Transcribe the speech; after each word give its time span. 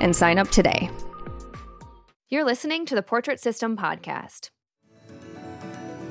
and 0.00 0.14
sign 0.14 0.38
up 0.38 0.50
today. 0.50 0.90
You're 2.28 2.44
listening 2.44 2.86
to 2.86 2.94
the 2.94 3.02
Portrait 3.02 3.40
System 3.40 3.76
podcast. 3.76 4.50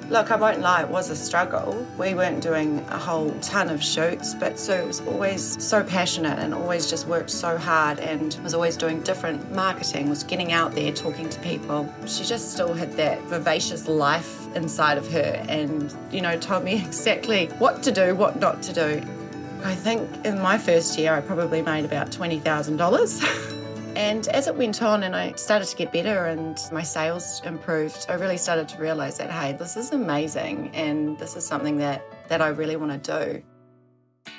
Look, 0.10 0.32
I 0.32 0.38
won't 0.38 0.62
lie, 0.62 0.82
it 0.82 0.90
was 0.90 1.12
a 1.12 1.16
struggle. 1.16 1.86
We 2.00 2.16
weren't 2.16 2.42
doing 2.42 2.80
a 2.90 2.98
whole 2.98 3.30
ton 3.42 3.70
of 3.70 3.84
shoots, 3.84 4.34
but 4.34 4.58
Sue 4.58 4.84
was 4.88 5.02
always 5.02 5.64
so 5.64 5.84
passionate 5.84 6.40
and 6.40 6.52
always 6.52 6.90
just 6.90 7.06
worked 7.06 7.30
so 7.30 7.58
hard 7.58 8.00
and 8.00 8.36
was 8.44 8.56
always 8.56 8.76
doing 8.76 9.02
different 9.04 9.54
marketing, 9.54 10.10
was 10.10 10.24
getting 10.24 10.52
out 10.52 10.74
there, 10.74 10.92
talking 10.92 11.30
to 11.30 11.40
people. 11.42 11.88
She 12.08 12.24
just 12.24 12.54
still 12.54 12.74
had 12.74 12.94
that 12.94 13.22
vivacious 13.26 13.88
life 13.88 14.48
inside 14.56 14.98
of 14.98 15.08
her 15.12 15.46
and, 15.48 15.96
you 16.12 16.22
know, 16.22 16.40
told 16.40 16.64
me 16.64 16.74
exactly 16.86 17.46
what 17.60 17.84
to 17.84 17.92
do, 17.92 18.16
what 18.16 18.40
not 18.40 18.64
to 18.64 18.74
do. 18.74 19.04
I 19.64 19.76
think 19.76 20.26
in 20.26 20.42
my 20.42 20.58
first 20.58 20.98
year, 20.98 21.14
I 21.14 21.22
probably 21.22 21.62
made 21.62 21.86
about 21.86 22.10
$20,000. 22.10 23.56
And 24.00 24.30
as 24.30 24.48
it 24.48 24.56
went 24.56 24.82
on 24.82 25.04
and 25.04 25.14
I 25.14 25.34
started 25.34 25.68
to 25.68 25.76
get 25.76 25.92
better 25.92 26.28
and 26.28 26.58
my 26.72 26.84
sales 26.84 27.42
improved, 27.44 28.06
I 28.08 28.14
really 28.14 28.38
started 28.38 28.70
to 28.70 28.78
realize 28.82 29.18
that, 29.18 29.30
hey, 29.30 29.52
this 29.52 29.76
is 29.76 29.92
amazing 29.92 30.72
and 30.74 31.20
this 31.20 31.36
is 31.36 31.46
something 31.46 31.76
that, 31.80 32.02
that 32.30 32.42
I 32.42 32.48
really 32.48 32.78
want 32.78 33.04
to 33.04 33.26
do. 33.26 34.32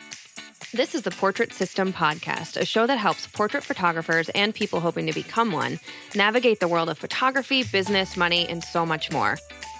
This 0.72 0.94
is 0.94 1.02
the 1.02 1.10
Portrait 1.10 1.52
System 1.52 1.92
Podcast, 1.92 2.56
a 2.56 2.64
show 2.64 2.86
that 2.86 2.96
helps 2.96 3.26
portrait 3.26 3.62
photographers 3.62 4.30
and 4.30 4.54
people 4.54 4.80
hoping 4.80 5.06
to 5.08 5.12
become 5.12 5.52
one 5.52 5.78
navigate 6.14 6.60
the 6.60 6.68
world 6.68 6.88
of 6.88 6.96
photography, 6.96 7.62
business, 7.62 8.16
money, 8.16 8.48
and 8.48 8.64
so 8.64 8.86
much 8.86 9.12
more. 9.12 9.36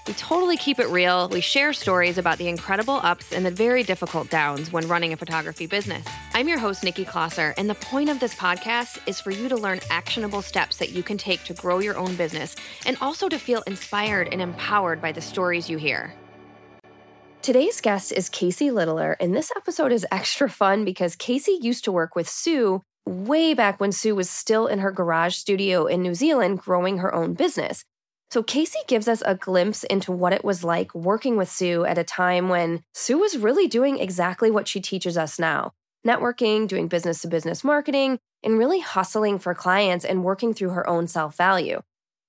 We 0.07 0.15
totally 0.15 0.57
keep 0.57 0.79
it 0.79 0.89
real. 0.89 1.29
We 1.29 1.41
share 1.41 1.73
stories 1.73 2.17
about 2.17 2.39
the 2.39 2.49
incredible 2.49 3.01
ups 3.03 3.33
and 3.33 3.45
the 3.45 3.51
very 3.51 3.83
difficult 3.83 4.31
downs 4.31 4.73
when 4.73 4.89
running 4.89 5.13
a 5.13 5.17
photography 5.17 5.67
business. 5.67 6.07
I'm 6.33 6.49
your 6.49 6.59
host, 6.59 6.83
Nikki 6.83 7.05
Closser, 7.05 7.55
and 7.59 7.69
the 7.69 7.75
point 7.75 8.09
of 8.09 8.19
this 8.19 8.35
podcast 8.35 8.99
is 9.07 9.21
for 9.21 9.31
you 9.31 9.49
to 9.49 9.57
learn 9.57 9.81
actionable 9.91 10.43
steps 10.43 10.79
that 10.79 10.91
you 10.91 11.03
can 11.03 11.19
take 11.19 11.45
to 11.45 11.55
grow 11.55 11.81
your 11.81 11.99
own 11.99 12.17
business 12.17 12.57
and 12.87 12.97
also 13.01 13.29
to 13.29 13.39
feel 13.39 13.63
inspired 13.67 14.29
and 14.33 14.41
empowered 14.41 15.03
by 15.03 15.13
the 15.13 15.21
stories 15.21 15.69
you 15.69 15.77
hear. 15.77 16.15
Today's 17.43 17.81
guest 17.81 18.13
is 18.13 18.29
Casey 18.29 18.71
Littler, 18.71 19.17
and 19.21 19.37
this 19.37 19.53
episode 19.57 19.93
is 19.93 20.07
extra 20.11 20.49
fun 20.49 20.85
because 20.85 21.15
Casey 21.15 21.59
used 21.61 21.85
to 21.85 21.93
work 21.93 22.17
with 22.17 22.29
Sue 22.29 22.83
way 23.07 23.55
back 23.55 23.81
when 23.81 23.93
Sue 23.93 24.15
was 24.15 24.31
still 24.31 24.67
in 24.67 24.79
her 24.79 24.93
garage 24.93 25.35
studio 25.35 25.87
in 25.87 26.03
New 26.03 26.15
Zealand 26.15 26.59
growing 26.59 26.99
her 26.99 27.15
own 27.15 27.35
business. 27.35 27.85
So, 28.31 28.45
Casey 28.45 28.79
gives 28.87 29.09
us 29.09 29.23
a 29.27 29.35
glimpse 29.35 29.83
into 29.85 30.13
what 30.13 30.33
it 30.33 30.45
was 30.45 30.63
like 30.63 30.95
working 30.95 31.37
with 31.37 31.51
Sue 31.51 31.85
at 31.85 31.99
a 31.99 32.05
time 32.05 32.49
when 32.49 32.85
Sue 32.95 33.19
was 33.19 33.37
really 33.37 33.67
doing 33.67 33.99
exactly 33.99 34.51
what 34.51 34.69
she 34.69 34.81
teaches 34.81 35.19
us 35.19 35.39
now 35.39 35.73
networking, 36.07 36.67
doing 36.67 36.89
business 36.89 37.21
to 37.21 37.29
business 37.29 37.63
marketing, 37.63 38.19
and 38.43 38.59
really 38.59 38.81
hustling 38.81 39.39
for 39.39 39.55
clients 39.55 40.05
and 40.05 40.25
working 40.25 40.55
through 40.55 40.71
her 40.71 40.89
own 40.89 41.07
self 41.07 41.37
value. 41.37 41.83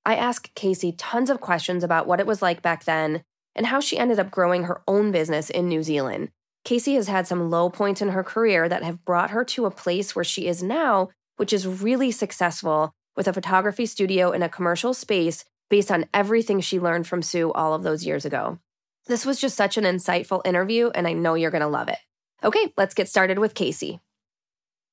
I 0.05 0.15
asked 0.15 0.55
Casey 0.55 0.91
tons 0.93 1.29
of 1.29 1.39
questions 1.39 1.83
about 1.83 2.07
what 2.07 2.19
it 2.19 2.27
was 2.27 2.41
like 2.41 2.61
back 2.61 2.85
then 2.85 3.23
and 3.55 3.67
how 3.67 3.79
she 3.79 3.97
ended 3.97 4.19
up 4.19 4.31
growing 4.31 4.63
her 4.63 4.81
own 4.87 5.11
business 5.11 5.49
in 5.49 5.67
New 5.67 5.83
Zealand. 5.83 6.29
Casey 6.63 6.95
has 6.95 7.07
had 7.07 7.27
some 7.27 7.49
low 7.49 7.69
points 7.69 8.01
in 8.01 8.09
her 8.09 8.23
career 8.23 8.67
that 8.67 8.83
have 8.83 9.05
brought 9.05 9.31
her 9.31 9.43
to 9.45 9.65
a 9.65 9.71
place 9.71 10.15
where 10.15 10.25
she 10.25 10.47
is 10.47 10.63
now, 10.63 11.09
which 11.37 11.53
is 11.53 11.67
really 11.67 12.11
successful 12.11 12.91
with 13.15 13.27
a 13.27 13.33
photography 13.33 13.85
studio 13.85 14.31
in 14.31 14.41
a 14.41 14.49
commercial 14.49 14.93
space 14.93 15.43
based 15.71 15.89
on 15.89 16.05
everything 16.13 16.59
she 16.59 16.81
learned 16.81 17.07
from 17.07 17.23
Sue 17.23 17.51
all 17.53 17.73
of 17.73 17.81
those 17.81 18.05
years 18.05 18.25
ago. 18.25 18.59
This 19.07 19.25
was 19.25 19.39
just 19.39 19.55
such 19.55 19.77
an 19.77 19.85
insightful 19.85 20.45
interview, 20.45 20.91
and 20.93 21.07
I 21.07 21.13
know 21.13 21.33
you're 21.33 21.49
going 21.49 21.61
to 21.61 21.67
love 21.67 21.87
it. 21.87 21.97
Okay, 22.43 22.73
let's 22.77 22.93
get 22.93 23.07
started 23.07 23.39
with 23.39 23.55
Casey. 23.55 24.01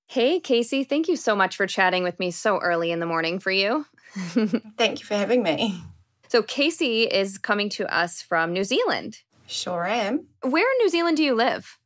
Hey, 0.07 0.39
Casey, 0.39 0.85
thank 0.85 1.09
you 1.09 1.17
so 1.17 1.35
much 1.35 1.57
for 1.57 1.67
chatting 1.67 2.05
with 2.05 2.19
me 2.19 2.31
so 2.31 2.59
early 2.59 2.93
in 2.93 3.01
the 3.01 3.07
morning 3.07 3.41
for 3.41 3.51
you. 3.51 3.85
Thank 4.79 5.01
you 5.01 5.05
for 5.05 5.15
having 5.15 5.43
me. 5.43 5.83
So, 6.29 6.43
Casey 6.43 7.03
is 7.03 7.37
coming 7.37 7.69
to 7.71 7.95
us 7.95 8.23
from 8.23 8.55
New 8.55 8.65
Zealand. 8.65 9.19
Sure 9.47 9.85
am. 9.85 10.29
Where 10.43 10.73
in 10.73 10.79
New 10.79 10.89
Zealand 10.89 11.19
do 11.19 11.23
you 11.23 11.35
live? 11.35 11.79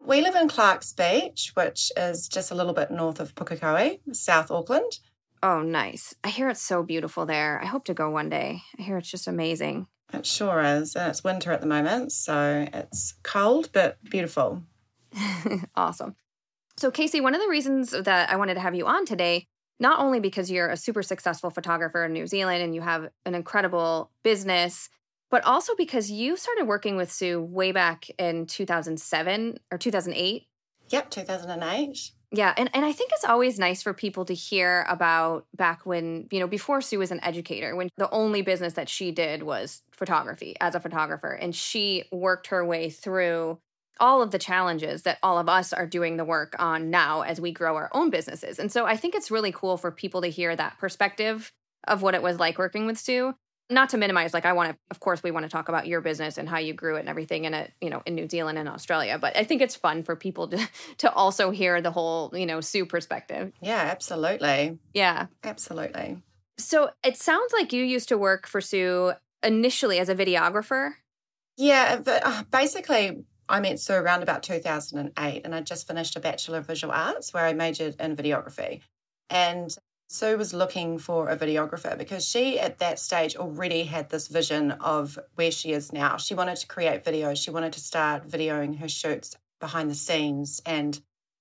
We 0.00 0.22
live 0.22 0.36
in 0.36 0.48
Clark's 0.48 0.94
Beach, 0.94 1.50
which 1.54 1.92
is 1.96 2.28
just 2.28 2.50
a 2.50 2.54
little 2.54 2.72
bit 2.72 2.90
north 2.90 3.20
of 3.20 3.34
Pukekohe, 3.34 3.98
South 4.12 4.50
Auckland. 4.50 5.00
Oh, 5.42 5.62
nice. 5.62 6.14
I 6.24 6.28
hear 6.28 6.48
it's 6.48 6.62
so 6.62 6.82
beautiful 6.82 7.26
there. 7.26 7.60
I 7.62 7.66
hope 7.66 7.84
to 7.86 7.94
go 7.94 8.10
one 8.10 8.28
day. 8.28 8.62
I 8.78 8.82
hear 8.82 8.96
it's 8.96 9.10
just 9.10 9.28
amazing. 9.28 9.86
It 10.12 10.26
sure 10.26 10.62
is. 10.62 10.94
And 10.94 11.10
it's 11.10 11.24
winter 11.24 11.52
at 11.52 11.60
the 11.60 11.66
moment, 11.66 12.12
so 12.12 12.66
it's 12.72 13.14
cold 13.22 13.70
but 13.72 14.02
beautiful. 14.04 14.62
awesome. 15.76 16.14
So, 16.76 16.90
Casey, 16.90 17.20
one 17.20 17.34
of 17.34 17.40
the 17.40 17.48
reasons 17.48 17.90
that 17.90 18.30
I 18.30 18.36
wanted 18.36 18.54
to 18.54 18.60
have 18.60 18.74
you 18.74 18.86
on 18.86 19.06
today, 19.06 19.46
not 19.80 19.98
only 19.98 20.20
because 20.20 20.50
you're 20.50 20.68
a 20.68 20.76
super 20.76 21.02
successful 21.02 21.50
photographer 21.50 22.04
in 22.04 22.12
New 22.12 22.26
Zealand 22.26 22.62
and 22.62 22.74
you 22.74 22.82
have 22.82 23.08
an 23.24 23.34
incredible 23.34 24.10
business, 24.22 24.88
but 25.30 25.44
also 25.44 25.74
because 25.74 26.10
you 26.10 26.36
started 26.36 26.66
working 26.66 26.96
with 26.96 27.10
Sue 27.10 27.40
way 27.40 27.72
back 27.72 28.08
in 28.18 28.46
2007 28.46 29.58
or 29.70 29.78
2008. 29.78 30.46
Yep, 30.88 31.10
2008. 31.10 32.10
Yeah, 32.36 32.52
and, 32.58 32.68
and 32.74 32.84
I 32.84 32.92
think 32.92 33.12
it's 33.14 33.24
always 33.24 33.58
nice 33.58 33.82
for 33.82 33.94
people 33.94 34.26
to 34.26 34.34
hear 34.34 34.84
about 34.90 35.46
back 35.56 35.86
when, 35.86 36.28
you 36.30 36.38
know, 36.38 36.46
before 36.46 36.82
Sue 36.82 36.98
was 36.98 37.10
an 37.10 37.24
educator, 37.24 37.74
when 37.74 37.88
the 37.96 38.10
only 38.10 38.42
business 38.42 38.74
that 38.74 38.90
she 38.90 39.10
did 39.10 39.42
was 39.42 39.80
photography 39.90 40.54
as 40.60 40.74
a 40.74 40.80
photographer. 40.80 41.32
And 41.32 41.54
she 41.54 42.04
worked 42.12 42.48
her 42.48 42.62
way 42.62 42.90
through 42.90 43.58
all 44.00 44.20
of 44.20 44.32
the 44.32 44.38
challenges 44.38 45.04
that 45.04 45.18
all 45.22 45.38
of 45.38 45.48
us 45.48 45.72
are 45.72 45.86
doing 45.86 46.18
the 46.18 46.26
work 46.26 46.54
on 46.58 46.90
now 46.90 47.22
as 47.22 47.40
we 47.40 47.52
grow 47.52 47.74
our 47.74 47.88
own 47.94 48.10
businesses. 48.10 48.58
And 48.58 48.70
so 48.70 48.84
I 48.84 48.98
think 48.98 49.14
it's 49.14 49.30
really 49.30 49.52
cool 49.52 49.78
for 49.78 49.90
people 49.90 50.20
to 50.20 50.28
hear 50.28 50.54
that 50.54 50.76
perspective 50.78 51.52
of 51.88 52.02
what 52.02 52.14
it 52.14 52.22
was 52.22 52.38
like 52.38 52.58
working 52.58 52.84
with 52.84 52.98
Sue 52.98 53.34
not 53.68 53.88
to 53.88 53.96
minimize 53.96 54.32
like 54.32 54.44
i 54.44 54.52
want 54.52 54.70
to 54.70 54.78
of 54.90 55.00
course 55.00 55.22
we 55.22 55.30
want 55.30 55.44
to 55.44 55.50
talk 55.50 55.68
about 55.68 55.86
your 55.86 56.00
business 56.00 56.38
and 56.38 56.48
how 56.48 56.58
you 56.58 56.72
grew 56.72 56.96
it 56.96 57.00
and 57.00 57.08
everything 57.08 57.44
in 57.44 57.54
it 57.54 57.72
you 57.80 57.90
know 57.90 58.02
in 58.06 58.14
new 58.14 58.28
zealand 58.28 58.58
and 58.58 58.68
australia 58.68 59.18
but 59.18 59.36
i 59.36 59.44
think 59.44 59.60
it's 59.60 59.74
fun 59.74 60.02
for 60.02 60.16
people 60.16 60.48
to 60.48 60.68
to 60.98 61.12
also 61.12 61.50
hear 61.50 61.80
the 61.80 61.90
whole 61.90 62.30
you 62.34 62.46
know 62.46 62.60
sue 62.60 62.86
perspective. 62.86 63.52
Yeah 63.60 63.88
absolutely. 63.90 64.78
Yeah. 64.94 65.26
Absolutely. 65.44 66.22
So 66.58 66.90
it 67.04 67.16
sounds 67.16 67.52
like 67.52 67.72
you 67.72 67.84
used 67.84 68.08
to 68.08 68.18
work 68.18 68.46
for 68.46 68.60
sue 68.60 69.12
initially 69.42 69.98
as 69.98 70.08
a 70.08 70.14
videographer? 70.14 70.92
Yeah 71.56 72.00
but, 72.04 72.22
uh, 72.24 72.44
basically 72.50 73.24
I 73.48 73.60
met 73.60 73.78
Sue 73.78 73.92
around 73.92 74.24
about 74.24 74.42
2008 74.42 75.42
and 75.44 75.54
I 75.54 75.60
just 75.60 75.86
finished 75.86 76.16
a 76.16 76.20
Bachelor 76.20 76.58
of 76.58 76.66
Visual 76.66 76.92
Arts 76.92 77.32
where 77.32 77.44
I 77.44 77.52
majored 77.52 77.94
in 78.00 78.16
videography. 78.16 78.80
And 79.30 79.70
Sue 80.08 80.36
was 80.36 80.54
looking 80.54 80.98
for 80.98 81.28
a 81.28 81.36
videographer 81.36 81.98
because 81.98 82.24
she, 82.24 82.60
at 82.60 82.78
that 82.78 82.98
stage, 82.98 83.36
already 83.36 83.84
had 83.84 84.08
this 84.10 84.28
vision 84.28 84.72
of 84.72 85.18
where 85.34 85.50
she 85.50 85.72
is 85.72 85.92
now. 85.92 86.16
She 86.16 86.34
wanted 86.34 86.56
to 86.56 86.66
create 86.66 87.04
videos, 87.04 87.42
she 87.42 87.50
wanted 87.50 87.72
to 87.72 87.80
start 87.80 88.28
videoing 88.28 88.78
her 88.78 88.88
shoots 88.88 89.36
behind 89.60 89.90
the 89.90 89.94
scenes 89.94 90.62
and 90.64 91.00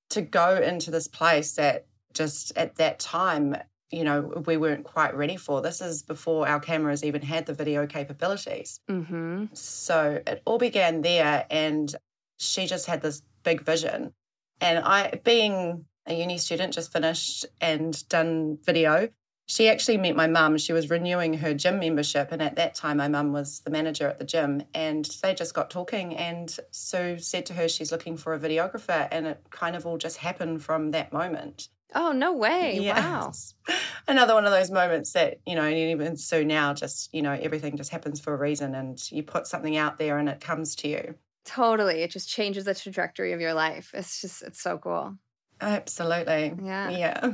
to 0.10 0.22
go 0.22 0.56
into 0.56 0.92
this 0.92 1.08
place 1.08 1.54
that 1.54 1.86
just 2.14 2.56
at 2.58 2.76
that 2.76 3.00
time, 3.00 3.56
you 3.92 4.04
know, 4.04 4.44
we 4.46 4.58
weren't 4.58 4.84
quite 4.84 5.16
ready 5.16 5.36
for. 5.36 5.62
This 5.62 5.82
is 5.82 6.02
before 6.02 6.48
our 6.48 6.60
cameras 6.60 7.04
even 7.04 7.22
had 7.22 7.46
the 7.46 7.54
video 7.54 7.86
capabilities. 7.86 8.80
Mm-hmm. 8.90 9.46
So 9.54 10.22
it 10.26 10.42
all 10.46 10.58
began 10.58 11.02
there, 11.02 11.46
and 11.50 11.94
she 12.38 12.66
just 12.66 12.88
had 12.88 13.02
this 13.02 13.22
big 13.44 13.62
vision. 13.64 14.14
And 14.62 14.80
I, 14.80 15.20
being 15.24 15.86
a 16.06 16.14
uni 16.14 16.38
student, 16.38 16.74
just 16.74 16.92
finished 16.92 17.46
and 17.62 18.08
done 18.10 18.58
video. 18.64 19.10
She 19.48 19.70
actually 19.70 19.98
met 19.98 20.16
my 20.16 20.28
mum. 20.28 20.58
She 20.58 20.74
was 20.74 20.90
renewing 20.90 21.36
her 21.36 21.54
gym 21.54 21.80
membership. 21.80 22.32
And 22.32 22.42
at 22.42 22.56
that 22.56 22.74
time, 22.74 22.98
my 22.98 23.08
mum 23.08 23.32
was 23.32 23.60
the 23.60 23.70
manager 23.70 24.08
at 24.08 24.18
the 24.18 24.26
gym. 24.26 24.64
And 24.74 25.06
they 25.22 25.36
just 25.36 25.54
got 25.54 25.70
talking. 25.70 26.16
And 26.16 26.56
Sue 26.72 27.20
said 27.20 27.46
to 27.48 27.54
her 27.54 27.68
she's 27.68 27.92
looking 27.92 28.18
for 28.18 28.34
a 28.34 28.40
videographer. 28.40 29.08
And 29.12 29.28
it 29.28 29.42
kind 29.52 29.76
of 29.76 29.86
all 29.86 29.98
just 29.98 30.18
happened 30.18 30.64
from 30.64 30.92
that 30.92 31.14
moment. 31.14 31.70
Oh, 31.94 32.12
no 32.12 32.34
way. 32.34 32.80
Yes. 32.82 33.54
Wow. 33.68 33.76
Another 34.08 34.34
one 34.34 34.46
of 34.46 34.52
those 34.52 34.72
moments 34.72 35.14
that, 35.14 35.40
you 35.46 35.56
know, 35.56 35.64
and 35.64 35.76
even 35.76 36.18
so 36.18 36.44
now, 36.44 36.74
just, 36.74 37.14
you 37.14 37.22
know, 37.22 37.32
everything 37.32 37.78
just 37.78 37.92
happens 37.92 38.20
for 38.20 38.34
a 38.34 38.38
reason 38.38 38.76
and 38.76 39.00
you 39.12 39.24
put 39.24 39.48
something 39.48 39.78
out 39.78 39.98
there 39.98 40.18
and 40.18 40.28
it 40.28 40.40
comes 40.42 40.76
to 40.78 40.88
you. 40.88 41.16
Totally. 41.46 42.02
It 42.02 42.12
just 42.12 42.28
changes 42.28 42.66
the 42.66 42.76
trajectory 42.76 43.34
of 43.34 43.42
your 43.42 43.54
life. 43.54 43.92
It's 43.94 44.22
just, 44.22 44.42
it's 44.42 44.62
so 44.62 44.78
cool. 44.78 45.18
Absolutely. 45.62 46.54
Yeah. 46.64 46.90
Yeah. 46.90 47.34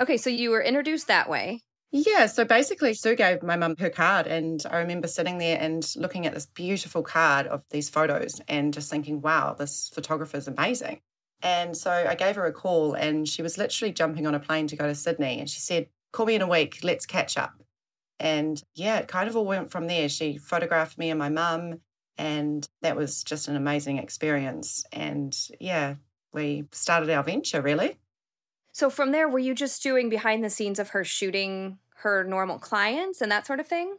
Okay. 0.00 0.16
So 0.16 0.30
you 0.30 0.50
were 0.50 0.62
introduced 0.62 1.08
that 1.08 1.28
way. 1.28 1.62
Yeah, 1.92 2.26
so 2.26 2.44
basically, 2.44 2.94
Sue 2.94 3.14
gave 3.14 3.42
my 3.42 3.56
mum 3.56 3.76
her 3.78 3.88
card, 3.88 4.26
and 4.26 4.62
I 4.68 4.78
remember 4.78 5.06
sitting 5.06 5.38
there 5.38 5.56
and 5.58 5.88
looking 5.96 6.26
at 6.26 6.34
this 6.34 6.44
beautiful 6.46 7.02
card 7.02 7.46
of 7.46 7.62
these 7.70 7.88
photos 7.88 8.40
and 8.48 8.74
just 8.74 8.90
thinking, 8.90 9.22
wow, 9.22 9.54
this 9.54 9.88
photographer 9.94 10.36
is 10.36 10.48
amazing. 10.48 11.00
And 11.42 11.76
so 11.76 11.90
I 11.90 12.14
gave 12.14 12.36
her 12.36 12.44
a 12.44 12.52
call, 12.52 12.94
and 12.94 13.28
she 13.28 13.40
was 13.40 13.56
literally 13.56 13.92
jumping 13.92 14.26
on 14.26 14.34
a 14.34 14.40
plane 14.40 14.66
to 14.68 14.76
go 14.76 14.86
to 14.86 14.94
Sydney. 14.94 15.38
And 15.38 15.48
she 15.48 15.60
said, 15.60 15.88
Call 16.12 16.26
me 16.26 16.34
in 16.34 16.42
a 16.42 16.48
week, 16.48 16.80
let's 16.82 17.06
catch 17.06 17.36
up. 17.36 17.54
And 18.18 18.62
yeah, 18.74 18.98
it 18.98 19.08
kind 19.08 19.28
of 19.28 19.36
all 19.36 19.44
went 19.44 19.70
from 19.70 19.86
there. 19.86 20.08
She 20.08 20.38
photographed 20.38 20.98
me 20.98 21.10
and 21.10 21.18
my 21.18 21.28
mum, 21.28 21.80
and 22.18 22.66
that 22.82 22.96
was 22.96 23.22
just 23.22 23.48
an 23.48 23.56
amazing 23.56 23.98
experience. 23.98 24.84
And 24.92 25.36
yeah, 25.60 25.96
we 26.36 26.66
started 26.70 27.10
our 27.10 27.24
venture 27.24 27.60
really. 27.60 27.98
So 28.72 28.90
from 28.90 29.10
there, 29.10 29.28
were 29.28 29.38
you 29.38 29.54
just 29.54 29.82
doing 29.82 30.08
behind 30.08 30.44
the 30.44 30.50
scenes 30.50 30.78
of 30.78 30.90
her 30.90 31.02
shooting 31.02 31.78
her 31.96 32.22
normal 32.22 32.58
clients 32.58 33.20
and 33.20 33.32
that 33.32 33.46
sort 33.46 33.58
of 33.58 33.66
thing? 33.66 33.96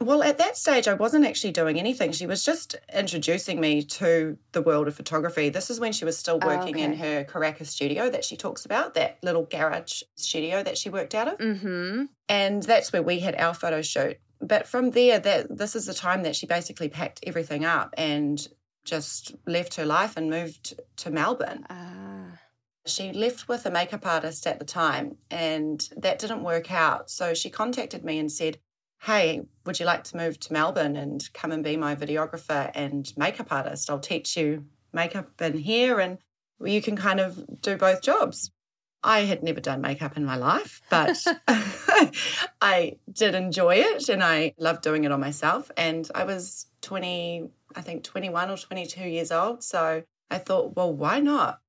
Well, 0.00 0.22
at 0.22 0.38
that 0.38 0.56
stage, 0.56 0.86
I 0.86 0.94
wasn't 0.94 1.26
actually 1.26 1.50
doing 1.50 1.78
anything. 1.78 2.12
She 2.12 2.26
was 2.26 2.44
just 2.44 2.76
introducing 2.94 3.60
me 3.60 3.82
to 3.82 4.38
the 4.52 4.62
world 4.62 4.86
of 4.86 4.94
photography. 4.94 5.48
This 5.48 5.70
is 5.70 5.80
when 5.80 5.92
she 5.92 6.04
was 6.04 6.16
still 6.16 6.38
working 6.38 6.76
oh, 6.76 6.78
okay. 6.78 6.82
in 6.84 6.92
her 6.94 7.24
Karaka 7.24 7.66
studio 7.66 8.08
that 8.08 8.24
she 8.24 8.36
talks 8.36 8.64
about, 8.64 8.94
that 8.94 9.18
little 9.24 9.44
garage 9.44 10.02
studio 10.14 10.62
that 10.62 10.78
she 10.78 10.88
worked 10.88 11.16
out 11.16 11.26
of. 11.26 11.38
Mm-hmm. 11.38 12.04
And 12.28 12.62
that's 12.62 12.92
where 12.92 13.02
we 13.02 13.18
had 13.18 13.34
our 13.36 13.54
photo 13.54 13.82
shoot. 13.82 14.18
But 14.40 14.68
from 14.68 14.90
there, 14.92 15.18
that 15.18 15.58
this 15.58 15.74
is 15.74 15.86
the 15.86 15.94
time 15.94 16.22
that 16.22 16.36
she 16.36 16.46
basically 16.46 16.88
packed 16.88 17.20
everything 17.26 17.64
up 17.64 17.92
and 17.98 18.46
just 18.88 19.34
left 19.46 19.74
her 19.76 19.84
life 19.84 20.16
and 20.16 20.30
moved 20.30 20.80
to 20.96 21.10
Melbourne. 21.10 21.66
Ah. 21.70 22.40
She 22.86 23.12
left 23.12 23.48
with 23.48 23.66
a 23.66 23.70
makeup 23.70 24.06
artist 24.06 24.46
at 24.46 24.58
the 24.58 24.64
time, 24.64 25.18
and 25.30 25.86
that 25.96 26.18
didn't 26.18 26.42
work 26.42 26.72
out. 26.72 27.10
So 27.10 27.34
she 27.34 27.50
contacted 27.50 28.02
me 28.02 28.18
and 28.18 28.32
said, 28.32 28.58
hey, 29.02 29.42
would 29.64 29.78
you 29.78 29.86
like 29.86 30.04
to 30.04 30.16
move 30.16 30.40
to 30.40 30.52
Melbourne 30.52 30.96
and 30.96 31.28
come 31.32 31.52
and 31.52 31.62
be 31.62 31.76
my 31.76 31.94
videographer 31.94 32.70
and 32.74 33.12
makeup 33.16 33.52
artist? 33.52 33.90
I'll 33.90 34.00
teach 34.00 34.36
you 34.36 34.64
makeup 34.92 35.40
in 35.40 35.58
here 35.58 36.00
and 36.00 36.18
you 36.64 36.82
can 36.82 36.96
kind 36.96 37.20
of 37.20 37.60
do 37.60 37.76
both 37.76 38.02
jobs. 38.02 38.50
I 39.04 39.20
had 39.20 39.44
never 39.44 39.60
done 39.60 39.80
makeup 39.80 40.16
in 40.16 40.24
my 40.24 40.36
life, 40.36 40.82
but 40.90 41.16
I 42.60 42.96
did 43.10 43.34
enjoy 43.34 43.76
it 43.76 44.08
and 44.08 44.24
I 44.24 44.54
loved 44.58 44.82
doing 44.82 45.04
it 45.04 45.12
on 45.12 45.20
myself. 45.20 45.70
And 45.76 46.08
I 46.14 46.24
was 46.24 46.66
20, 46.82 47.48
I 47.78 47.80
think 47.80 48.02
21 48.02 48.50
or 48.50 48.56
22 48.56 49.08
years 49.08 49.30
old. 49.30 49.62
So 49.62 50.02
I 50.30 50.38
thought, 50.38 50.74
well, 50.74 50.92
why 50.92 51.20
not? 51.20 51.60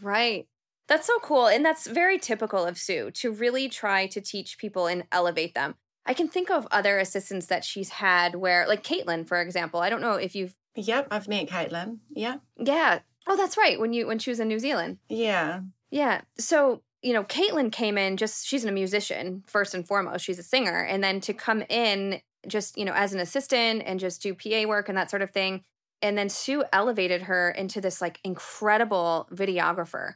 Right. 0.00 0.48
That's 0.88 1.06
so 1.06 1.18
cool. 1.20 1.46
And 1.46 1.64
that's 1.64 1.86
very 1.86 2.18
typical 2.18 2.64
of 2.64 2.78
Sue 2.78 3.10
to 3.12 3.30
really 3.30 3.68
try 3.68 4.06
to 4.08 4.20
teach 4.20 4.58
people 4.58 4.86
and 4.86 5.04
elevate 5.12 5.54
them. 5.54 5.74
I 6.06 6.14
can 6.14 6.28
think 6.28 6.50
of 6.50 6.66
other 6.70 6.98
assistants 6.98 7.46
that 7.46 7.62
she's 7.62 7.90
had 7.90 8.34
where, 8.34 8.66
like 8.66 8.82
Caitlin, 8.82 9.28
for 9.28 9.40
example. 9.40 9.80
I 9.80 9.90
don't 9.90 10.00
know 10.00 10.14
if 10.14 10.34
you've. 10.34 10.56
Yep, 10.74 11.08
I've 11.10 11.28
met 11.28 11.48
Caitlin. 11.48 11.98
Yeah. 12.10 12.36
Yeah. 12.56 13.00
Oh, 13.26 13.36
that's 13.36 13.58
right. 13.58 13.78
When 13.78 13.92
you 13.92 14.06
when 14.06 14.18
she 14.18 14.30
was 14.30 14.40
in 14.40 14.48
New 14.48 14.58
Zealand. 14.58 14.96
Yeah. 15.08 15.60
Yeah. 15.90 16.22
So 16.38 16.82
you 17.02 17.12
know, 17.12 17.24
Caitlin 17.24 17.70
came 17.70 17.96
in 17.96 18.16
just 18.16 18.46
she's 18.46 18.64
a 18.64 18.72
musician 18.72 19.44
first 19.46 19.74
and 19.74 19.86
foremost. 19.86 20.24
She's 20.24 20.38
a 20.38 20.42
singer, 20.42 20.82
and 20.82 21.04
then 21.04 21.20
to 21.20 21.34
come 21.34 21.62
in 21.68 22.22
just 22.46 22.76
you 22.78 22.84
know 22.84 22.92
as 22.94 23.12
an 23.12 23.20
assistant 23.20 23.82
and 23.84 24.00
just 24.00 24.22
do 24.22 24.34
PA 24.34 24.66
work 24.66 24.88
and 24.88 24.96
that 24.96 25.10
sort 25.10 25.22
of 25.22 25.30
thing. 25.30 25.64
And 26.02 26.16
then 26.16 26.28
Sue 26.28 26.64
elevated 26.72 27.22
her 27.22 27.50
into 27.50 27.80
this 27.80 28.00
like 28.00 28.20
incredible 28.24 29.28
videographer. 29.32 30.14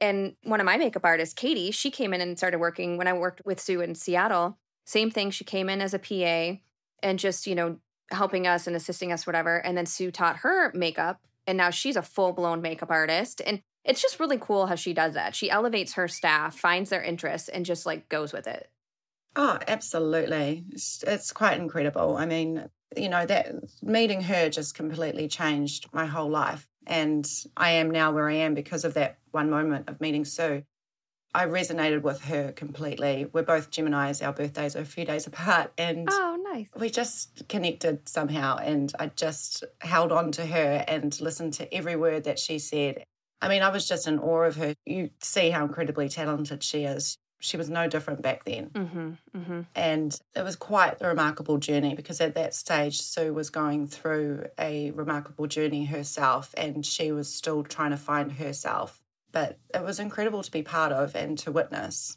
And 0.00 0.36
one 0.44 0.60
of 0.60 0.66
my 0.66 0.76
makeup 0.76 1.04
artists, 1.04 1.34
Katie, 1.34 1.72
she 1.72 1.90
came 1.90 2.14
in 2.14 2.20
and 2.20 2.38
started 2.38 2.58
working 2.58 2.96
when 2.96 3.08
I 3.08 3.12
worked 3.12 3.42
with 3.44 3.60
Sue 3.60 3.80
in 3.80 3.94
Seattle. 3.94 4.58
Same 4.86 5.10
thing. 5.10 5.30
She 5.30 5.44
came 5.44 5.68
in 5.68 5.80
as 5.80 5.92
a 5.92 5.98
PA 5.98 6.60
and 7.02 7.18
just, 7.18 7.46
you 7.46 7.54
know, 7.54 7.78
helping 8.10 8.46
us 8.46 8.66
and 8.66 8.76
assisting 8.76 9.12
us, 9.12 9.26
whatever. 9.26 9.58
And 9.58 9.76
then 9.76 9.86
Sue 9.86 10.10
taught 10.10 10.38
her 10.38 10.72
makeup. 10.72 11.20
And 11.46 11.58
now 11.58 11.70
she's 11.70 11.96
a 11.96 12.02
full 12.02 12.32
blown 12.32 12.62
makeup 12.62 12.90
artist. 12.90 13.42
And 13.44 13.60
it's 13.84 14.02
just 14.02 14.20
really 14.20 14.38
cool 14.38 14.66
how 14.66 14.76
she 14.76 14.92
does 14.92 15.14
that. 15.14 15.34
She 15.34 15.50
elevates 15.50 15.94
her 15.94 16.06
staff, 16.08 16.56
finds 16.56 16.90
their 16.90 17.02
interests, 17.02 17.48
and 17.48 17.64
just 17.64 17.86
like 17.86 18.08
goes 18.08 18.32
with 18.32 18.46
it. 18.46 18.70
Oh, 19.36 19.58
absolutely. 19.68 20.64
It's, 20.72 21.02
it's 21.06 21.32
quite 21.32 21.58
incredible. 21.58 22.16
I 22.16 22.26
mean, 22.26 22.68
you 22.96 23.08
know, 23.08 23.26
that 23.26 23.52
meeting 23.82 24.22
her 24.22 24.48
just 24.48 24.74
completely 24.74 25.28
changed 25.28 25.88
my 25.92 26.06
whole 26.06 26.30
life. 26.30 26.66
And 26.86 27.28
I 27.56 27.72
am 27.72 27.90
now 27.90 28.12
where 28.12 28.28
I 28.28 28.34
am 28.34 28.54
because 28.54 28.84
of 28.84 28.94
that 28.94 29.18
one 29.30 29.50
moment 29.50 29.88
of 29.88 30.00
meeting 30.00 30.24
Sue. 30.24 30.62
I 31.34 31.44
resonated 31.44 32.02
with 32.02 32.22
her 32.22 32.52
completely. 32.52 33.28
We're 33.32 33.42
both 33.42 33.70
Geminis, 33.70 34.26
our 34.26 34.32
birthdays 34.32 34.74
are 34.74 34.80
a 34.80 34.86
few 34.86 35.04
days 35.04 35.26
apart. 35.28 35.72
And 35.76 36.08
oh, 36.10 36.38
nice. 36.52 36.68
We 36.76 36.88
just 36.90 37.46
connected 37.48 38.08
somehow. 38.08 38.56
And 38.56 38.92
I 38.98 39.08
just 39.08 39.64
held 39.80 40.10
on 40.10 40.32
to 40.32 40.46
her 40.46 40.84
and 40.88 41.18
listened 41.20 41.52
to 41.54 41.72
every 41.72 41.96
word 41.96 42.24
that 42.24 42.38
she 42.38 42.58
said. 42.58 43.04
I 43.40 43.48
mean, 43.48 43.62
I 43.62 43.68
was 43.68 43.86
just 43.86 44.08
in 44.08 44.18
awe 44.18 44.44
of 44.44 44.56
her. 44.56 44.74
You 44.84 45.10
see 45.20 45.50
how 45.50 45.64
incredibly 45.64 46.08
talented 46.08 46.62
she 46.64 46.84
is. 46.84 47.18
She 47.40 47.56
was 47.56 47.70
no 47.70 47.88
different 47.88 48.20
back 48.20 48.44
then. 48.44 48.70
Mm-hmm, 48.70 49.10
mm-hmm. 49.36 49.60
And 49.74 50.20
it 50.34 50.42
was 50.42 50.56
quite 50.56 50.96
a 51.00 51.08
remarkable 51.08 51.58
journey 51.58 51.94
because 51.94 52.20
at 52.20 52.34
that 52.34 52.54
stage, 52.54 53.00
Sue 53.00 53.32
was 53.32 53.50
going 53.50 53.86
through 53.86 54.46
a 54.58 54.90
remarkable 54.90 55.46
journey 55.46 55.84
herself 55.84 56.52
and 56.56 56.84
she 56.84 57.12
was 57.12 57.32
still 57.32 57.62
trying 57.62 57.90
to 57.90 57.96
find 57.96 58.32
herself 58.32 59.02
but 59.32 59.58
it 59.74 59.82
was 59.82 60.00
incredible 60.00 60.42
to 60.42 60.50
be 60.50 60.62
part 60.62 60.92
of 60.92 61.14
and 61.14 61.38
to 61.38 61.52
witness. 61.52 62.16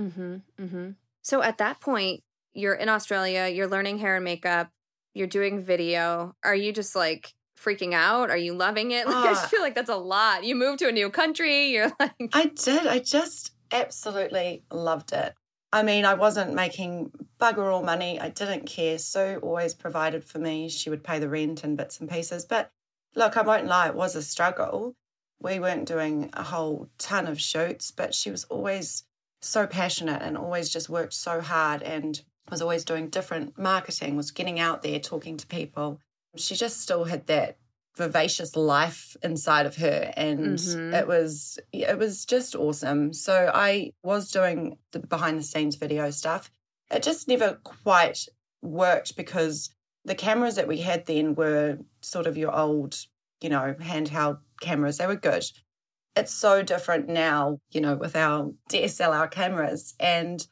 Mm-hmm, 0.00 0.36
mm-hmm. 0.60 0.90
So 1.22 1.42
at 1.42 1.58
that 1.58 1.80
point, 1.80 2.22
you're 2.52 2.74
in 2.74 2.88
Australia, 2.88 3.48
you're 3.48 3.68
learning 3.68 3.98
hair 3.98 4.16
and 4.16 4.24
makeup, 4.24 4.70
you're 5.14 5.26
doing 5.26 5.64
video. 5.64 6.34
Are 6.44 6.54
you 6.54 6.72
just 6.72 6.94
like 6.94 7.34
freaking 7.58 7.94
out? 7.94 8.30
Are 8.30 8.36
you 8.36 8.54
loving 8.54 8.90
it? 8.92 9.06
Like, 9.14 9.36
uh, 9.36 9.40
I 9.40 9.46
feel 9.46 9.60
like 9.60 9.74
that's 9.74 9.90
a 9.90 9.96
lot. 9.96 10.44
You 10.44 10.54
move 10.54 10.78
to 10.78 10.88
a 10.88 10.92
new 10.92 11.10
country, 11.10 11.68
you're 11.68 11.92
like. 11.98 12.30
I 12.32 12.46
did. 12.46 12.86
I 12.86 12.98
just 12.98 13.53
absolutely 13.74 14.64
loved 14.70 15.12
it. 15.12 15.34
I 15.72 15.82
mean, 15.82 16.06
I 16.06 16.14
wasn't 16.14 16.54
making 16.54 17.10
bugger 17.38 17.70
all 17.70 17.82
money. 17.82 18.18
I 18.20 18.30
didn't 18.30 18.66
care. 18.66 18.96
Sue 18.96 19.38
always 19.42 19.74
provided 19.74 20.24
for 20.24 20.38
me. 20.38 20.68
She 20.70 20.88
would 20.88 21.04
pay 21.04 21.18
the 21.18 21.28
rent 21.28 21.64
and 21.64 21.76
bits 21.76 22.00
and 22.00 22.08
pieces. 22.08 22.46
But 22.46 22.70
look, 23.14 23.36
I 23.36 23.42
won't 23.42 23.66
lie, 23.66 23.88
it 23.88 23.94
was 23.94 24.16
a 24.16 24.22
struggle 24.22 24.94
we 25.44 25.60
weren't 25.60 25.86
doing 25.86 26.30
a 26.32 26.42
whole 26.42 26.88
ton 26.98 27.26
of 27.26 27.40
shoots, 27.40 27.90
but 27.90 28.14
she 28.14 28.30
was 28.30 28.44
always 28.44 29.04
so 29.42 29.66
passionate 29.66 30.22
and 30.22 30.38
always 30.38 30.70
just 30.70 30.88
worked 30.88 31.12
so 31.12 31.40
hard 31.40 31.82
and 31.82 32.22
was 32.50 32.62
always 32.62 32.84
doing 32.84 33.08
different 33.08 33.58
marketing, 33.58 34.16
was 34.16 34.30
getting 34.30 34.58
out 34.58 34.82
there, 34.82 34.98
talking 34.98 35.36
to 35.36 35.46
people. 35.46 36.00
She 36.36 36.54
just 36.54 36.80
still 36.80 37.04
had 37.04 37.26
that 37.26 37.58
vivacious 37.96 38.56
life 38.56 39.16
inside 39.22 39.66
of 39.66 39.76
her 39.76 40.12
and 40.16 40.58
mm-hmm. 40.58 40.94
it 40.94 41.06
was 41.06 41.58
it 41.72 41.98
was 41.98 42.24
just 42.24 42.54
awesome. 42.54 43.12
So 43.12 43.50
I 43.54 43.92
was 44.02 44.30
doing 44.30 44.78
the 44.92 44.98
behind 45.00 45.38
the 45.38 45.42
scenes 45.42 45.76
video 45.76 46.10
stuff. 46.10 46.50
It 46.90 47.02
just 47.02 47.28
never 47.28 47.58
quite 47.62 48.26
worked 48.62 49.16
because 49.16 49.70
the 50.04 50.14
cameras 50.14 50.56
that 50.56 50.68
we 50.68 50.78
had 50.78 51.06
then 51.06 51.34
were 51.34 51.78
sort 52.00 52.26
of 52.26 52.36
your 52.36 52.54
old, 52.54 52.96
you 53.40 53.48
know, 53.48 53.74
handheld 53.80 54.38
cameras. 54.60 54.98
They 54.98 55.06
were 55.06 55.16
good. 55.16 55.44
It's 56.16 56.32
so 56.32 56.62
different 56.62 57.08
now, 57.08 57.58
you 57.70 57.80
know, 57.80 57.94
with 57.94 58.14
our 58.14 58.52
DSLR 58.70 59.30
cameras. 59.30 59.94
And 59.98 60.46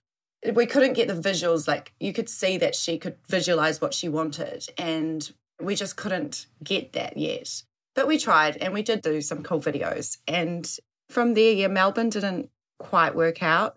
we 0.55 0.67
couldn't 0.67 0.95
get 0.95 1.09
the 1.09 1.15
visuals. 1.15 1.69
Like 1.69 1.93
you 2.01 2.13
could 2.13 2.29
see 2.29 2.57
that 2.59 2.75
she 2.75 2.99
could 2.99 3.17
visualize 3.29 3.81
what 3.81 3.95
she 3.95 4.09
wanted. 4.09 4.67
And 4.79 5.31
we 5.61 5.75
just 5.75 5.97
couldn't 5.97 6.47
get 6.63 6.93
that 6.93 7.17
yet. 7.17 7.63
But 7.95 8.07
we 8.07 8.19
tried 8.19 8.57
and 8.57 8.73
we 8.73 8.83
did 8.83 9.03
do 9.03 9.21
some 9.21 9.43
cool 9.43 9.61
videos. 9.61 10.19
And 10.27 10.69
from 11.11 11.35
there, 11.35 11.53
yeah, 11.53 11.69
Melbourne 11.69 12.09
didn't 12.09 12.51
quite 12.79 13.15
work 13.15 13.43
out. 13.43 13.77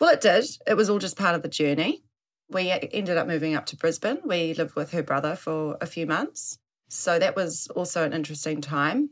Well, 0.00 0.12
it 0.12 0.20
did. 0.20 0.44
It 0.66 0.74
was 0.74 0.88
all 0.90 0.98
just 0.98 1.16
part 1.16 1.34
of 1.34 1.42
the 1.42 1.48
journey. 1.48 2.02
We 2.48 2.70
ended 2.70 3.16
up 3.16 3.26
moving 3.26 3.54
up 3.56 3.66
to 3.66 3.76
Brisbane. 3.76 4.20
We 4.24 4.54
lived 4.54 4.76
with 4.76 4.92
her 4.92 5.02
brother 5.02 5.34
for 5.34 5.76
a 5.80 5.86
few 5.86 6.06
months. 6.06 6.58
So 6.88 7.18
that 7.18 7.34
was 7.34 7.66
also 7.74 8.04
an 8.04 8.12
interesting 8.12 8.60
time 8.60 9.10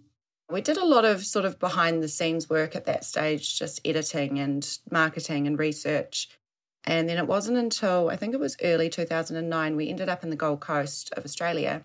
We 0.51 0.61
did 0.61 0.77
a 0.77 0.85
lot 0.85 1.05
of 1.05 1.25
sort 1.25 1.45
of 1.47 1.59
behind 1.59 2.03
the 2.03 2.09
scenes 2.09 2.51
work 2.51 2.77
at 2.77 2.85
that 2.85 3.05
stage, 3.05 3.59
just 3.59 3.81
editing 3.85 4.39
and 4.39 4.79
marketing 4.91 5.47
and 5.47 5.59
research. 5.59 6.29
And 6.85 7.09
then 7.09 7.17
it 7.17 7.27
wasn't 7.27 7.57
until 7.57 8.11
I 8.11 8.17
think 8.17 8.35
it 8.35 8.41
was 8.41 8.57
early 8.63 8.91
2009 8.91 9.77
we 9.77 9.89
ended 9.89 10.09
up 10.09 10.23
in 10.23 10.31
the 10.31 10.37
Gold 10.37 10.61
Coast 10.61 11.13
of 11.17 11.25
Australia. 11.25 11.83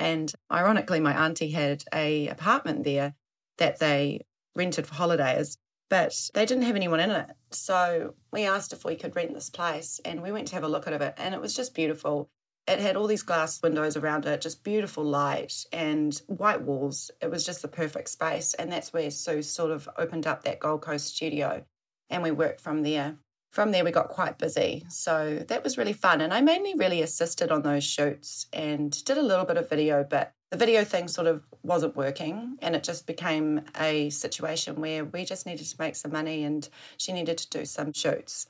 And 0.00 0.32
ironically, 0.50 0.98
my 0.98 1.12
auntie 1.26 1.50
had 1.50 1.84
a 1.94 2.26
apartment 2.28 2.84
there 2.84 3.14
that 3.58 3.78
they 3.78 4.22
rented 4.56 4.86
for 4.86 4.94
holidays, 4.94 5.58
but 5.90 6.30
they 6.32 6.46
didn't 6.46 6.64
have 6.64 6.74
anyone 6.74 7.00
in 7.00 7.10
it. 7.10 7.30
So 7.50 8.14
we 8.32 8.44
asked 8.44 8.72
if 8.72 8.84
we 8.84 8.96
could 8.96 9.14
rent 9.14 9.34
this 9.34 9.50
place 9.50 10.00
and 10.04 10.22
we 10.22 10.32
went 10.32 10.48
to 10.48 10.54
have 10.54 10.64
a 10.64 10.68
look 10.68 10.86
at 10.86 11.00
it. 11.00 11.14
And 11.18 11.34
it 11.34 11.40
was 11.40 11.54
just 11.54 11.74
beautiful. 11.74 12.30
It 12.66 12.78
had 12.78 12.96
all 12.96 13.06
these 13.06 13.22
glass 13.22 13.60
windows 13.62 13.96
around 13.96 14.24
it, 14.24 14.40
just 14.40 14.64
beautiful 14.64 15.04
light 15.04 15.66
and 15.70 16.20
white 16.28 16.62
walls. 16.62 17.10
It 17.20 17.30
was 17.30 17.44
just 17.44 17.60
the 17.60 17.68
perfect 17.68 18.08
space. 18.08 18.54
And 18.54 18.72
that's 18.72 18.94
where 18.94 19.10
Sue 19.10 19.42
sort 19.42 19.70
of 19.70 19.86
opened 19.98 20.26
up 20.26 20.44
that 20.44 20.60
Gold 20.60 20.80
Coast 20.80 21.14
studio 21.14 21.66
and 22.08 22.22
we 22.22 22.30
worked 22.30 22.60
from 22.60 22.82
there 22.82 23.16
from 23.50 23.72
there 23.72 23.84
we 23.84 23.90
got 23.90 24.08
quite 24.08 24.38
busy 24.38 24.84
so 24.88 25.44
that 25.48 25.64
was 25.64 25.76
really 25.76 25.92
fun 25.92 26.20
and 26.20 26.32
i 26.32 26.40
mainly 26.40 26.74
really 26.74 27.02
assisted 27.02 27.50
on 27.50 27.62
those 27.62 27.84
shoots 27.84 28.46
and 28.52 29.04
did 29.04 29.18
a 29.18 29.22
little 29.22 29.44
bit 29.44 29.56
of 29.56 29.68
video 29.68 30.04
but 30.08 30.32
the 30.50 30.56
video 30.56 30.82
thing 30.84 31.06
sort 31.06 31.26
of 31.26 31.44
wasn't 31.62 31.94
working 31.96 32.56
and 32.60 32.74
it 32.74 32.82
just 32.82 33.06
became 33.06 33.60
a 33.78 34.10
situation 34.10 34.80
where 34.80 35.04
we 35.04 35.24
just 35.24 35.46
needed 35.46 35.66
to 35.66 35.76
make 35.78 35.94
some 35.94 36.12
money 36.12 36.44
and 36.44 36.68
she 36.96 37.12
needed 37.12 37.38
to 37.38 37.48
do 37.50 37.64
some 37.64 37.92
shoots 37.92 38.46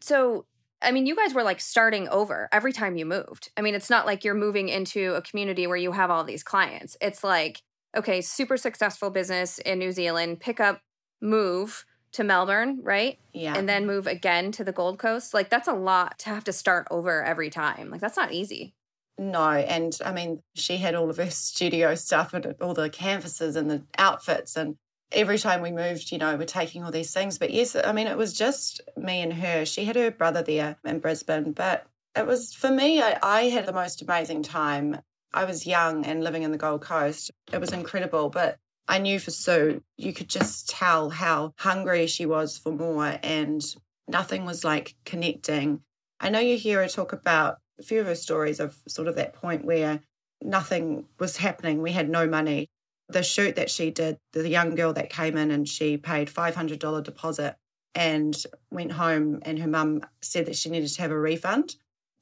so 0.00 0.46
I 0.80 0.92
mean, 0.92 1.06
you 1.06 1.16
guys 1.16 1.34
were 1.34 1.42
like 1.42 1.60
starting 1.60 2.08
over 2.08 2.48
every 2.52 2.72
time 2.72 2.96
you 2.96 3.04
moved. 3.04 3.50
I 3.56 3.62
mean, 3.62 3.74
it's 3.74 3.90
not 3.90 4.06
like 4.06 4.24
you're 4.24 4.34
moving 4.34 4.68
into 4.68 5.14
a 5.14 5.22
community 5.22 5.66
where 5.66 5.76
you 5.76 5.92
have 5.92 6.10
all 6.10 6.22
these 6.24 6.44
clients. 6.44 6.96
It's 7.00 7.24
like, 7.24 7.62
okay, 7.96 8.20
super 8.20 8.56
successful 8.56 9.10
business 9.10 9.58
in 9.58 9.78
New 9.78 9.90
Zealand, 9.90 10.40
pick 10.40 10.60
up, 10.60 10.80
move, 11.20 11.84
to 12.18 12.24
Melbourne, 12.24 12.80
right? 12.82 13.16
Yeah. 13.32 13.56
And 13.56 13.68
then 13.68 13.86
move 13.86 14.08
again 14.08 14.50
to 14.52 14.64
the 14.64 14.72
Gold 14.72 14.98
Coast. 14.98 15.32
Like 15.32 15.50
that's 15.50 15.68
a 15.68 15.72
lot 15.72 16.18
to 16.20 16.30
have 16.30 16.42
to 16.44 16.52
start 16.52 16.88
over 16.90 17.24
every 17.24 17.48
time. 17.48 17.90
Like 17.90 18.00
that's 18.00 18.16
not 18.16 18.32
easy. 18.32 18.74
No, 19.20 19.50
and 19.50 19.96
I 20.04 20.12
mean, 20.12 20.42
she 20.54 20.78
had 20.78 20.96
all 20.96 21.10
of 21.10 21.16
her 21.18 21.30
studio 21.30 21.94
stuff 21.94 22.34
and 22.34 22.56
all 22.60 22.74
the 22.74 22.90
canvases 22.90 23.54
and 23.54 23.70
the 23.70 23.84
outfits. 23.98 24.56
And 24.56 24.74
every 25.12 25.38
time 25.38 25.62
we 25.62 25.70
moved, 25.70 26.10
you 26.10 26.18
know, 26.18 26.36
we're 26.36 26.44
taking 26.44 26.82
all 26.82 26.90
these 26.90 27.14
things. 27.14 27.38
But 27.38 27.52
yes, 27.52 27.76
I 27.76 27.92
mean, 27.92 28.08
it 28.08 28.18
was 28.18 28.32
just 28.32 28.80
me 28.96 29.22
and 29.22 29.34
her. 29.34 29.64
She 29.64 29.84
had 29.84 29.94
her 29.94 30.10
brother 30.10 30.42
there 30.42 30.76
in 30.84 30.98
Brisbane. 30.98 31.52
But 31.52 31.86
it 32.16 32.26
was, 32.26 32.52
for 32.52 32.70
me, 32.70 33.00
I, 33.00 33.16
I 33.22 33.42
had 33.42 33.66
the 33.66 33.72
most 33.72 34.02
amazing 34.02 34.42
time. 34.42 34.98
I 35.32 35.44
was 35.44 35.68
young 35.68 36.04
and 36.04 36.24
living 36.24 36.42
in 36.42 36.50
the 36.50 36.58
Gold 36.58 36.80
Coast. 36.80 37.30
It 37.52 37.60
was 37.60 37.72
incredible. 37.72 38.28
But 38.28 38.56
I 38.88 38.98
knew 38.98 39.18
for 39.18 39.30
Sue, 39.30 39.82
you 39.98 40.12
could 40.14 40.28
just 40.28 40.68
tell 40.68 41.10
how 41.10 41.52
hungry 41.58 42.06
she 42.06 42.24
was 42.24 42.56
for 42.56 42.72
more 42.72 43.18
and 43.22 43.62
nothing 44.08 44.46
was 44.46 44.64
like 44.64 44.96
connecting. 45.04 45.82
I 46.20 46.30
know 46.30 46.40
you 46.40 46.56
hear 46.56 46.80
her 46.82 46.88
talk 46.88 47.12
about 47.12 47.58
a 47.78 47.82
few 47.82 48.00
of 48.00 48.06
her 48.06 48.14
stories 48.14 48.60
of 48.60 48.78
sort 48.88 49.06
of 49.06 49.16
that 49.16 49.34
point 49.34 49.64
where 49.64 50.00
nothing 50.42 51.04
was 51.18 51.36
happening. 51.36 51.82
We 51.82 51.92
had 51.92 52.08
no 52.08 52.26
money. 52.26 52.70
The 53.10 53.22
shoot 53.22 53.56
that 53.56 53.70
she 53.70 53.90
did, 53.90 54.18
the 54.32 54.48
young 54.48 54.74
girl 54.74 54.92
that 54.94 55.10
came 55.10 55.36
in 55.36 55.50
and 55.50 55.68
she 55.68 55.96
paid 55.96 56.28
$500 56.28 57.02
deposit 57.02 57.56
and 57.94 58.42
went 58.70 58.92
home, 58.92 59.40
and 59.42 59.58
her 59.58 59.68
mum 59.68 60.02
said 60.20 60.46
that 60.46 60.56
she 60.56 60.70
needed 60.70 60.88
to 60.88 61.02
have 61.02 61.10
a 61.10 61.18
refund. 61.18 61.76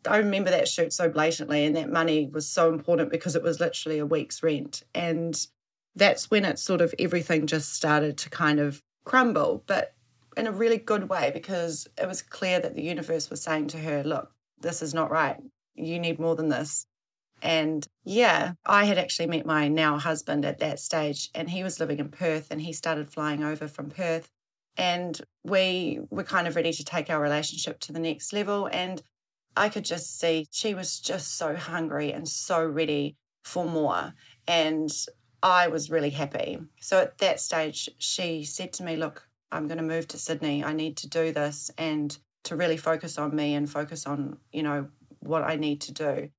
I 0.09 0.19
remember 0.19 0.51
that 0.51 0.69
shoot 0.69 0.93
so 0.93 1.09
blatantly, 1.09 1.65
and 1.65 1.75
that 1.77 1.91
money 1.91 2.31
was 2.33 2.49
so 2.49 2.73
important 2.73 3.11
because 3.11 3.35
it 3.35 3.43
was 3.43 3.59
literally 3.61 3.99
a 3.99 4.07
week's 4.07 4.43
rent. 4.43 4.85
And 4.95 5.37
that's 5.97 6.31
when 6.31 6.45
it 6.45 6.59
sort 6.59 6.81
of 6.81 6.95
everything 6.99 7.47
just 7.47 7.73
started 7.73 8.19
to 8.19 8.31
kind 8.31 8.61
of 8.61 8.83
crumble, 9.05 9.65
but 9.67 9.95
in 10.37 10.47
a 10.47 10.53
really 10.53 10.77
good 10.77 11.09
way 11.09 11.31
because 11.33 11.89
it 12.01 12.07
was 12.07 12.21
clear 12.23 12.61
that 12.61 12.75
the 12.75 12.83
universe 12.83 13.31
was 13.31 13.43
saying 13.43 13.69
to 13.69 13.79
her, 13.79 14.05
look, 14.05 14.31
this 14.61 14.83
is 14.83 14.93
not 14.93 15.11
right. 15.11 15.39
You 15.75 15.99
need 15.99 16.21
more 16.21 16.37
than 16.37 16.51
this. 16.51 16.87
And 17.43 17.87
yeah, 18.05 18.53
I 18.65 18.85
had 18.85 18.99
actually 18.99 19.27
met 19.27 19.47
my 19.47 19.69
now 19.69 19.99
husband 19.99 20.45
at 20.45 20.59
that 20.61 20.79
stage, 20.81 21.31
and 21.35 21.51
he 21.51 21.63
was 21.63 21.81
living 21.81 21.99
in 21.99 22.09
Perth 22.09 22.49
and 22.51 22.63
he 22.63 22.73
started 22.73 23.11
flying 23.11 23.45
over 23.45 23.69
from 23.69 23.91
Perth. 23.91 24.31
And 24.79 25.19
we 25.45 26.01
were 26.11 26.25
kind 26.25 26.47
of 26.47 26.57
ready 26.57 26.73
to 26.73 26.85
take 26.85 27.09
our 27.09 27.21
relationship 27.21 27.81
to 27.81 27.93
the 27.93 27.99
next 27.99 28.33
level. 28.33 28.69
And 28.73 29.03
I 29.57 29.69
could 29.71 29.85
just 29.85 30.19
see 30.19 30.47
she 30.51 30.75
was 30.75 30.99
just 30.99 31.37
so 31.37 31.57
hungry 31.57 32.13
and 32.13 32.29
so 32.29 32.65
ready 32.65 33.17
for 33.43 33.65
more. 33.65 34.13
And 34.47 34.91
I 35.47 35.69
was 35.69 35.91
really 35.91 36.11
happy. 36.11 36.59
So 36.81 36.99
at 36.99 37.19
that 37.19 37.39
stage, 37.39 37.89
she 37.99 38.43
said 38.43 38.73
to 38.75 38.83
me, 38.83 38.97
Look, 38.97 39.29
I'm 39.53 39.69
going 39.69 39.79
to 39.79 39.85
move 39.85 40.09
to 40.09 40.19
Sydney. 40.19 40.65
I 40.65 40.73
need 40.73 40.97
to 40.99 41.09
do 41.09 41.31
this 41.31 41.71
and 41.79 42.19
to 42.45 42.57
really 42.57 42.77
focus 42.77 43.17
on 43.17 43.35
me 43.35 43.55
and 43.55 43.71
focus 43.71 44.07
on, 44.07 44.39
you 44.53 44.65
know, 44.65 44.89
what 45.21 45.45
I 45.45 45.55
need 45.55 45.81
to 45.83 45.93
do. 45.93 46.31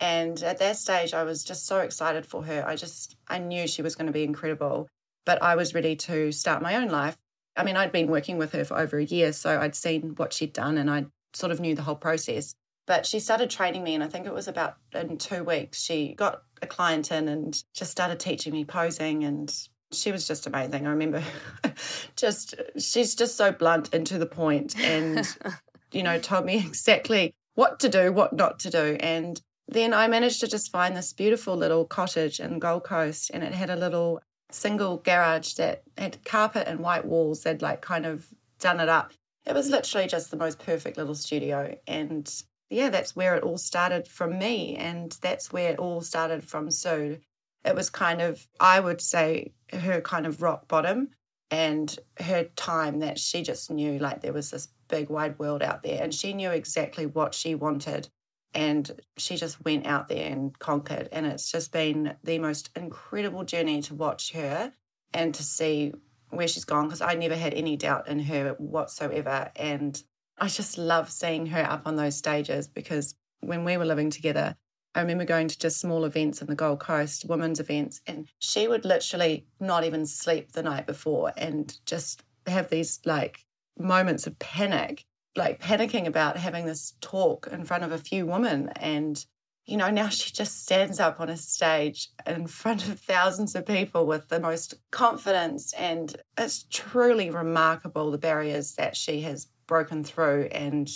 And 0.00 0.42
at 0.42 0.58
that 0.58 0.78
stage, 0.78 1.12
I 1.12 1.22
was 1.22 1.44
just 1.44 1.66
so 1.66 1.80
excited 1.80 2.24
for 2.24 2.44
her. 2.44 2.64
I 2.66 2.76
just, 2.76 3.16
I 3.28 3.38
knew 3.38 3.68
she 3.68 3.82
was 3.82 3.94
going 3.94 4.06
to 4.06 4.12
be 4.12 4.24
incredible, 4.24 4.88
but 5.26 5.42
I 5.42 5.54
was 5.54 5.74
ready 5.74 5.94
to 5.96 6.32
start 6.32 6.62
my 6.62 6.76
own 6.76 6.88
life. 6.88 7.18
I 7.58 7.62
mean, 7.64 7.76
I'd 7.76 7.92
been 7.92 8.08
working 8.08 8.38
with 8.38 8.52
her 8.52 8.64
for 8.64 8.78
over 8.78 8.96
a 8.96 9.04
year, 9.04 9.34
so 9.34 9.60
I'd 9.60 9.74
seen 9.74 10.14
what 10.16 10.32
she'd 10.32 10.54
done 10.54 10.78
and 10.78 10.90
I 10.90 11.06
sort 11.34 11.52
of 11.52 11.60
knew 11.60 11.74
the 11.74 11.82
whole 11.82 11.94
process. 11.94 12.54
But 12.86 13.04
she 13.04 13.18
started 13.20 13.50
training 13.50 13.82
me, 13.82 13.94
and 13.94 14.04
I 14.04 14.08
think 14.08 14.26
it 14.26 14.34
was 14.34 14.48
about 14.48 14.76
in 14.94 15.18
two 15.18 15.42
weeks, 15.42 15.82
she 15.82 16.14
got 16.14 16.42
a 16.62 16.66
client 16.66 17.10
in 17.10 17.28
and 17.28 17.62
just 17.74 17.90
started 17.90 18.20
teaching 18.20 18.52
me 18.52 18.64
posing 18.64 19.24
and 19.24 19.52
she 19.92 20.12
was 20.12 20.26
just 20.26 20.46
amazing. 20.46 20.86
I 20.86 20.90
remember 20.90 21.22
just 22.16 22.54
she's 22.78 23.14
just 23.14 23.36
so 23.36 23.52
blunt 23.52 23.92
and 23.92 24.06
to 24.06 24.18
the 24.18 24.26
point 24.26 24.78
and 24.78 25.36
you 25.92 26.02
know 26.02 26.18
told 26.18 26.44
me 26.44 26.56
exactly 26.56 27.34
what 27.54 27.78
to 27.80 27.88
do, 27.88 28.12
what 28.12 28.32
not 28.32 28.58
to 28.60 28.70
do 28.70 28.96
and 29.00 29.40
then 29.68 29.92
I 29.92 30.06
managed 30.06 30.40
to 30.40 30.46
just 30.46 30.70
find 30.70 30.96
this 30.96 31.12
beautiful 31.12 31.56
little 31.56 31.84
cottage 31.84 32.38
in 32.38 32.58
Gold 32.58 32.84
Coast 32.84 33.30
and 33.34 33.42
it 33.42 33.52
had 33.52 33.70
a 33.70 33.76
little 33.76 34.20
single 34.50 34.98
garage 34.98 35.54
that 35.54 35.82
had 35.98 36.24
carpet 36.24 36.68
and 36.68 36.80
white 36.80 37.04
walls. 37.04 37.42
They'd 37.42 37.62
like 37.62 37.80
kind 37.80 38.06
of 38.06 38.28
done 38.60 38.78
it 38.78 38.88
up. 38.88 39.12
It 39.44 39.54
was 39.54 39.68
literally 39.68 40.06
just 40.06 40.30
the 40.30 40.36
most 40.36 40.60
perfect 40.60 40.96
little 40.96 41.16
studio 41.16 41.76
and 41.86 42.32
yeah, 42.70 42.90
that's 42.90 43.14
where 43.14 43.36
it 43.36 43.42
all 43.42 43.58
started 43.58 44.08
from 44.08 44.38
me. 44.38 44.76
And 44.76 45.16
that's 45.20 45.52
where 45.52 45.70
it 45.70 45.78
all 45.78 46.00
started 46.00 46.44
from 46.44 46.70
Sue. 46.70 47.18
It 47.64 47.74
was 47.74 47.90
kind 47.90 48.20
of, 48.20 48.46
I 48.60 48.80
would 48.80 49.00
say, 49.00 49.52
her 49.72 50.00
kind 50.00 50.26
of 50.26 50.42
rock 50.42 50.68
bottom 50.68 51.08
and 51.50 51.96
her 52.18 52.44
time 52.56 53.00
that 53.00 53.18
she 53.18 53.42
just 53.42 53.70
knew 53.70 53.98
like 53.98 54.20
there 54.20 54.32
was 54.32 54.50
this 54.50 54.68
big 54.88 55.10
wide 55.10 55.38
world 55.38 55.62
out 55.62 55.82
there 55.82 56.02
and 56.02 56.14
she 56.14 56.32
knew 56.32 56.50
exactly 56.50 57.06
what 57.06 57.34
she 57.34 57.54
wanted. 57.54 58.08
And 58.54 58.90
she 59.18 59.36
just 59.36 59.62
went 59.64 59.86
out 59.86 60.08
there 60.08 60.30
and 60.30 60.58
conquered. 60.58 61.08
And 61.12 61.26
it's 61.26 61.50
just 61.50 61.72
been 61.72 62.16
the 62.24 62.38
most 62.38 62.70
incredible 62.74 63.44
journey 63.44 63.82
to 63.82 63.94
watch 63.94 64.32
her 64.32 64.72
and 65.12 65.34
to 65.34 65.42
see 65.42 65.92
where 66.30 66.48
she's 66.48 66.64
gone 66.64 66.86
because 66.86 67.02
I 67.02 67.14
never 67.14 67.36
had 67.36 67.54
any 67.54 67.76
doubt 67.76 68.08
in 68.08 68.20
her 68.20 68.54
whatsoever. 68.58 69.50
And 69.56 70.02
I 70.38 70.48
just 70.48 70.76
love 70.76 71.10
seeing 71.10 71.46
her 71.46 71.62
up 71.62 71.82
on 71.86 71.96
those 71.96 72.16
stages 72.16 72.68
because 72.68 73.14
when 73.40 73.64
we 73.64 73.76
were 73.76 73.84
living 73.84 74.10
together, 74.10 74.56
I 74.94 75.00
remember 75.00 75.24
going 75.24 75.48
to 75.48 75.58
just 75.58 75.78
small 75.78 76.04
events 76.04 76.40
in 76.40 76.46
the 76.46 76.54
Gold 76.54 76.80
Coast, 76.80 77.26
women's 77.26 77.60
events, 77.60 78.00
and 78.06 78.28
she 78.38 78.66
would 78.66 78.84
literally 78.84 79.46
not 79.60 79.84
even 79.84 80.06
sleep 80.06 80.52
the 80.52 80.62
night 80.62 80.86
before 80.86 81.32
and 81.36 81.76
just 81.84 82.22
have 82.46 82.70
these 82.70 83.00
like 83.04 83.44
moments 83.78 84.26
of 84.26 84.38
panic, 84.38 85.04
like 85.36 85.60
panicking 85.60 86.06
about 86.06 86.38
having 86.38 86.64
this 86.64 86.94
talk 87.00 87.46
in 87.50 87.64
front 87.64 87.84
of 87.84 87.92
a 87.92 87.98
few 87.98 88.24
women. 88.24 88.70
And, 88.76 89.22
you 89.66 89.76
know, 89.76 89.90
now 89.90 90.08
she 90.08 90.32
just 90.32 90.62
stands 90.62 90.98
up 90.98 91.20
on 91.20 91.28
a 91.28 91.36
stage 91.36 92.08
in 92.26 92.46
front 92.46 92.88
of 92.88 92.98
thousands 92.98 93.54
of 93.54 93.66
people 93.66 94.06
with 94.06 94.28
the 94.28 94.40
most 94.40 94.74
confidence. 94.90 95.74
And 95.74 96.16
it's 96.38 96.64
truly 96.70 97.28
remarkable 97.28 98.10
the 98.10 98.18
barriers 98.18 98.76
that 98.76 98.96
she 98.96 99.20
has 99.22 99.48
broken 99.66 100.04
through 100.04 100.48
and 100.52 100.90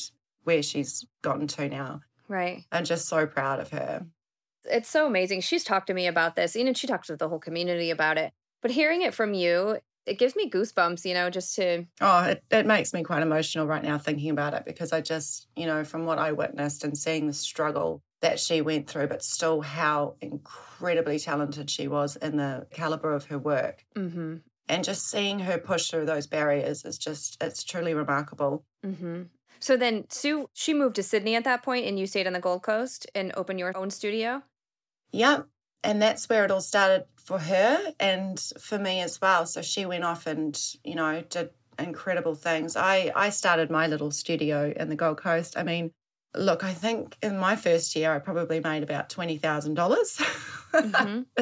where 0.45 0.63
she's 0.63 1.07
gotten 1.23 1.47
to 1.47 1.69
now. 1.69 2.01
Right. 2.29 2.65
I'm 2.71 2.85
just 2.85 3.09
so 3.09 3.27
proud 3.27 3.61
of 3.61 3.71
her. 3.71 4.07
It's 4.65 4.89
so 4.89 5.07
amazing. 5.07 5.41
She's 5.41 5.65
talked 5.65 5.89
to 5.89 5.95
me 5.95 6.07
about 6.07 6.37
this, 6.37 6.55
and 6.55 6.77
she 6.77 6.87
talked 6.87 7.07
to 7.07 7.17
the 7.17 7.29
whole 7.29 7.39
community 7.39 7.91
about 7.91 8.19
it. 8.19 8.33
But 8.63 8.71
hearing 8.71 9.03
it 9.03 9.15
from 9.15 9.35
you, 9.35 9.79
it 10.07 10.19
gives 10.19 10.37
me 10.37 10.51
goosebumps, 10.51 11.05
you 11.05 11.15
know, 11.15 11.31
just 11.31 11.55
to. 11.57 11.87
Oh, 12.01 12.25
it, 12.25 12.45
it 12.51 12.67
makes 12.67 12.93
me 12.93 13.03
quite 13.03 13.23
emotional 13.23 13.67
right 13.67 13.83
now 13.83 13.99
thinking 13.99 14.31
about 14.31 14.55
it 14.55 14.65
because 14.65 14.93
I 14.93 15.01
just, 15.01 15.49
you 15.57 15.67
know, 15.67 15.83
from 15.83 16.05
what 16.05 16.19
I 16.19 16.33
witnessed 16.33 16.85
and 16.85 16.97
seeing 16.97 17.27
the 17.27 17.33
struggle 17.33 18.03
that 18.21 18.39
she 18.39 18.61
went 18.61 18.87
through, 18.87 19.07
but 19.07 19.23
still 19.23 19.63
how 19.63 20.17
incredibly 20.21 21.19
talented 21.19 21.71
she 21.71 21.89
was 21.89 22.17
in 22.17 22.37
the 22.37 22.67
caliber 22.71 23.15
of 23.15 23.25
her 23.27 23.39
work. 23.39 23.85
Mm-hmm 23.97 24.37
and 24.71 24.85
just 24.85 25.11
seeing 25.11 25.41
her 25.41 25.59
push 25.59 25.91
through 25.91 26.07
those 26.07 26.27
barriers 26.27 26.85
is 26.85 26.97
just 26.97 27.37
it's 27.43 27.63
truly 27.63 27.93
remarkable 27.93 28.65
mm-hmm. 28.85 29.23
so 29.59 29.77
then 29.77 30.07
sue 30.09 30.49
she 30.55 30.73
moved 30.73 30.97
to 30.97 31.03
sydney 31.03 31.35
at 31.35 31.45
that 31.45 31.63
point 31.63 31.87
and 31.87 31.99
you 31.99 32.07
stayed 32.07 32.27
on 32.27 32.33
the 32.33 32.41
gold 32.41 32.63
coast 32.63 33.07
and 33.15 33.33
opened 33.37 33.59
your 33.59 33.77
own 33.77 33.91
studio 33.91 34.43
yeah 35.13 35.43
and 35.83 36.01
that's 36.01 36.29
where 36.29 36.45
it 36.45 36.51
all 36.51 36.61
started 36.61 37.05
for 37.17 37.39
her 37.39 37.95
and 37.99 38.39
for 38.59 38.79
me 38.79 39.01
as 39.01 39.21
well. 39.21 39.47
So 39.47 39.63
she 39.63 39.87
went 39.87 40.05
off 40.05 40.27
and, 40.27 40.59
you 40.85 40.95
know, 40.95 41.23
did 41.29 41.51
incredible 41.79 42.35
things. 42.35 42.77
I, 42.77 43.13
I 43.17 43.31
started 43.31 43.71
my 43.71 43.87
little 43.87 44.11
studio 44.11 44.73
in 44.77 44.89
the 44.89 44.97
Gold 44.97 45.19
Coast. 45.19 45.57
I 45.57 45.63
mean, 45.63 45.93
look, 46.35 46.65
I 46.65 46.73
think 46.73 47.17
in 47.23 47.39
my 47.39 47.57
first 47.57 47.97
year, 47.97 48.13
I 48.13 48.19
probably 48.19 48.61
made 48.61 48.83
about 48.83 49.09
$20,000. 49.09 49.41
Mm-hmm. 50.71 51.23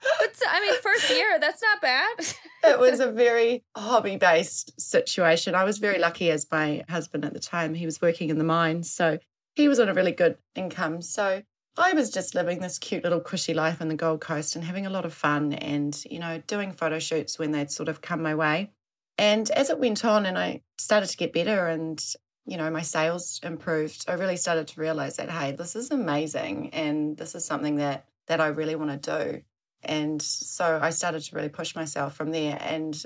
But 0.00 0.34
I 0.48 0.60
mean, 0.60 0.80
first 0.80 1.10
year, 1.10 1.38
that's 1.40 1.62
not 1.62 1.80
bad. 1.80 2.18
it 2.64 2.78
was 2.78 3.00
a 3.00 3.10
very 3.10 3.64
hobby 3.76 4.16
based 4.16 4.80
situation. 4.80 5.54
I 5.54 5.64
was 5.64 5.78
very 5.78 5.98
lucky 5.98 6.30
as 6.30 6.46
my 6.50 6.84
husband 6.88 7.24
at 7.24 7.32
the 7.32 7.40
time, 7.40 7.74
he 7.74 7.86
was 7.86 8.00
working 8.00 8.30
in 8.30 8.38
the 8.38 8.44
mines. 8.44 8.90
So 8.90 9.18
he 9.54 9.68
was 9.68 9.80
on 9.80 9.88
a 9.88 9.94
really 9.94 10.12
good 10.12 10.38
income. 10.54 11.02
So 11.02 11.42
I 11.76 11.92
was 11.92 12.10
just 12.10 12.34
living 12.34 12.60
this 12.60 12.78
cute 12.78 13.04
little 13.04 13.20
cushy 13.20 13.54
life 13.54 13.80
in 13.80 13.88
the 13.88 13.94
Gold 13.94 14.20
Coast 14.20 14.56
and 14.56 14.64
having 14.64 14.86
a 14.86 14.90
lot 14.90 15.04
of 15.04 15.14
fun 15.14 15.52
and, 15.52 16.00
you 16.10 16.18
know, 16.18 16.42
doing 16.46 16.72
photo 16.72 16.98
shoots 16.98 17.38
when 17.38 17.52
they'd 17.52 17.70
sort 17.70 17.88
of 17.88 18.00
come 18.00 18.22
my 18.22 18.34
way. 18.34 18.70
And 19.16 19.50
as 19.50 19.70
it 19.70 19.80
went 19.80 20.04
on 20.04 20.26
and 20.26 20.38
I 20.38 20.62
started 20.78 21.08
to 21.08 21.16
get 21.16 21.32
better 21.32 21.66
and, 21.66 22.02
you 22.46 22.56
know, 22.56 22.70
my 22.70 22.82
sales 22.82 23.40
improved, 23.42 24.04
I 24.08 24.12
really 24.12 24.36
started 24.36 24.68
to 24.68 24.80
realize 24.80 25.16
that, 25.16 25.30
hey, 25.30 25.52
this 25.52 25.74
is 25.74 25.90
amazing 25.90 26.70
and 26.70 27.16
this 27.16 27.34
is 27.34 27.44
something 27.44 27.76
that 27.76 28.06
that 28.28 28.40
I 28.40 28.48
really 28.48 28.76
want 28.76 29.02
to 29.02 29.10
do. 29.10 29.42
And 29.82 30.20
so 30.20 30.78
I 30.82 30.90
started 30.90 31.22
to 31.22 31.36
really 31.36 31.48
push 31.48 31.74
myself 31.74 32.14
from 32.14 32.30
there. 32.30 32.58
And 32.60 33.00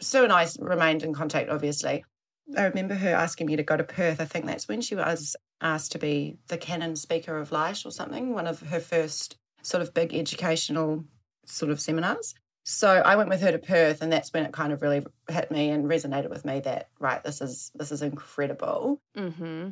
Sue 0.00 0.24
and 0.24 0.32
I 0.32 0.46
remained 0.58 1.02
in 1.02 1.14
contact, 1.14 1.50
obviously. 1.50 2.04
I 2.56 2.64
remember 2.64 2.94
her 2.94 3.14
asking 3.14 3.46
me 3.46 3.56
to 3.56 3.62
go 3.62 3.76
to 3.76 3.84
Perth. 3.84 4.20
I 4.20 4.24
think 4.24 4.46
that's 4.46 4.68
when 4.68 4.80
she 4.80 4.96
was 4.96 5.36
asked 5.60 5.92
to 5.92 5.98
be 5.98 6.36
the 6.48 6.58
Canon 6.58 6.96
Speaker 6.96 7.38
of 7.38 7.52
Light 7.52 7.84
or 7.84 7.90
something, 7.90 8.34
one 8.34 8.46
of 8.46 8.60
her 8.60 8.80
first 8.80 9.36
sort 9.62 9.82
of 9.82 9.94
big 9.94 10.14
educational 10.14 11.04
sort 11.46 11.70
of 11.70 11.80
seminars. 11.80 12.34
So 12.64 12.88
I 12.88 13.16
went 13.16 13.30
with 13.30 13.40
her 13.40 13.52
to 13.52 13.58
Perth, 13.58 14.02
and 14.02 14.12
that's 14.12 14.32
when 14.32 14.44
it 14.44 14.52
kind 14.52 14.72
of 14.72 14.82
really 14.82 15.04
hit 15.28 15.50
me 15.50 15.70
and 15.70 15.86
resonated 15.86 16.30
with 16.30 16.44
me 16.44 16.60
that 16.60 16.88
right, 16.98 17.22
this 17.22 17.40
is 17.40 17.70
this 17.74 17.90
is 17.90 18.02
incredible. 18.02 19.00
Mm-hmm 19.16 19.70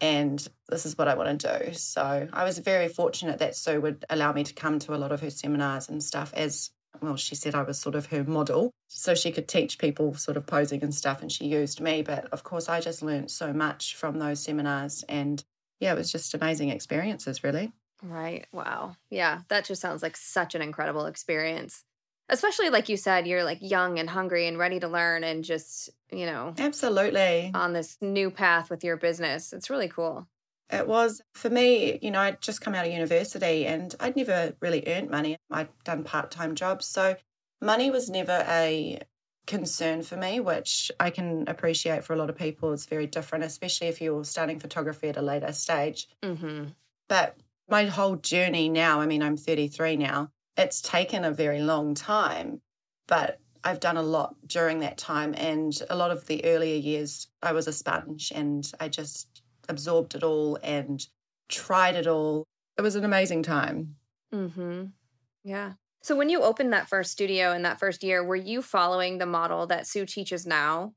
and 0.00 0.46
this 0.68 0.86
is 0.86 0.96
what 0.98 1.08
I 1.08 1.14
want 1.14 1.40
to 1.40 1.58
do. 1.64 1.72
So 1.74 2.28
I 2.32 2.44
was 2.44 2.58
very 2.58 2.88
fortunate 2.88 3.38
that 3.38 3.56
Sue 3.56 3.80
would 3.80 4.04
allow 4.10 4.32
me 4.32 4.44
to 4.44 4.54
come 4.54 4.78
to 4.80 4.94
a 4.94 4.98
lot 4.98 5.12
of 5.12 5.20
her 5.20 5.30
seminars 5.30 5.88
and 5.88 6.02
stuff 6.02 6.32
as 6.34 6.70
well, 7.00 7.16
she 7.16 7.34
said 7.34 7.54
I 7.54 7.62
was 7.62 7.78
sort 7.78 7.94
of 7.94 8.06
her 8.06 8.24
model. 8.24 8.70
So 8.88 9.14
she 9.14 9.32
could 9.32 9.48
teach 9.48 9.78
people 9.78 10.14
sort 10.14 10.36
of 10.36 10.46
posing 10.46 10.82
and 10.82 10.94
stuff, 10.94 11.20
and 11.20 11.30
she 11.30 11.46
used 11.46 11.80
me. 11.80 12.02
But 12.02 12.26
of 12.26 12.44
course, 12.44 12.68
I 12.68 12.80
just 12.80 13.02
learned 13.02 13.30
so 13.30 13.52
much 13.52 13.96
from 13.96 14.18
those 14.18 14.40
seminars. 14.40 15.04
And 15.08 15.42
yeah, 15.80 15.92
it 15.92 15.96
was 15.96 16.12
just 16.12 16.34
amazing 16.34 16.70
experiences, 16.70 17.42
really. 17.42 17.72
Right. 18.02 18.46
Wow. 18.52 18.96
Yeah. 19.10 19.40
That 19.48 19.64
just 19.64 19.80
sounds 19.80 20.02
like 20.02 20.16
such 20.16 20.54
an 20.54 20.62
incredible 20.62 21.06
experience 21.06 21.84
especially 22.28 22.70
like 22.70 22.88
you 22.88 22.96
said 22.96 23.26
you're 23.26 23.44
like 23.44 23.58
young 23.60 23.98
and 23.98 24.10
hungry 24.10 24.46
and 24.46 24.58
ready 24.58 24.80
to 24.80 24.88
learn 24.88 25.24
and 25.24 25.44
just 25.44 25.90
you 26.10 26.26
know 26.26 26.54
absolutely. 26.58 27.50
on 27.54 27.72
this 27.72 27.96
new 28.00 28.30
path 28.30 28.70
with 28.70 28.84
your 28.84 28.96
business. 28.96 29.52
It's 29.52 29.70
really 29.70 29.88
cool. 29.88 30.26
It 30.70 30.88
was. 30.88 31.20
For 31.34 31.50
me 31.50 31.98
you 32.00 32.10
know 32.10 32.20
i'd 32.20 32.40
just 32.40 32.60
come 32.60 32.74
out 32.74 32.86
of 32.86 32.92
university 32.92 33.66
and 33.66 33.94
i'd 34.00 34.16
never 34.16 34.54
really 34.60 34.82
earned 34.86 35.10
money. 35.10 35.36
I'd 35.50 35.68
done 35.84 36.04
part-time 36.04 36.54
jobs 36.54 36.86
so 36.86 37.16
money 37.60 37.90
was 37.90 38.08
never 38.08 38.44
a 38.48 39.00
concern 39.46 40.02
for 40.02 40.16
me 40.16 40.40
which 40.40 40.90
i 40.98 41.10
can 41.10 41.44
appreciate 41.48 42.02
for 42.02 42.14
a 42.14 42.16
lot 42.16 42.30
of 42.30 42.36
people. 42.36 42.72
It's 42.72 42.86
very 42.86 43.06
different 43.06 43.44
especially 43.44 43.88
if 43.88 44.00
you're 44.00 44.24
starting 44.24 44.58
photography 44.58 45.08
at 45.08 45.18
a 45.18 45.22
later 45.22 45.52
stage. 45.52 46.08
Mm-hmm. 46.22 46.64
but 47.08 47.36
my 47.68 47.84
whole 47.84 48.16
journey 48.16 48.68
now 48.68 49.00
i 49.00 49.06
mean 49.06 49.22
i'm 49.22 49.36
33 49.36 49.96
now 49.96 50.30
it's 50.56 50.80
taken 50.80 51.24
a 51.24 51.32
very 51.32 51.60
long 51.60 51.94
time, 51.94 52.60
but 53.06 53.38
I've 53.64 53.80
done 53.80 53.96
a 53.96 54.02
lot 54.02 54.36
during 54.46 54.80
that 54.80 54.98
time. 54.98 55.34
And 55.36 55.72
a 55.88 55.96
lot 55.96 56.10
of 56.10 56.26
the 56.26 56.44
earlier 56.44 56.76
years, 56.76 57.28
I 57.42 57.52
was 57.52 57.66
a 57.66 57.72
sponge 57.72 58.32
and 58.34 58.70
I 58.78 58.88
just 58.88 59.42
absorbed 59.68 60.14
it 60.14 60.22
all 60.22 60.58
and 60.62 61.04
tried 61.48 61.96
it 61.96 62.06
all. 62.06 62.44
It 62.76 62.82
was 62.82 62.94
an 62.94 63.04
amazing 63.04 63.42
time. 63.42 63.96
Mm-hmm. 64.32 64.84
Yeah. 65.42 65.72
So 66.02 66.14
when 66.14 66.28
you 66.28 66.42
opened 66.42 66.72
that 66.72 66.88
first 66.88 67.12
studio 67.12 67.52
in 67.52 67.62
that 67.62 67.80
first 67.80 68.02
year, 68.02 68.22
were 68.22 68.36
you 68.36 68.60
following 68.60 69.18
the 69.18 69.26
model 69.26 69.66
that 69.68 69.86
Sue 69.86 70.04
teaches 70.04 70.46
now? 70.46 70.92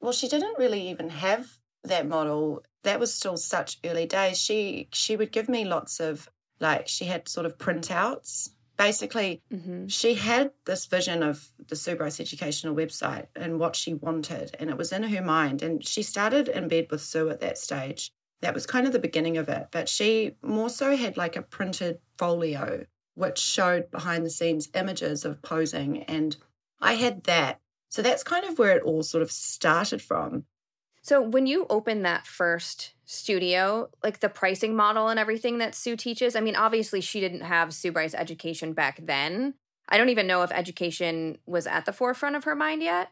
Well, 0.00 0.12
she 0.12 0.28
didn't 0.28 0.58
really 0.58 0.88
even 0.90 1.08
have 1.08 1.48
that 1.82 2.06
model. 2.06 2.62
That 2.84 3.00
was 3.00 3.12
still 3.12 3.36
such 3.36 3.78
early 3.84 4.06
days. 4.06 4.38
She 4.38 4.88
she 4.92 5.16
would 5.16 5.32
give 5.32 5.48
me 5.48 5.64
lots 5.64 5.98
of 5.98 6.28
like 6.60 6.86
she 6.86 7.06
had 7.06 7.28
sort 7.28 7.46
of 7.46 7.58
printouts 7.58 8.50
basically 8.76 9.42
mm-hmm. 9.52 9.86
she 9.86 10.14
had 10.14 10.50
this 10.66 10.86
vision 10.86 11.22
of 11.22 11.52
the 11.68 11.76
Sue 11.76 11.96
Bryce 11.96 12.20
educational 12.20 12.74
website 12.74 13.26
and 13.36 13.58
what 13.58 13.76
she 13.76 13.94
wanted 13.94 14.56
and 14.58 14.70
it 14.70 14.76
was 14.76 14.92
in 14.92 15.02
her 15.04 15.22
mind. 15.22 15.62
And 15.62 15.86
she 15.86 16.02
started 16.02 16.48
in 16.48 16.68
bed 16.68 16.88
with 16.90 17.02
Sue 17.02 17.30
at 17.30 17.40
that 17.40 17.58
stage. 17.58 18.12
That 18.40 18.54
was 18.54 18.66
kind 18.66 18.86
of 18.86 18.92
the 18.92 18.98
beginning 18.98 19.36
of 19.36 19.48
it. 19.48 19.68
But 19.70 19.88
she 19.88 20.36
more 20.42 20.70
so 20.70 20.96
had 20.96 21.16
like 21.16 21.36
a 21.36 21.42
printed 21.42 21.98
folio 22.18 22.86
which 23.14 23.38
showed 23.38 23.90
behind 23.90 24.26
the 24.26 24.30
scenes 24.30 24.68
images 24.74 25.24
of 25.24 25.42
posing 25.42 26.02
and 26.04 26.36
I 26.80 26.94
had 26.94 27.24
that. 27.24 27.60
So 27.88 28.02
that's 28.02 28.24
kind 28.24 28.44
of 28.44 28.58
where 28.58 28.76
it 28.76 28.82
all 28.82 29.02
sort 29.02 29.22
of 29.22 29.30
started 29.30 30.02
from. 30.02 30.44
So 31.02 31.22
when 31.22 31.46
you 31.46 31.66
opened 31.70 32.04
that 32.04 32.26
first 32.26 32.93
studio, 33.04 33.90
like 34.02 34.20
the 34.20 34.28
pricing 34.28 34.74
model 34.74 35.08
and 35.08 35.18
everything 35.18 35.58
that 35.58 35.74
Sue 35.74 35.96
teaches, 35.96 36.36
I 36.36 36.40
mean, 36.40 36.56
obviously 36.56 37.00
she 37.00 37.20
didn't 37.20 37.42
have 37.42 37.74
Sue 37.74 37.92
Bryce 37.92 38.14
education 38.14 38.72
back 38.72 39.00
then. 39.02 39.54
I 39.88 39.98
don't 39.98 40.08
even 40.08 40.26
know 40.26 40.42
if 40.42 40.50
education 40.52 41.38
was 41.46 41.66
at 41.66 41.84
the 41.84 41.92
forefront 41.92 42.36
of 42.36 42.44
her 42.44 42.54
mind 42.54 42.82
yet. 42.82 43.10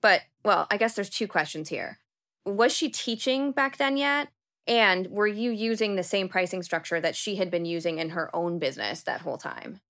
But, 0.00 0.22
well, 0.44 0.66
I 0.70 0.76
guess 0.76 0.94
there's 0.94 1.10
two 1.10 1.28
questions 1.28 1.68
here. 1.68 1.98
Was 2.44 2.72
she 2.72 2.88
teaching 2.88 3.52
back 3.52 3.76
then 3.76 3.96
yet? 3.96 4.28
And 4.66 5.08
were 5.08 5.26
you 5.26 5.50
using 5.50 5.96
the 5.96 6.02
same 6.02 6.28
pricing 6.28 6.62
structure 6.62 7.00
that 7.00 7.16
she 7.16 7.36
had 7.36 7.50
been 7.50 7.64
using 7.64 7.98
in 7.98 8.10
her 8.10 8.34
own 8.34 8.58
business 8.58 9.02
that 9.02 9.22
whole 9.22 9.38
time? 9.38 9.80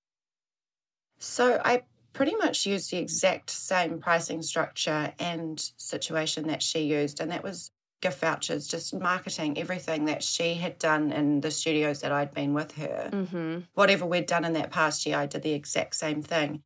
So 1.18 1.60
I 1.64 1.82
pretty 2.12 2.34
much 2.36 2.66
used 2.66 2.90
the 2.90 2.98
exact 2.98 3.50
same 3.50 3.98
pricing 4.00 4.42
structure 4.42 5.12
and 5.18 5.60
situation 5.76 6.46
that 6.48 6.62
she 6.62 6.80
used, 6.80 7.20
and 7.20 7.30
that 7.30 7.44
was 7.44 7.70
gift 8.02 8.20
vouchers, 8.20 8.66
just 8.66 8.92
marketing 8.92 9.56
everything 9.56 10.04
that 10.04 10.22
she 10.22 10.54
had 10.54 10.78
done 10.78 11.10
in 11.10 11.40
the 11.40 11.50
studios 11.50 12.00
that 12.02 12.12
I'd 12.12 12.34
been 12.34 12.52
with 12.52 12.72
her. 12.72 13.08
Mm-hmm. 13.10 13.58
Whatever 13.72 14.04
we'd 14.04 14.26
done 14.26 14.44
in 14.44 14.52
that 14.52 14.70
past 14.70 15.06
year, 15.06 15.16
I 15.16 15.26
did 15.26 15.42
the 15.42 15.54
exact 15.54 15.96
same 15.96 16.20
thing 16.20 16.62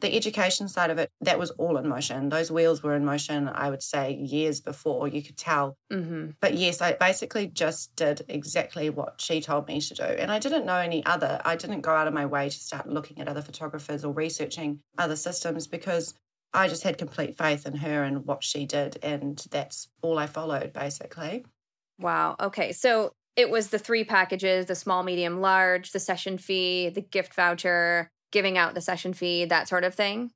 the 0.00 0.14
education 0.14 0.68
side 0.68 0.90
of 0.90 0.98
it, 0.98 1.10
that 1.20 1.38
was 1.38 1.50
all 1.52 1.76
in 1.76 1.88
motion. 1.88 2.28
Those 2.28 2.50
wheels 2.50 2.82
were 2.82 2.94
in 2.94 3.04
motion, 3.04 3.48
I 3.48 3.70
would 3.70 3.82
say, 3.82 4.14
years 4.14 4.60
before. 4.60 5.08
You 5.08 5.22
could 5.22 5.36
tell. 5.36 5.76
Mm-hmm. 5.92 6.30
But 6.40 6.54
yes, 6.54 6.80
I 6.80 6.92
basically 6.92 7.46
just 7.46 7.96
did 7.96 8.24
exactly 8.28 8.90
what 8.90 9.20
she 9.20 9.40
told 9.40 9.68
me 9.68 9.80
to 9.80 9.94
do. 9.94 10.02
And 10.02 10.30
I 10.30 10.38
didn't 10.38 10.66
know 10.66 10.76
any 10.76 11.04
other. 11.06 11.40
I 11.44 11.56
didn't 11.56 11.82
go 11.82 11.92
out 11.92 12.06
of 12.06 12.14
my 12.14 12.26
way 12.26 12.48
to 12.48 12.56
start 12.56 12.88
looking 12.88 13.20
at 13.20 13.28
other 13.28 13.42
photographers 13.42 14.04
or 14.04 14.12
researching 14.12 14.80
other 14.98 15.16
systems 15.16 15.66
because 15.66 16.14
I 16.52 16.68
just 16.68 16.82
had 16.82 16.98
complete 16.98 17.36
faith 17.36 17.66
in 17.66 17.76
her 17.76 18.02
and 18.02 18.26
what 18.26 18.42
she 18.42 18.66
did. 18.66 18.98
And 19.02 19.44
that's 19.50 19.88
all 20.02 20.18
I 20.18 20.26
followed, 20.26 20.72
basically. 20.72 21.44
Wow. 21.98 22.36
Okay. 22.40 22.72
So 22.72 23.12
it 23.36 23.50
was 23.50 23.68
the 23.68 23.78
three 23.78 24.04
packages 24.04 24.66
the 24.66 24.74
small, 24.74 25.02
medium, 25.02 25.40
large, 25.40 25.92
the 25.92 26.00
session 26.00 26.38
fee, 26.38 26.88
the 26.88 27.00
gift 27.00 27.34
voucher 27.34 28.10
giving 28.32 28.56
out 28.56 28.74
the 28.74 28.80
session 28.80 29.12
fee, 29.12 29.44
that 29.44 29.68
sort 29.68 29.84
of 29.84 29.94
thing? 29.94 30.30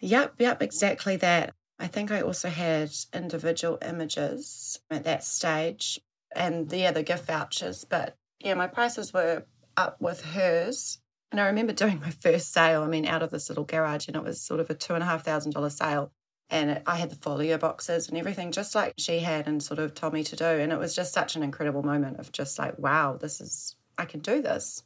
Yep, 0.00 0.34
yep, 0.38 0.62
exactly 0.62 1.16
that. 1.16 1.52
I 1.78 1.86
think 1.86 2.10
I 2.10 2.20
also 2.20 2.48
had 2.48 2.90
individual 3.14 3.78
images 3.82 4.78
at 4.90 5.04
that 5.04 5.24
stage 5.24 6.00
and 6.34 6.70
yeah, 6.72 6.92
the 6.92 7.02
gift 7.02 7.26
vouchers. 7.26 7.84
But 7.84 8.16
yeah, 8.38 8.54
my 8.54 8.66
prices 8.66 9.12
were 9.12 9.44
up 9.76 10.00
with 10.00 10.22
hers. 10.22 10.99
And 11.30 11.40
I 11.40 11.46
remember 11.46 11.72
doing 11.72 12.00
my 12.00 12.10
first 12.10 12.52
sale, 12.52 12.82
I 12.82 12.86
mean, 12.86 13.06
out 13.06 13.22
of 13.22 13.30
this 13.30 13.48
little 13.48 13.64
garage, 13.64 14.08
and 14.08 14.16
it 14.16 14.24
was 14.24 14.40
sort 14.40 14.60
of 14.60 14.68
a 14.70 14.74
two 14.74 14.94
and 14.94 15.02
a 15.02 15.06
half 15.06 15.24
thousand 15.24 15.52
dollar 15.52 15.70
sale. 15.70 16.12
And 16.52 16.82
I 16.84 16.96
had 16.96 17.10
the 17.10 17.16
folio 17.16 17.58
boxes 17.58 18.08
and 18.08 18.18
everything 18.18 18.50
just 18.50 18.74
like 18.74 18.94
she 18.98 19.20
had 19.20 19.46
and 19.46 19.62
sort 19.62 19.78
of 19.78 19.94
told 19.94 20.12
me 20.12 20.24
to 20.24 20.34
do. 20.34 20.44
And 20.44 20.72
it 20.72 20.78
was 20.80 20.96
just 20.96 21.14
such 21.14 21.36
an 21.36 21.44
incredible 21.44 21.84
moment 21.84 22.18
of 22.18 22.32
just 22.32 22.58
like, 22.58 22.76
wow, 22.76 23.16
this 23.16 23.40
is, 23.40 23.76
I 23.96 24.04
can 24.04 24.18
do 24.18 24.42
this 24.42 24.82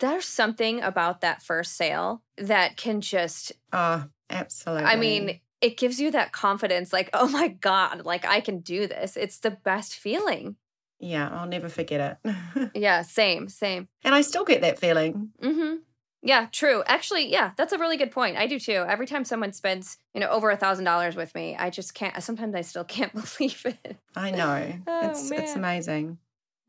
there's 0.00 0.24
something 0.24 0.82
about 0.82 1.20
that 1.20 1.42
first 1.42 1.76
sale 1.76 2.22
that 2.36 2.76
can 2.76 3.00
just 3.00 3.52
uh 3.72 4.02
absolutely 4.28 4.84
i 4.84 4.96
mean 4.96 5.40
it 5.60 5.76
gives 5.76 6.00
you 6.00 6.10
that 6.10 6.32
confidence 6.32 6.92
like 6.92 7.08
oh 7.14 7.28
my 7.28 7.48
god 7.48 8.04
like 8.04 8.24
i 8.26 8.40
can 8.40 8.58
do 8.58 8.86
this 8.86 9.16
it's 9.16 9.38
the 9.38 9.50
best 9.50 9.94
feeling 9.94 10.56
yeah 11.00 11.28
i'll 11.32 11.48
never 11.48 11.68
forget 11.68 12.18
it. 12.24 12.70
Yeah 12.74 13.02
same 13.02 13.48
same. 13.48 13.88
And 14.04 14.14
i 14.14 14.20
still 14.20 14.44
get 14.44 14.60
that 14.60 14.78
feeling. 14.78 15.30
Mm-hmm. 15.42 15.76
Yeah 16.22 16.46
true. 16.52 16.82
Actually 16.86 17.30
yeah 17.30 17.52
that's 17.56 17.72
a 17.72 17.78
really 17.78 17.96
good 17.96 18.10
point. 18.10 18.36
I 18.36 18.46
do 18.46 18.58
too. 18.58 18.84
Every 18.88 19.06
time 19.06 19.24
someone 19.24 19.52
spends 19.52 19.96
you 20.14 20.20
know 20.20 20.28
over 20.28 20.50
a 20.50 20.56
thousand 20.56 20.84
dollars 20.84 21.16
with 21.16 21.34
me 21.34 21.56
i 21.56 21.70
just 21.70 21.94
can't 21.94 22.22
sometimes 22.22 22.54
i 22.54 22.60
still 22.60 22.84
can't 22.96 23.12
believe 23.38 23.62
it. 23.64 23.96
I 24.14 24.30
know. 24.30 24.72
Oh, 24.86 25.08
it's 25.10 25.30
man. 25.30 25.40
it's 25.40 25.54
amazing. 25.56 26.18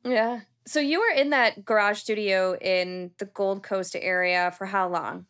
Yeah. 0.03 0.41
So 0.67 0.79
you 0.79 0.99
were 0.99 1.09
in 1.19 1.31
that 1.31 1.65
garage 1.65 1.99
studio 1.99 2.55
in 2.55 3.11
the 3.17 3.25
Gold 3.25 3.63
Coast 3.63 3.95
area 3.99 4.51
for 4.55 4.65
how 4.67 4.87
long? 4.87 5.25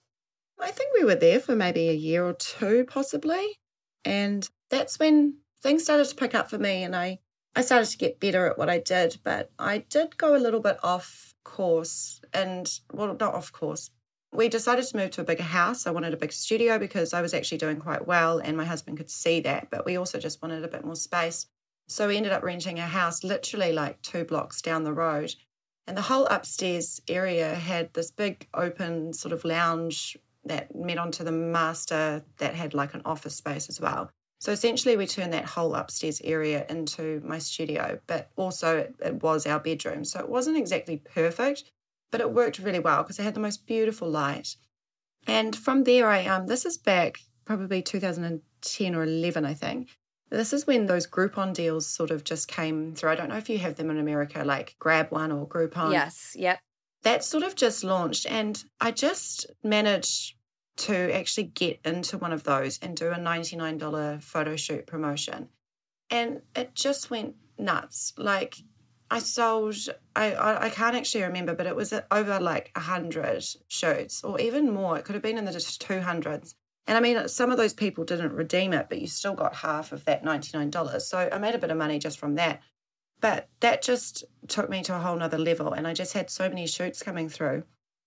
I 0.59 0.71
think 0.71 0.93
we 0.93 1.05
were 1.05 1.15
there 1.15 1.39
for 1.39 1.55
maybe 1.55 1.89
a 1.89 1.93
year 1.93 2.23
or 2.25 2.33
two, 2.33 2.85
possibly. 2.87 3.59
And 4.05 4.47
that's 4.69 4.99
when 4.99 5.37
things 5.63 5.83
started 5.83 6.07
to 6.09 6.15
pick 6.15 6.35
up 6.35 6.49
for 6.49 6.57
me 6.57 6.83
and 6.83 6.95
I, 6.95 7.19
I 7.55 7.61
started 7.61 7.89
to 7.89 7.97
get 7.97 8.19
better 8.19 8.45
at 8.47 8.57
what 8.57 8.69
I 8.69 8.79
did. 8.79 9.17
But 9.23 9.51
I 9.59 9.79
did 9.79 10.17
go 10.17 10.35
a 10.35 10.39
little 10.39 10.61
bit 10.61 10.77
off 10.83 11.33
course 11.43 12.21
and, 12.33 12.71
well, 12.91 13.15
not 13.19 13.33
off 13.33 13.51
course. 13.51 13.89
We 14.33 14.47
decided 14.47 14.85
to 14.85 14.97
move 14.97 15.11
to 15.11 15.21
a 15.21 15.25
bigger 15.25 15.43
house. 15.43 15.85
I 15.85 15.91
wanted 15.91 16.13
a 16.13 16.17
big 16.17 16.31
studio 16.31 16.79
because 16.79 17.13
I 17.13 17.21
was 17.21 17.33
actually 17.33 17.57
doing 17.57 17.79
quite 17.79 18.07
well 18.07 18.39
and 18.39 18.55
my 18.55 18.63
husband 18.63 18.97
could 18.97 19.09
see 19.09 19.41
that. 19.41 19.69
But 19.69 19.85
we 19.85 19.97
also 19.97 20.19
just 20.19 20.41
wanted 20.41 20.63
a 20.63 20.69
bit 20.69 20.85
more 20.85 20.95
space. 20.95 21.47
So 21.89 22.07
we 22.07 22.15
ended 22.15 22.31
up 22.31 22.43
renting 22.43 22.79
a 22.79 22.87
house 22.87 23.23
literally 23.23 23.73
like 23.73 24.01
two 24.01 24.23
blocks 24.23 24.61
down 24.61 24.85
the 24.85 24.93
road. 24.93 25.35
And 25.87 25.97
the 25.97 26.03
whole 26.03 26.25
upstairs 26.27 27.01
area 27.09 27.55
had 27.55 27.93
this 27.93 28.11
big 28.11 28.47
open 28.53 29.11
sort 29.11 29.33
of 29.33 29.43
lounge 29.43 30.15
that 30.45 30.73
met 30.73 30.97
onto 30.97 31.25
the 31.25 31.31
master 31.31 32.23
that 32.37 32.55
had 32.55 32.73
like 32.73 32.93
an 32.93 33.01
office 33.03 33.35
space 33.35 33.67
as 33.67 33.81
well. 33.81 34.11
So 34.41 34.51
essentially, 34.51 34.97
we 34.97 35.05
turned 35.05 35.33
that 35.33 35.45
whole 35.45 35.75
upstairs 35.75 36.19
area 36.23 36.65
into 36.67 37.21
my 37.23 37.37
studio, 37.37 37.99
but 38.07 38.31
also 38.35 38.89
it, 38.99 39.21
was 39.21 39.45
our 39.45 39.59
bedroom. 39.59 40.03
So 40.03 40.19
it 40.19 40.29
wasn't 40.29 40.57
exactly 40.57 40.97
perfect, 40.97 41.65
but 42.09 42.21
it 42.21 42.33
worked 42.33 42.57
really 42.57 42.79
well 42.79 43.03
because 43.03 43.19
it 43.19 43.23
had 43.23 43.35
the 43.35 43.39
most 43.39 43.67
beautiful 43.67 44.09
light. 44.09 44.55
And 45.27 45.55
from 45.55 45.83
there, 45.83 46.09
I 46.09 46.25
um, 46.25 46.47
this 46.47 46.65
is 46.65 46.79
back 46.79 47.19
probably 47.45 47.83
2010 47.83 48.95
or 48.95 49.03
11, 49.03 49.45
I 49.45 49.53
think. 49.53 49.89
This 50.31 50.53
is 50.53 50.65
when 50.65 50.87
those 50.87 51.05
Groupon 51.05 51.53
deals 51.53 51.85
sort 51.85 52.09
of 52.09 52.23
just 52.23 52.47
came 52.47 52.95
through. 52.95 53.11
I 53.11 53.15
don't 53.15 53.29
know 53.29 53.37
if 53.37 53.47
you 53.47 53.59
have 53.59 53.75
them 53.75 53.91
in 53.91 53.99
America, 53.99 54.43
like 54.43 54.75
Grab 54.79 55.11
One 55.11 55.31
or 55.31 55.47
Groupon. 55.47 55.91
Yes. 55.91 56.35
Yep 56.35 56.57
that 57.03 57.23
sort 57.23 57.43
of 57.43 57.55
just 57.55 57.83
launched 57.83 58.25
and 58.29 58.63
I 58.79 58.91
just 58.91 59.47
managed 59.63 60.35
to 60.77 61.13
actually 61.13 61.43
get 61.45 61.79
into 61.85 62.17
one 62.17 62.31
of 62.31 62.43
those 62.43 62.79
and 62.79 62.95
do 62.95 63.09
a 63.09 63.15
$99 63.15 64.21
photo 64.23 64.55
shoot 64.55 64.87
promotion. 64.87 65.49
And 66.09 66.41
it 66.55 66.75
just 66.75 67.09
went 67.09 67.35
nuts. 67.57 68.13
Like 68.17 68.57
I 69.09 69.19
sold, 69.19 69.75
I, 70.15 70.33
I, 70.33 70.65
I 70.65 70.69
can't 70.69 70.95
actually 70.95 71.23
remember, 71.23 71.53
but 71.53 71.67
it 71.67 71.75
was 71.75 71.93
over 72.11 72.39
like 72.39 72.71
100 72.75 73.45
shoots 73.67 74.23
or 74.23 74.39
even 74.39 74.71
more. 74.71 74.97
It 74.97 75.05
could 75.05 75.15
have 75.15 75.21
been 75.21 75.37
in 75.37 75.45
the 75.45 75.51
200s. 75.51 76.53
And 76.87 76.97
I 76.97 77.01
mean, 77.01 77.27
some 77.27 77.51
of 77.51 77.57
those 77.57 77.73
people 77.73 78.03
didn't 78.03 78.33
redeem 78.33 78.73
it, 78.73 78.87
but 78.89 78.99
you 78.99 79.07
still 79.07 79.35
got 79.35 79.55
half 79.55 79.91
of 79.91 80.05
that 80.05 80.23
$99. 80.23 81.01
So 81.01 81.29
I 81.31 81.37
made 81.37 81.55
a 81.55 81.59
bit 81.59 81.71
of 81.71 81.77
money 81.77 81.99
just 81.99 82.19
from 82.19 82.35
that. 82.35 82.61
But 83.19 83.49
that 83.59 83.83
just 83.83 84.23
took 84.47 84.69
me 84.69 84.81
to 84.83 84.95
a 84.95 84.99
whole 84.99 85.15
nother 85.15 85.37
level. 85.37 85.73
And 85.73 85.87
I 85.87 85.93
just 85.93 86.13
had 86.13 86.29
so 86.29 86.49
many 86.49 86.65
shoots 86.65 87.03
coming 87.03 87.29
through. 87.29 87.63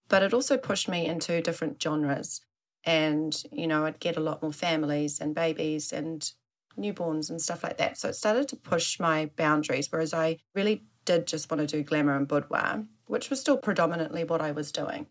But 0.09 0.23
it 0.23 0.35
also 0.35 0.57
pushed 0.57 0.89
me 0.89 1.07
into 1.07 1.41
different 1.41 1.81
genres. 1.81 2.41
And, 2.87 3.35
you 3.51 3.67
know, 3.67 3.87
I'd 3.87 4.01
get 4.01 4.17
a 4.17 4.21
lot 4.21 4.43
more 4.43 4.53
families 4.53 5.21
and 5.21 5.35
babies 5.35 5.93
and 5.93 6.31
newborns 6.79 7.31
and 7.31 7.41
stuff 7.41 7.63
like 7.63 7.79
that. 7.79 7.99
So 7.99 8.09
it 8.09 8.15
started 8.15 8.49
to 8.49 8.57
push 8.57 9.01
my 9.01 9.31
boundaries, 9.37 9.89
whereas 9.91 10.13
I 10.13 10.39
really 10.55 10.85
did 11.05 11.27
just 11.27 11.51
want 11.51 11.61
to 11.61 11.67
do 11.67 11.83
glamour 11.83 12.17
and 12.17 12.29
boudoir, 12.29 12.85
which 13.07 13.31
was 13.31 13.41
still 13.41 13.57
predominantly 13.57 14.25
what 14.25 14.41
I 14.41 14.53
was 14.53 14.73
doing. 14.73 15.07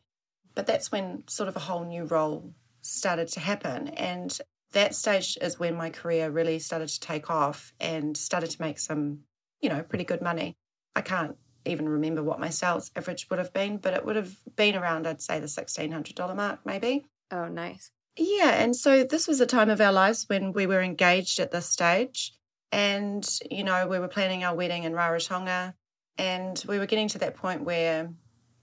But 0.55 0.67
that's 0.67 0.91
when 0.91 1.23
sort 1.27 1.49
of 1.49 1.55
a 1.55 1.61
whole 1.61 1.85
new 1.85 2.03
role 2.05 2.53
started 2.81 3.27
to 3.29 3.39
happen. 3.39 3.87
And 3.89 4.37
that 4.73 4.93
stage 4.93 5.37
is 5.41 5.59
when 5.59 5.75
my 5.75 5.89
career 5.89 6.29
really 6.29 6.59
started 6.59 6.89
to 6.89 6.99
take 6.99 7.29
off 7.29 7.73
and 7.79 8.15
started 8.17 8.51
to 8.51 8.61
make 8.61 8.77
some 8.77 9.19
you 9.63 9.69
know, 9.69 9.81
pretty 9.81 10.03
good 10.03 10.21
money. 10.21 10.57
I 10.95 11.01
can't 11.01 11.37
even 11.65 11.87
remember 11.87 12.21
what 12.21 12.39
my 12.39 12.49
sales 12.49 12.91
average 12.95 13.27
would 13.29 13.39
have 13.39 13.53
been, 13.53 13.77
but 13.77 13.93
it 13.93 14.05
would 14.05 14.17
have 14.17 14.35
been 14.57 14.75
around, 14.75 15.07
I'd 15.07 15.21
say, 15.21 15.39
the 15.39 15.47
$1,600 15.47 16.35
mark, 16.35 16.59
maybe. 16.65 17.05
Oh, 17.33 17.47
nice. 17.47 17.89
Yeah. 18.15 18.51
And 18.51 18.75
so 18.75 19.03
this 19.03 19.27
was 19.27 19.41
a 19.41 19.47
time 19.47 19.69
of 19.69 19.81
our 19.81 19.91
lives 19.91 20.25
when 20.27 20.53
we 20.53 20.67
were 20.67 20.81
engaged 20.81 21.39
at 21.39 21.51
this 21.51 21.67
stage. 21.67 22.31
And, 22.71 23.27
you 23.49 23.63
know, 23.63 23.87
we 23.87 23.97
were 23.97 24.07
planning 24.07 24.43
our 24.43 24.55
wedding 24.55 24.83
in 24.83 24.93
Rarotonga. 24.93 25.73
And 26.17 26.63
we 26.67 26.77
were 26.77 26.85
getting 26.85 27.07
to 27.09 27.17
that 27.19 27.35
point 27.35 27.63
where 27.63 28.13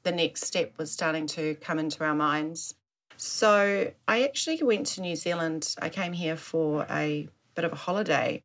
the 0.04 0.12
next 0.12 0.44
step 0.44 0.74
was 0.78 0.92
starting 0.92 1.26
to 1.28 1.56
come 1.56 1.80
into 1.80 2.04
our 2.04 2.14
minds. 2.14 2.76
So 3.16 3.92
I 4.06 4.22
actually 4.22 4.62
went 4.62 4.86
to 4.88 5.00
New 5.00 5.16
Zealand. 5.16 5.74
I 5.82 5.88
came 5.88 6.12
here 6.12 6.36
for 6.36 6.86
a 6.88 7.28
bit 7.56 7.64
of 7.64 7.72
a 7.72 7.76
holiday 7.76 8.44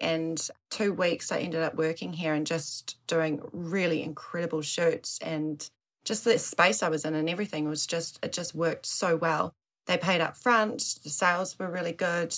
and 0.00 0.48
two 0.70 0.92
weeks, 0.92 1.30
I 1.30 1.38
ended 1.38 1.62
up 1.62 1.76
working 1.76 2.12
here 2.12 2.34
and 2.34 2.46
just 2.46 2.98
doing 3.06 3.40
really 3.52 4.02
incredible 4.02 4.62
shoots. 4.62 5.18
And 5.22 5.68
just 6.04 6.24
the 6.24 6.38
space 6.38 6.82
I 6.82 6.88
was 6.88 7.04
in 7.04 7.14
and 7.14 7.28
everything 7.28 7.68
was 7.68 7.86
just, 7.86 8.18
it 8.22 8.32
just 8.32 8.54
worked 8.54 8.86
so 8.86 9.16
well. 9.16 9.54
They 9.86 9.98
paid 9.98 10.20
up 10.20 10.36
front, 10.36 10.98
the 11.02 11.10
sales 11.10 11.58
were 11.58 11.70
really 11.70 11.92
good, 11.92 12.34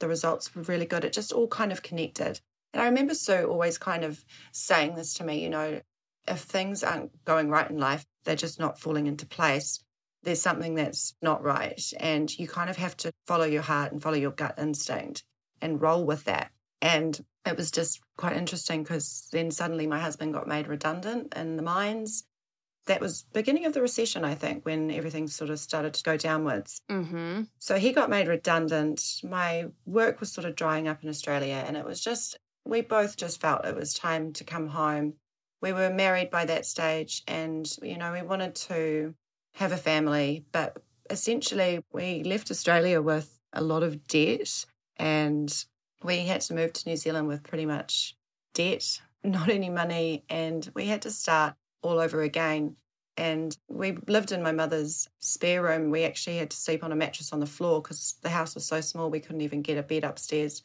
the 0.00 0.08
results 0.08 0.54
were 0.54 0.62
really 0.62 0.86
good. 0.86 1.04
It 1.04 1.12
just 1.12 1.32
all 1.32 1.48
kind 1.48 1.72
of 1.72 1.82
connected. 1.82 2.40
And 2.72 2.82
I 2.82 2.86
remember 2.86 3.14
Sue 3.14 3.46
always 3.46 3.78
kind 3.78 4.04
of 4.04 4.24
saying 4.52 4.94
this 4.94 5.14
to 5.14 5.24
me, 5.24 5.42
you 5.42 5.50
know, 5.50 5.80
if 6.28 6.40
things 6.40 6.82
aren't 6.82 7.24
going 7.24 7.50
right 7.50 7.70
in 7.70 7.78
life, 7.78 8.04
they're 8.24 8.36
just 8.36 8.60
not 8.60 8.78
falling 8.78 9.06
into 9.06 9.26
place. 9.26 9.80
There's 10.22 10.42
something 10.42 10.74
that's 10.74 11.14
not 11.22 11.42
right. 11.42 11.82
And 11.98 12.36
you 12.38 12.46
kind 12.46 12.70
of 12.70 12.76
have 12.76 12.96
to 12.98 13.12
follow 13.26 13.44
your 13.44 13.62
heart 13.62 13.92
and 13.92 14.02
follow 14.02 14.16
your 14.16 14.30
gut 14.30 14.54
instinct 14.58 15.24
and 15.60 15.80
roll 15.80 16.04
with 16.04 16.24
that. 16.24 16.50
And 16.82 17.24
it 17.46 17.56
was 17.56 17.70
just 17.70 18.00
quite 18.16 18.36
interesting 18.36 18.82
because 18.82 19.28
then 19.32 19.50
suddenly 19.50 19.86
my 19.86 19.98
husband 19.98 20.34
got 20.34 20.46
made 20.46 20.68
redundant 20.68 21.34
in 21.34 21.56
the 21.56 21.62
mines. 21.62 22.24
That 22.90 23.00
was 23.00 23.24
beginning 23.32 23.66
of 23.66 23.72
the 23.72 23.80
recession, 23.80 24.24
I 24.24 24.34
think, 24.34 24.64
when 24.64 24.90
everything 24.90 25.28
sort 25.28 25.50
of 25.50 25.60
started 25.60 25.94
to 25.94 26.02
go 26.02 26.16
downwards. 26.16 26.82
Mm-hmm. 26.90 27.42
So 27.58 27.76
he 27.76 27.92
got 27.92 28.10
made 28.10 28.26
redundant. 28.26 29.20
My 29.22 29.66
work 29.86 30.18
was 30.18 30.32
sort 30.32 30.44
of 30.44 30.56
drying 30.56 30.88
up 30.88 31.02
in 31.02 31.08
Australia, 31.08 31.62
and 31.66 31.76
it 31.76 31.84
was 31.84 32.00
just 32.00 32.36
we 32.64 32.80
both 32.80 33.16
just 33.16 33.40
felt 33.40 33.64
it 33.64 33.76
was 33.76 33.94
time 33.94 34.32
to 34.34 34.44
come 34.44 34.68
home. 34.68 35.14
We 35.62 35.72
were 35.72 35.90
married 35.90 36.30
by 36.30 36.44
that 36.46 36.66
stage, 36.66 37.22
and 37.28 37.70
you 37.80 37.96
know 37.96 38.12
we 38.12 38.22
wanted 38.22 38.54
to 38.56 39.14
have 39.54 39.72
a 39.72 39.76
family, 39.76 40.44
but 40.52 40.82
essentially 41.10 41.84
we 41.92 42.24
left 42.24 42.50
Australia 42.50 43.00
with 43.00 43.38
a 43.52 43.62
lot 43.62 43.82
of 43.82 44.06
debt 44.06 44.64
and 44.96 45.64
we 46.02 46.20
had 46.26 46.40
to 46.42 46.54
move 46.54 46.72
to 46.72 46.88
New 46.88 46.96
Zealand 46.96 47.28
with 47.28 47.42
pretty 47.42 47.66
much 47.66 48.16
debt, 48.54 49.00
not 49.24 49.48
any 49.48 49.70
money, 49.70 50.24
and 50.28 50.70
we 50.74 50.86
had 50.86 51.02
to 51.02 51.10
start 51.10 51.54
all 51.82 51.98
over 51.98 52.22
again. 52.22 52.76
And 53.16 53.56
we 53.68 53.98
lived 54.06 54.32
in 54.32 54.42
my 54.42 54.52
mother's 54.52 55.08
spare 55.18 55.62
room. 55.62 55.90
We 55.90 56.04
actually 56.04 56.38
had 56.38 56.50
to 56.50 56.56
sleep 56.56 56.82
on 56.82 56.92
a 56.92 56.96
mattress 56.96 57.32
on 57.32 57.40
the 57.40 57.46
floor 57.46 57.82
because 57.82 58.14
the 58.22 58.30
house 58.30 58.54
was 58.54 58.64
so 58.64 58.80
small 58.80 59.10
we 59.10 59.20
couldn't 59.20 59.42
even 59.42 59.62
get 59.62 59.78
a 59.78 59.82
bed 59.82 60.04
upstairs. 60.04 60.62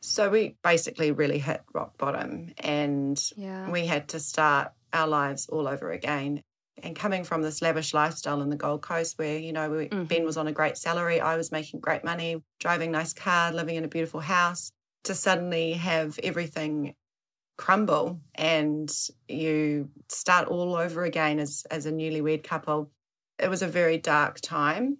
So 0.00 0.30
we 0.30 0.56
basically 0.62 1.12
really 1.12 1.38
hit 1.38 1.62
rock 1.74 1.98
bottom 1.98 2.52
and 2.58 3.22
yeah. 3.36 3.70
we 3.70 3.84
had 3.84 4.08
to 4.08 4.20
start 4.20 4.72
our 4.92 5.06
lives 5.06 5.46
all 5.48 5.68
over 5.68 5.90
again. 5.92 6.42
And 6.82 6.96
coming 6.96 7.24
from 7.24 7.42
this 7.42 7.60
lavish 7.60 7.92
lifestyle 7.92 8.40
in 8.40 8.48
the 8.48 8.56
Gold 8.56 8.80
Coast, 8.80 9.18
where, 9.18 9.38
you 9.38 9.52
know, 9.52 9.68
we, 9.68 9.88
mm-hmm. 9.88 10.04
Ben 10.04 10.24
was 10.24 10.38
on 10.38 10.46
a 10.46 10.52
great 10.52 10.78
salary, 10.78 11.20
I 11.20 11.36
was 11.36 11.52
making 11.52 11.80
great 11.80 12.04
money, 12.04 12.42
driving 12.58 12.90
nice 12.90 13.12
car, 13.12 13.52
living 13.52 13.76
in 13.76 13.84
a 13.84 13.88
beautiful 13.88 14.20
house, 14.20 14.72
to 15.04 15.14
suddenly 15.14 15.74
have 15.74 16.18
everything 16.22 16.94
crumble 17.60 18.18
and 18.34 18.90
you 19.28 19.90
start 20.08 20.48
all 20.48 20.74
over 20.74 21.04
again 21.04 21.38
as, 21.38 21.66
as 21.70 21.84
a 21.84 21.92
newlywed 21.92 22.42
couple. 22.42 22.90
It 23.38 23.50
was 23.50 23.60
a 23.60 23.68
very 23.68 23.98
dark 23.98 24.40
time. 24.40 24.96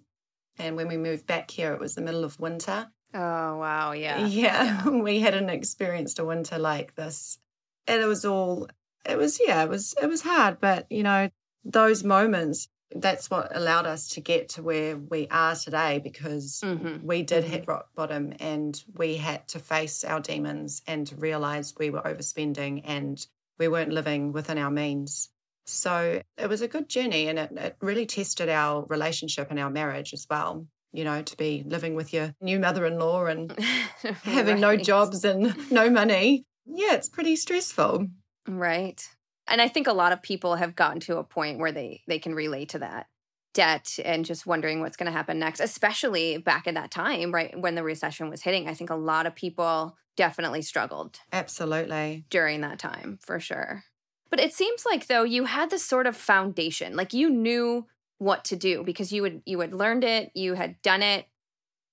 And 0.59 0.75
when 0.75 0.87
we 0.87 0.95
moved 0.95 1.25
back 1.25 1.49
here, 1.49 1.73
it 1.73 1.79
was 1.79 1.95
the 1.95 2.01
middle 2.01 2.23
of 2.23 2.39
winter. 2.39 2.87
Oh, 3.15 3.57
wow. 3.57 3.93
Yeah. 3.93 4.27
Yeah. 4.27 4.87
we 4.89 5.21
hadn't 5.21 5.49
experienced 5.49 6.19
a 6.19 6.25
winter 6.25 6.59
like 6.59 6.93
this. 6.93 7.39
And 7.87 7.99
it 7.99 8.05
was 8.05 8.25
all, 8.25 8.69
it 9.09 9.17
was, 9.17 9.39
yeah, 9.43 9.63
it 9.63 9.69
was, 9.69 9.95
it 9.99 10.05
was 10.05 10.21
hard. 10.21 10.59
But, 10.61 10.85
you 10.91 11.01
know, 11.01 11.31
those 11.65 12.03
moments 12.03 12.67
that's 12.95 13.29
what 13.29 13.55
allowed 13.55 13.85
us 13.85 14.07
to 14.09 14.21
get 14.21 14.49
to 14.49 14.63
where 14.63 14.97
we 14.97 15.27
are 15.29 15.55
today 15.55 15.99
because 15.99 16.61
mm-hmm. 16.63 17.05
we 17.05 17.23
did 17.23 17.43
mm-hmm. 17.43 17.53
hit 17.53 17.67
rock 17.67 17.89
bottom 17.95 18.33
and 18.39 18.83
we 18.95 19.17
had 19.17 19.47
to 19.49 19.59
face 19.59 20.03
our 20.03 20.19
demons 20.19 20.81
and 20.87 21.07
to 21.07 21.15
realize 21.15 21.73
we 21.77 21.89
were 21.89 22.01
overspending 22.01 22.81
and 22.85 23.25
we 23.57 23.67
weren't 23.67 23.91
living 23.91 24.31
within 24.31 24.57
our 24.57 24.71
means. 24.71 25.29
So 25.65 26.21
it 26.37 26.49
was 26.49 26.61
a 26.61 26.67
good 26.67 26.89
journey 26.89 27.27
and 27.27 27.39
it, 27.39 27.51
it 27.51 27.77
really 27.81 28.05
tested 28.05 28.49
our 28.49 28.85
relationship 28.85 29.47
and 29.49 29.59
our 29.59 29.69
marriage 29.69 30.13
as 30.13 30.25
well. 30.29 30.67
You 30.93 31.05
know, 31.05 31.21
to 31.21 31.37
be 31.37 31.63
living 31.65 31.95
with 31.95 32.11
your 32.11 32.35
new 32.41 32.59
mother 32.59 32.85
in 32.85 32.99
law 32.99 33.25
and 33.25 33.57
having 34.23 34.55
right. 34.55 34.59
no 34.59 34.75
jobs 34.75 35.23
and 35.23 35.55
no 35.71 35.89
money. 35.89 36.43
Yeah, 36.65 36.95
it's 36.95 37.07
pretty 37.07 37.37
stressful. 37.37 38.07
Right. 38.45 39.07
And 39.47 39.61
I 39.61 39.67
think 39.67 39.87
a 39.87 39.93
lot 39.93 40.13
of 40.13 40.21
people 40.21 40.55
have 40.55 40.75
gotten 40.75 40.99
to 41.01 41.17
a 41.17 41.23
point 41.23 41.59
where 41.59 41.71
they 41.71 42.01
they 42.07 42.19
can 42.19 42.33
relate 42.33 42.69
to 42.69 42.79
that 42.79 43.07
debt 43.53 43.99
and 44.03 44.23
just 44.23 44.45
wondering 44.45 44.79
what's 44.79 44.95
going 44.95 45.11
to 45.11 45.17
happen 45.17 45.39
next, 45.39 45.59
especially 45.59 46.37
back 46.37 46.67
in 46.67 46.75
that 46.75 46.91
time, 46.91 47.33
right 47.33 47.59
when 47.59 47.75
the 47.75 47.83
recession 47.83 48.29
was 48.29 48.41
hitting. 48.41 48.67
I 48.67 48.73
think 48.73 48.89
a 48.89 48.95
lot 48.95 49.25
of 49.25 49.35
people 49.35 49.97
definitely 50.15 50.61
struggled. 50.61 51.19
Absolutely. 51.33 52.25
During 52.29 52.61
that 52.61 52.79
time, 52.79 53.19
for 53.21 53.39
sure. 53.39 53.83
But 54.29 54.39
it 54.39 54.53
seems 54.53 54.85
like 54.85 55.07
though 55.07 55.23
you 55.23 55.45
had 55.45 55.69
this 55.69 55.83
sort 55.83 56.07
of 56.07 56.15
foundation. 56.15 56.95
Like 56.95 57.13
you 57.13 57.29
knew 57.29 57.87
what 58.17 58.45
to 58.45 58.55
do 58.55 58.83
because 58.83 59.11
you 59.11 59.23
would 59.23 59.41
you 59.45 59.59
had 59.59 59.73
learned 59.73 60.03
it, 60.03 60.31
you 60.35 60.53
had 60.53 60.81
done 60.81 61.01
it. 61.01 61.25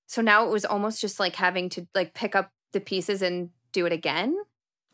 So 0.06 0.22
now 0.22 0.46
it 0.46 0.50
was 0.50 0.64
almost 0.64 1.00
just 1.00 1.18
like 1.18 1.36
having 1.36 1.68
to 1.70 1.86
like 1.94 2.14
pick 2.14 2.36
up 2.36 2.52
the 2.72 2.80
pieces 2.80 3.22
and 3.22 3.50
do 3.72 3.86
it 3.86 3.92
again. 3.92 4.36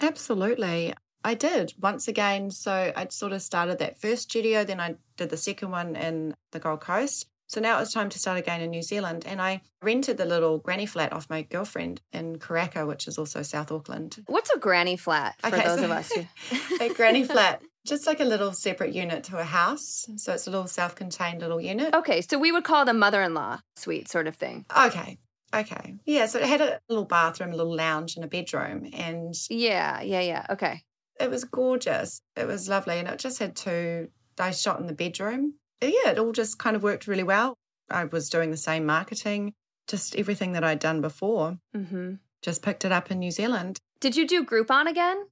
Absolutely. 0.01 0.95
I 1.25 1.35
did 1.35 1.73
once 1.81 2.07
again. 2.07 2.51
So 2.51 2.93
I'd 2.95 3.13
sort 3.13 3.33
of 3.33 3.43
started 3.43 3.79
that 3.79 4.01
first 4.01 4.23
studio, 4.23 4.63
then 4.63 4.81
I 4.81 4.97
did 5.17 5.31
the 5.31 5.37
second 5.37 5.71
one 5.71 5.97
in 5.97 6.35
the 6.53 6.61
Gold 6.61 6.81
Coast. 6.81 7.27
So 7.47 7.61
now 7.61 7.77
it 7.77 7.81
was 7.81 7.93
time 7.93 8.09
to 8.11 8.19
start 8.19 8.39
again 8.39 8.61
in 8.61 8.71
New 8.71 8.83
Zealand. 8.83 9.25
And 9.27 9.41
I 9.41 9.63
rented 9.83 10.17
the 10.17 10.25
little 10.25 10.59
granny 10.59 10.87
flat 10.87 11.13
off 11.13 11.31
my 11.31 11.43
girlfriend 11.43 12.01
in 12.13 12.37
Karaka, 12.37 12.87
which 12.87 13.07
is 13.07 13.19
also 13.19 13.43
South 13.43 13.71
Auckland. 13.71 14.23
What's 14.27 14.51
a 14.51 14.59
granny 14.59 14.97
flat 14.97 15.37
for 15.41 15.49
okay, 15.49 15.69
those 15.69 15.79
so 15.79 15.85
of 15.85 15.91
us 15.91 16.13
who... 16.13 16.81
a 16.85 16.95
granny 16.95 17.25
flat 17.25 17.63
just 17.87 18.07
like 18.07 18.21
a 18.21 18.25
little 18.25 18.53
separate 18.53 18.95
unit 18.95 19.25
to 19.25 19.39
a 19.39 19.45
house. 19.45 20.07
So 20.17 20.33
it's 20.33 20.47
a 20.47 20.51
little 20.51 20.67
self 20.67 20.95
contained 20.95 21.41
little 21.41 21.61
unit. 21.61 21.95
Okay, 21.95 22.23
so 22.23 22.39
we 22.39 22.51
would 22.51 22.65
call 22.65 22.83
it 22.83 22.89
a 22.89 22.95
mother 22.95 23.23
in 23.23 23.35
law 23.35 23.61
suite 23.77 24.09
sort 24.09 24.27
of 24.27 24.37
thing. 24.37 24.65
Okay. 24.77 25.19
Okay. 25.55 25.97
Yeah, 26.05 26.27
so 26.27 26.41
it 26.41 26.47
had 26.47 26.61
a 26.61 26.81
little 26.89 27.05
bathroom, 27.05 27.53
a 27.53 27.57
little 27.57 27.77
lounge, 27.77 28.17
and 28.17 28.25
a 28.25 28.29
bedroom. 28.29 28.89
And 28.93 29.35
yeah, 29.49 30.01
yeah, 30.01 30.21
yeah. 30.21 30.47
Okay. 30.51 30.83
It 31.21 31.31
was 31.31 31.45
gorgeous. 31.45 32.21
It 32.37 32.47
was 32.47 32.69
lovely. 32.69 32.99
And 32.99 33.09
it 33.09 33.19
just 33.19 33.39
had 33.39 33.57
two, 33.57 34.09
I 34.39 34.51
shot 34.51 34.81
in 34.81 34.87
the 34.87 34.93
bedroom. 34.93 35.55
Yeah, 35.81 36.11
it 36.11 36.19
all 36.19 36.33
just 36.33 36.59
kind 36.59 36.77
of 36.77 36.83
worked 36.83 37.07
really 37.07 37.23
well. 37.23 37.55
I 37.91 38.05
was 38.05 38.31
doing 38.31 38.51
the 38.51 38.57
same 38.57 38.87
marketing, 38.87 39.53
just 39.87 40.17
everything 40.17 40.53
that 40.53 40.65
I'd 40.65 40.79
done 40.79 41.01
before. 41.01 41.59
Mm-hmm. 41.77 42.15
Just 42.43 42.63
picked 42.63 42.85
it 42.85 42.93
up 42.93 43.11
in 43.11 43.19
New 43.19 43.31
Zealand. 43.31 43.79
Did 44.01 44.17
you 44.17 44.27
do 44.27 44.45
Groupon 44.45 44.87
again? 44.87 45.27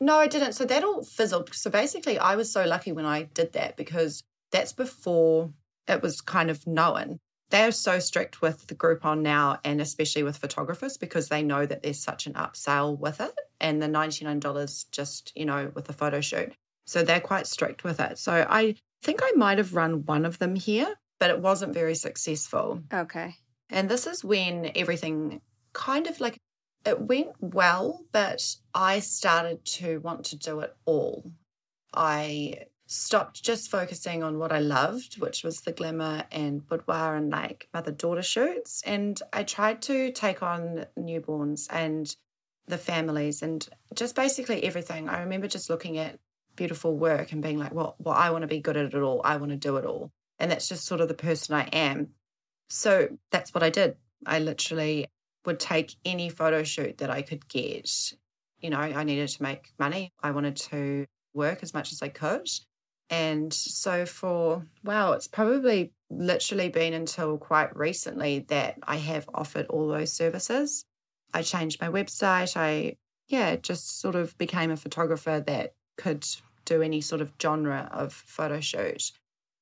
No, 0.00 0.16
I 0.16 0.26
didn't. 0.26 0.52
So 0.52 0.64
that 0.64 0.84
all 0.84 1.02
fizzled. 1.02 1.54
So 1.54 1.70
basically, 1.70 2.18
I 2.18 2.36
was 2.36 2.52
so 2.52 2.64
lucky 2.64 2.92
when 2.92 3.06
I 3.06 3.22
did 3.22 3.52
that 3.52 3.76
because 3.76 4.22
that's 4.50 4.72
before 4.72 5.52
it 5.88 6.02
was 6.02 6.20
kind 6.20 6.50
of 6.50 6.66
known. 6.66 7.18
They're 7.50 7.72
so 7.72 7.98
strict 7.98 8.42
with 8.42 8.66
the 8.66 8.74
Groupon 8.74 9.20
now, 9.20 9.58
and 9.64 9.80
especially 9.80 10.22
with 10.22 10.38
photographers 10.38 10.96
because 10.96 11.28
they 11.28 11.42
know 11.42 11.66
that 11.66 11.82
there's 11.82 12.02
such 12.02 12.26
an 12.26 12.32
upsell 12.34 12.98
with 12.98 13.20
it, 13.20 13.38
and 13.60 13.82
the 13.82 13.86
$99 13.86 14.90
just, 14.90 15.32
you 15.36 15.44
know, 15.44 15.70
with 15.74 15.88
a 15.88 15.92
photo 15.92 16.20
shoot. 16.20 16.52
So 16.86 17.02
they're 17.02 17.20
quite 17.20 17.46
strict 17.46 17.84
with 17.84 18.00
it. 18.00 18.18
So 18.18 18.46
I 18.48 18.74
think 19.02 19.20
I 19.22 19.32
might 19.36 19.58
have 19.58 19.74
run 19.74 20.04
one 20.04 20.24
of 20.24 20.38
them 20.38 20.56
here, 20.56 20.94
but 21.20 21.30
it 21.30 21.40
wasn't 21.40 21.74
very 21.74 21.94
successful. 21.94 22.82
Okay. 22.92 23.36
And 23.70 23.88
this 23.88 24.06
is 24.06 24.24
when 24.24 24.72
everything 24.74 25.40
kind 25.72 26.06
of 26.06 26.20
like 26.20 26.38
it 26.84 27.00
went 27.00 27.32
well, 27.40 28.04
but 28.12 28.56
I 28.74 29.00
started 29.00 29.64
to 29.64 30.00
want 30.00 30.24
to 30.26 30.36
do 30.36 30.60
it 30.60 30.74
all. 30.84 31.30
I 31.94 32.66
stopped 32.94 33.42
just 33.42 33.70
focusing 33.70 34.22
on 34.22 34.38
what 34.38 34.52
I 34.52 34.60
loved, 34.60 35.20
which 35.20 35.42
was 35.42 35.60
the 35.60 35.72
glamour 35.72 36.24
and 36.30 36.66
boudoir 36.66 37.16
and 37.16 37.30
like 37.30 37.68
mother 37.74 37.90
daughter 37.90 38.22
shoots. 38.22 38.82
And 38.86 39.20
I 39.32 39.42
tried 39.42 39.82
to 39.82 40.12
take 40.12 40.42
on 40.42 40.86
newborns 40.98 41.66
and 41.70 42.14
the 42.66 42.78
families 42.78 43.42
and 43.42 43.68
just 43.94 44.14
basically 44.14 44.64
everything. 44.64 45.08
I 45.08 45.20
remember 45.20 45.48
just 45.48 45.68
looking 45.68 45.98
at 45.98 46.18
beautiful 46.56 46.96
work 46.96 47.32
and 47.32 47.42
being 47.42 47.58
like, 47.58 47.74
well, 47.74 47.96
well, 47.98 48.14
I 48.14 48.30
want 48.30 48.42
to 48.42 48.48
be 48.48 48.60
good 48.60 48.76
at 48.76 48.94
it 48.94 49.02
all. 49.02 49.20
I 49.24 49.36
want 49.36 49.50
to 49.50 49.56
do 49.58 49.76
it 49.76 49.84
all. 49.84 50.12
And 50.38 50.50
that's 50.50 50.68
just 50.68 50.86
sort 50.86 51.00
of 51.00 51.08
the 51.08 51.14
person 51.14 51.54
I 51.54 51.64
am. 51.72 52.10
So 52.68 53.08
that's 53.30 53.52
what 53.52 53.62
I 53.62 53.70
did. 53.70 53.96
I 54.24 54.38
literally 54.38 55.08
would 55.44 55.60
take 55.60 55.96
any 56.04 56.28
photo 56.28 56.62
shoot 56.62 56.98
that 56.98 57.10
I 57.10 57.22
could 57.22 57.48
get. 57.48 58.12
You 58.60 58.70
know, 58.70 58.78
I 58.78 59.04
needed 59.04 59.28
to 59.28 59.42
make 59.42 59.72
money. 59.78 60.12
I 60.22 60.30
wanted 60.30 60.56
to 60.56 61.06
work 61.34 61.62
as 61.62 61.74
much 61.74 61.92
as 61.92 62.00
I 62.00 62.08
could. 62.08 62.48
And 63.10 63.52
so 63.52 64.06
for, 64.06 64.66
wow, 64.82 65.12
it's 65.12 65.28
probably 65.28 65.92
literally 66.10 66.68
been 66.68 66.94
until 66.94 67.38
quite 67.38 67.76
recently 67.76 68.40
that 68.48 68.78
I 68.82 68.96
have 68.96 69.28
offered 69.34 69.66
all 69.66 69.88
those 69.88 70.12
services. 70.12 70.84
I 71.32 71.42
changed 71.42 71.80
my 71.80 71.88
website. 71.88 72.56
I, 72.56 72.96
yeah, 73.28 73.56
just 73.56 74.00
sort 74.00 74.14
of 74.14 74.36
became 74.38 74.70
a 74.70 74.76
photographer 74.76 75.42
that 75.46 75.74
could 75.96 76.26
do 76.64 76.82
any 76.82 77.00
sort 77.00 77.20
of 77.20 77.32
genre 77.40 77.88
of 77.92 78.12
photo 78.12 78.60
shoot. 78.60 79.12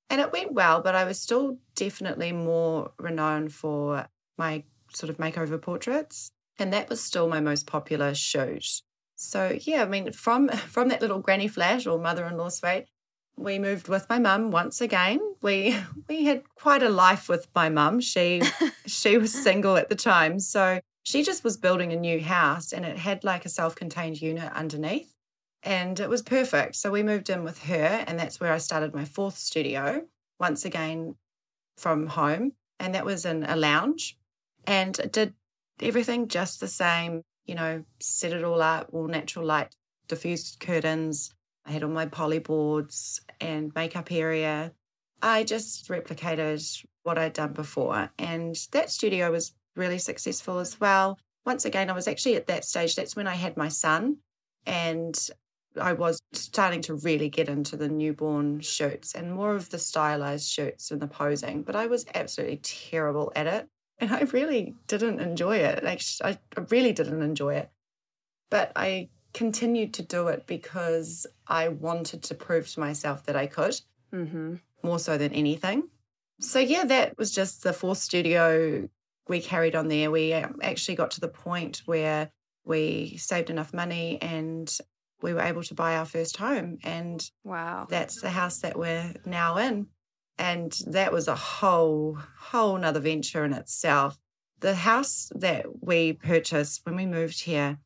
And 0.08 0.20
it 0.20 0.32
went 0.32 0.52
well, 0.52 0.82
but 0.82 0.94
I 0.94 1.04
was 1.04 1.18
still 1.18 1.58
definitely 1.74 2.32
more 2.32 2.92
renowned 2.98 3.52
for 3.52 4.06
my 4.36 4.64
sort 4.92 5.10
of 5.10 5.16
makeover 5.16 5.60
portraits. 5.60 6.30
And 6.58 6.72
that 6.72 6.88
was 6.88 7.02
still 7.02 7.28
my 7.28 7.40
most 7.40 7.66
popular 7.66 8.14
shoot. 8.14 8.82
So 9.16 9.56
yeah, 9.62 9.82
I 9.82 9.86
mean, 9.86 10.12
from 10.12 10.48
from 10.74 10.88
that 10.88 11.00
little 11.00 11.20
granny 11.20 11.48
flat 11.48 11.86
or 11.86 11.98
mother-in-law 11.98 12.50
suite, 12.50 12.86
we 13.36 13.58
moved 13.58 13.88
with 13.88 14.08
my 14.08 14.18
mum 14.18 14.50
once 14.50 14.80
again. 14.80 15.20
We 15.40 15.76
we 16.08 16.24
had 16.24 16.42
quite 16.54 16.82
a 16.82 16.88
life 16.88 17.28
with 17.28 17.48
my 17.54 17.68
mum. 17.68 18.00
She 18.00 18.42
she 18.86 19.18
was 19.18 19.32
single 19.32 19.76
at 19.76 19.88
the 19.88 19.96
time, 19.96 20.38
so 20.38 20.80
she 21.02 21.22
just 21.22 21.42
was 21.42 21.56
building 21.56 21.92
a 21.92 21.96
new 21.96 22.20
house 22.20 22.72
and 22.72 22.84
it 22.84 22.98
had 22.98 23.24
like 23.24 23.44
a 23.44 23.48
self-contained 23.48 24.20
unit 24.22 24.52
underneath. 24.52 25.14
And 25.64 25.98
it 26.00 26.08
was 26.08 26.22
perfect. 26.22 26.76
So 26.76 26.90
we 26.90 27.02
moved 27.02 27.30
in 27.30 27.44
with 27.44 27.64
her 27.64 28.04
and 28.06 28.18
that's 28.18 28.40
where 28.40 28.52
I 28.52 28.58
started 28.58 28.94
my 28.94 29.04
fourth 29.04 29.36
studio, 29.36 30.02
once 30.38 30.64
again 30.64 31.16
from 31.76 32.08
home. 32.08 32.52
And 32.78 32.94
that 32.94 33.04
was 33.04 33.24
in 33.24 33.44
a 33.44 33.56
lounge 33.56 34.16
and 34.66 34.98
it 34.98 35.12
did 35.12 35.34
everything 35.80 36.28
just 36.28 36.60
the 36.60 36.68
same, 36.68 37.22
you 37.46 37.54
know, 37.54 37.84
set 38.00 38.32
it 38.32 38.44
all 38.44 38.62
up, 38.62 38.88
all 38.92 39.06
natural 39.06 39.44
light, 39.44 39.74
diffused 40.08 40.58
curtains. 40.60 41.34
I 41.64 41.72
had 41.72 41.82
all 41.82 41.90
my 41.90 42.06
poly 42.06 42.38
boards 42.38 43.20
and 43.40 43.72
makeup 43.74 44.10
area. 44.10 44.72
I 45.22 45.44
just 45.44 45.88
replicated 45.88 46.84
what 47.04 47.18
I'd 47.18 47.32
done 47.32 47.52
before. 47.52 48.10
And 48.18 48.56
that 48.72 48.90
studio 48.90 49.30
was 49.30 49.54
really 49.76 49.98
successful 49.98 50.58
as 50.58 50.80
well. 50.80 51.18
Once 51.46 51.64
again, 51.64 51.90
I 51.90 51.94
was 51.94 52.08
actually 52.08 52.36
at 52.36 52.46
that 52.48 52.64
stage, 52.64 52.94
that's 52.94 53.16
when 53.16 53.26
I 53.26 53.34
had 53.34 53.56
my 53.56 53.68
son. 53.68 54.18
And 54.66 55.16
I 55.80 55.94
was 55.94 56.20
starting 56.32 56.82
to 56.82 56.96
really 56.96 57.28
get 57.28 57.48
into 57.48 57.76
the 57.76 57.88
newborn 57.88 58.60
shoots 58.60 59.14
and 59.14 59.32
more 59.32 59.56
of 59.56 59.70
the 59.70 59.78
stylized 59.78 60.48
shoots 60.48 60.90
and 60.90 61.00
the 61.00 61.06
posing, 61.06 61.62
but 61.62 61.74
I 61.74 61.86
was 61.86 62.04
absolutely 62.14 62.60
terrible 62.62 63.32
at 63.34 63.46
it. 63.46 63.68
And 63.98 64.12
I 64.12 64.20
really 64.32 64.74
didn't 64.86 65.20
enjoy 65.20 65.58
it. 65.58 65.82
I 66.22 66.38
really 66.68 66.92
didn't 66.92 67.22
enjoy 67.22 67.54
it. 67.54 67.70
But 68.50 68.72
I 68.76 69.08
continued 69.34 69.94
to 69.94 70.02
do 70.02 70.28
it 70.28 70.46
because 70.46 71.26
I 71.46 71.68
wanted 71.68 72.22
to 72.24 72.34
prove 72.34 72.68
to 72.72 72.80
myself 72.80 73.24
that 73.24 73.36
I 73.36 73.46
could, 73.46 73.80
mm-hmm. 74.12 74.56
more 74.82 74.98
so 74.98 75.16
than 75.18 75.32
anything. 75.32 75.88
So, 76.40 76.58
yeah, 76.58 76.84
that 76.84 77.16
was 77.18 77.30
just 77.30 77.62
the 77.62 77.72
fourth 77.72 77.98
studio 77.98 78.88
we 79.28 79.40
carried 79.40 79.76
on 79.76 79.88
there. 79.88 80.10
We 80.10 80.32
um, 80.32 80.58
actually 80.62 80.96
got 80.96 81.12
to 81.12 81.20
the 81.20 81.28
point 81.28 81.82
where 81.86 82.30
we 82.64 83.16
saved 83.16 83.50
enough 83.50 83.72
money 83.72 84.18
and 84.20 84.76
we 85.20 85.32
were 85.32 85.40
able 85.40 85.62
to 85.62 85.74
buy 85.74 85.96
our 85.96 86.04
first 86.04 86.36
home. 86.36 86.78
And 86.82 87.24
wow, 87.44 87.86
that's 87.88 88.20
the 88.20 88.30
house 88.30 88.58
that 88.60 88.78
we're 88.78 89.14
now 89.24 89.56
in 89.56 89.86
and 90.38 90.76
that 90.86 91.12
was 91.12 91.28
a 91.28 91.34
whole 91.34 92.18
whole 92.38 92.78
nother 92.78 93.00
venture 93.00 93.44
in 93.44 93.52
itself 93.52 94.18
the 94.60 94.74
house 94.74 95.30
that 95.34 95.66
we 95.80 96.12
purchased 96.12 96.84
when 96.84 96.96
we 96.96 97.06
moved 97.06 97.42
here 97.42 97.78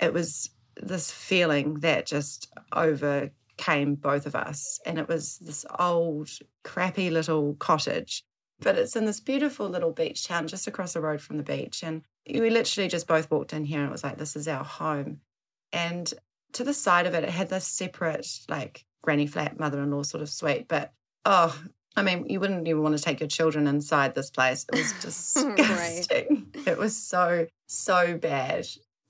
it 0.00 0.12
was 0.12 0.50
this 0.82 1.10
feeling 1.10 1.74
that 1.80 2.06
just 2.06 2.52
overcame 2.72 3.94
both 3.94 4.26
of 4.26 4.34
us 4.34 4.80
and 4.86 4.98
it 4.98 5.08
was 5.08 5.38
this 5.38 5.64
old 5.78 6.30
crappy 6.64 7.10
little 7.10 7.54
cottage 7.54 8.24
but 8.60 8.76
it's 8.76 8.96
in 8.96 9.04
this 9.04 9.20
beautiful 9.20 9.68
little 9.68 9.92
beach 9.92 10.26
town 10.26 10.46
just 10.46 10.66
across 10.66 10.92
the 10.92 11.00
road 11.00 11.20
from 11.20 11.36
the 11.36 11.42
beach 11.42 11.82
and 11.82 12.02
we 12.28 12.50
literally 12.50 12.88
just 12.88 13.06
both 13.06 13.30
walked 13.30 13.52
in 13.52 13.64
here 13.64 13.80
and 13.80 13.88
it 13.88 13.92
was 13.92 14.04
like 14.04 14.18
this 14.18 14.36
is 14.36 14.48
our 14.48 14.64
home 14.64 15.20
and 15.72 16.14
to 16.52 16.64
the 16.64 16.74
side 16.74 17.06
of 17.06 17.14
it 17.14 17.24
it 17.24 17.30
had 17.30 17.48
this 17.48 17.66
separate 17.66 18.28
like 18.48 18.84
granny 19.02 19.26
flat 19.26 19.58
mother-in-law 19.58 20.02
sort 20.02 20.22
of 20.22 20.28
suite 20.28 20.66
but 20.68 20.92
oh 21.24 21.60
I 21.98 22.02
mean, 22.02 22.26
you 22.28 22.38
wouldn't 22.38 22.68
even 22.68 22.82
want 22.82 22.96
to 22.96 23.02
take 23.02 23.18
your 23.18 23.28
children 23.28 23.66
inside 23.66 24.14
this 24.14 24.30
place. 24.30 24.64
It 24.72 24.78
was 24.78 24.92
disgusting. 25.02 26.46
right. 26.54 26.68
It 26.68 26.78
was 26.78 26.96
so, 26.96 27.48
so 27.66 28.16
bad. 28.16 28.68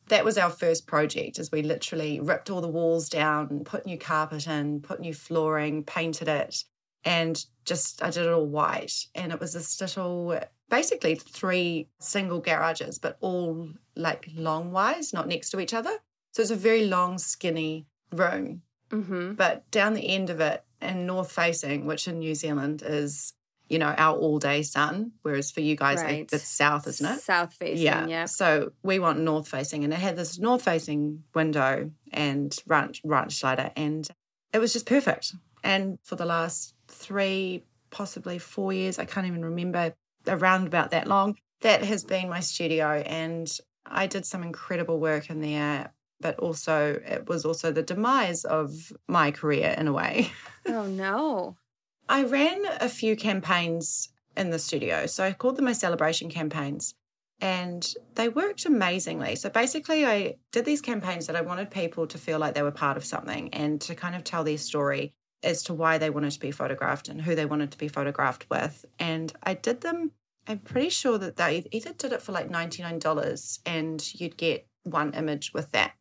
That 0.09 0.25
was 0.25 0.39
our 0.39 0.51
first 0.51 0.87
project 0.87 1.39
as 1.39 1.53
we 1.53 1.63
literally 1.63 2.21
ripped 2.21 2.51
all 2.51 2.61
the 2.61 2.69
walls 2.69 3.09
down, 3.09 3.65
put 3.65 3.87
new 3.87 3.99
carpet 3.99 4.47
in, 4.47 4.81
put 4.81 5.01
new 5.01 5.15
flooring, 5.15 5.85
painted 5.85 6.29
it, 6.29 6.65
and 7.05 7.45
just 7.65 8.03
I 8.03 8.11
did 8.11 8.27
it 8.27 8.33
all 8.33 8.47
white. 8.47 9.07
And 9.15 9.33
it 9.33 9.41
was 9.41 9.53
this 9.53 9.81
little 9.81 10.39
basically 10.71 11.15
three 11.15 11.89
single 12.01 12.41
garages, 12.41 12.99
but 12.99 13.17
all 13.21 13.71
like 13.97 14.29
long 14.35 14.73
wise, 14.73 15.13
not 15.13 15.29
next 15.29 15.51
to 15.51 15.61
each 15.61 15.75
other. 15.75 15.97
So 16.33 16.43
it's 16.43 16.51
a 16.51 16.57
very 16.57 16.87
long, 16.87 17.19
skinny 17.19 17.87
room. 18.13 18.63
Mm-hmm. 18.91 19.35
But 19.35 19.71
down 19.71 19.95
the 19.95 20.09
end 20.09 20.31
of 20.31 20.41
it, 20.41 20.65
and 20.81 21.07
north 21.07 21.33
facing, 21.33 21.87
which 21.87 22.07
in 22.07 22.21
New 22.21 22.35
Zealand 22.35 22.83
is, 22.85 23.33
you 23.69 23.79
know, 23.79 23.95
our 23.97 24.17
all 24.17 24.39
day 24.39 24.63
sun, 24.63 25.13
whereas 25.23 25.51
for 25.51 25.61
you 25.61 25.77
guys, 25.77 26.01
right. 26.03 26.29
it's 26.33 26.49
south, 26.49 26.87
isn't 26.87 27.07
it? 27.07 27.21
South 27.21 27.53
facing, 27.55 27.85
yeah. 27.85 28.07
yeah. 28.07 28.25
So 28.25 28.73
we 28.83 28.99
want 28.99 29.21
north 29.21 29.49
facing, 29.49 29.85
and 29.85 29.93
it 29.93 29.99
had 29.99 30.17
this 30.17 30.39
north 30.39 30.63
facing 30.63 31.25
window 31.35 31.91
and 32.13 32.57
ranch, 32.67 33.01
ranch 33.05 33.37
slider, 33.37 33.71
and 33.77 34.09
it 34.53 34.59
was 34.59 34.73
just 34.73 34.87
perfect. 34.87 35.35
And 35.63 35.99
for 36.03 36.17
the 36.17 36.25
last 36.25 36.75
three, 36.89 37.65
possibly 37.91 38.39
four 38.39 38.73
years. 38.73 38.99
I 38.99 39.05
can't 39.05 39.27
even 39.27 39.45
remember, 39.45 39.95
around 40.27 40.67
about 40.67 40.91
that 40.91 41.07
long. 41.07 41.37
That 41.61 41.83
has 41.85 42.05
been 42.05 42.29
my 42.29 42.41
studio. 42.41 43.03
And 43.07 43.51
I 43.87 44.07
did 44.07 44.27
some 44.27 44.43
incredible 44.43 44.99
work 44.99 45.31
in 45.31 45.41
there, 45.41 45.93
but 46.21 46.39
also 46.39 47.01
it 47.05 47.29
was 47.29 47.45
also 47.45 47.73
the 47.73 47.83
demise 47.83 48.45
of 48.45 48.93
my 49.07 49.31
career 49.31 49.75
in 49.77 49.89
a 49.89 49.93
way. 49.93 50.31
Oh, 50.71 50.87
no. 50.87 51.57
I 52.09 52.25
ran 52.25 52.65
a 52.81 52.89
few 52.89 53.17
campaigns 53.17 54.09
in 54.37 54.51
the 54.51 54.59
studio. 54.59 55.07
So 55.07 55.25
I 55.25 55.33
called 55.33 55.57
them 55.57 55.67
my 55.67 55.73
celebration 55.73 56.31
campaigns 56.31 56.95
and 57.41 57.95
they 58.15 58.29
worked 58.29 58.65
amazingly. 58.67 59.37
So 59.37 59.49
basically, 59.49 60.07
I 60.07 60.37
did 60.53 60.65
these 60.65 60.81
campaigns 60.81 61.27
that 61.27 61.37
I 61.37 61.41
wanted 61.41 61.71
people 61.71 62.07
to 62.07 62.19
feel 62.19 62.39
like 62.39 62.55
they 62.55 62.63
were 62.63 62.71
part 62.71 62.97
of 62.97 63.05
something 63.05 63.53
and 63.55 63.81
to 63.83 63.95
kind 63.95 64.15
of 64.15 64.25
tell 64.25 64.43
their 64.43 64.59
story 64.59 65.13
as 65.43 65.63
to 65.65 65.75
why 65.75 65.99
they 65.99 66.11
wanted 66.11 66.33
to 66.33 66.41
be 66.41 66.51
photographed 66.51 67.09
and 67.09 67.23
who 67.23 67.35
they 67.35 67.47
wanted 67.47 67.71
to 67.71 67.79
be 67.79 67.89
photographed 67.89 68.47
with. 68.51 68.85
And 68.99 69.33
I 69.43 69.55
did 69.55 69.83
them, 69.83 70.13
I'm 70.49 70.59
pretty 70.59 70.89
sure 70.89 71.19
that 71.19 71.37
they 71.37 71.65
either 71.71 71.93
did 71.93 72.13
it 72.13 72.23
for 72.23 72.33
like 72.33 72.51
$99 72.51 73.59
and 73.67 74.21
you'd 74.21 74.37
get 74.37 74.67
one 74.83 75.15
image 75.15 75.53
with 75.53 75.71
that. 75.73 75.93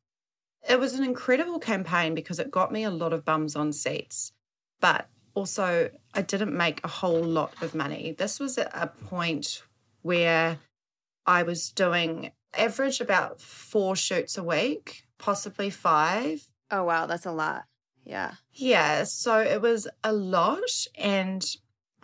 It 0.67 0.79
was 0.79 0.93
an 0.95 1.03
incredible 1.03 1.59
campaign 1.59 2.15
because 2.15 2.39
it 2.39 2.49
got 2.49 2.71
me 2.71 2.83
a 2.83 2.89
lot 2.89 3.13
of 3.13 3.25
bums 3.25 3.55
on 3.55 3.73
seats. 3.73 4.31
But 4.79 5.07
also, 5.37 5.91
I 6.15 6.23
didn't 6.23 6.57
make 6.57 6.83
a 6.83 6.87
whole 6.87 7.23
lot 7.23 7.53
of 7.61 7.75
money. 7.75 8.15
This 8.17 8.39
was 8.39 8.57
at 8.57 8.71
a 8.73 8.87
point 8.87 9.61
where 10.01 10.57
I 11.27 11.43
was 11.43 11.69
doing 11.69 12.31
average 12.57 12.99
about 12.99 13.39
four 13.39 13.95
shoots 13.95 14.35
a 14.35 14.43
week, 14.43 15.03
possibly 15.19 15.69
five. 15.69 16.49
Oh, 16.71 16.85
wow. 16.85 17.05
That's 17.05 17.27
a 17.27 17.31
lot. 17.31 17.65
Yeah. 18.03 18.31
Yeah. 18.51 19.03
So 19.03 19.39
it 19.39 19.61
was 19.61 19.87
a 20.03 20.11
lot. 20.11 20.87
And 20.97 21.45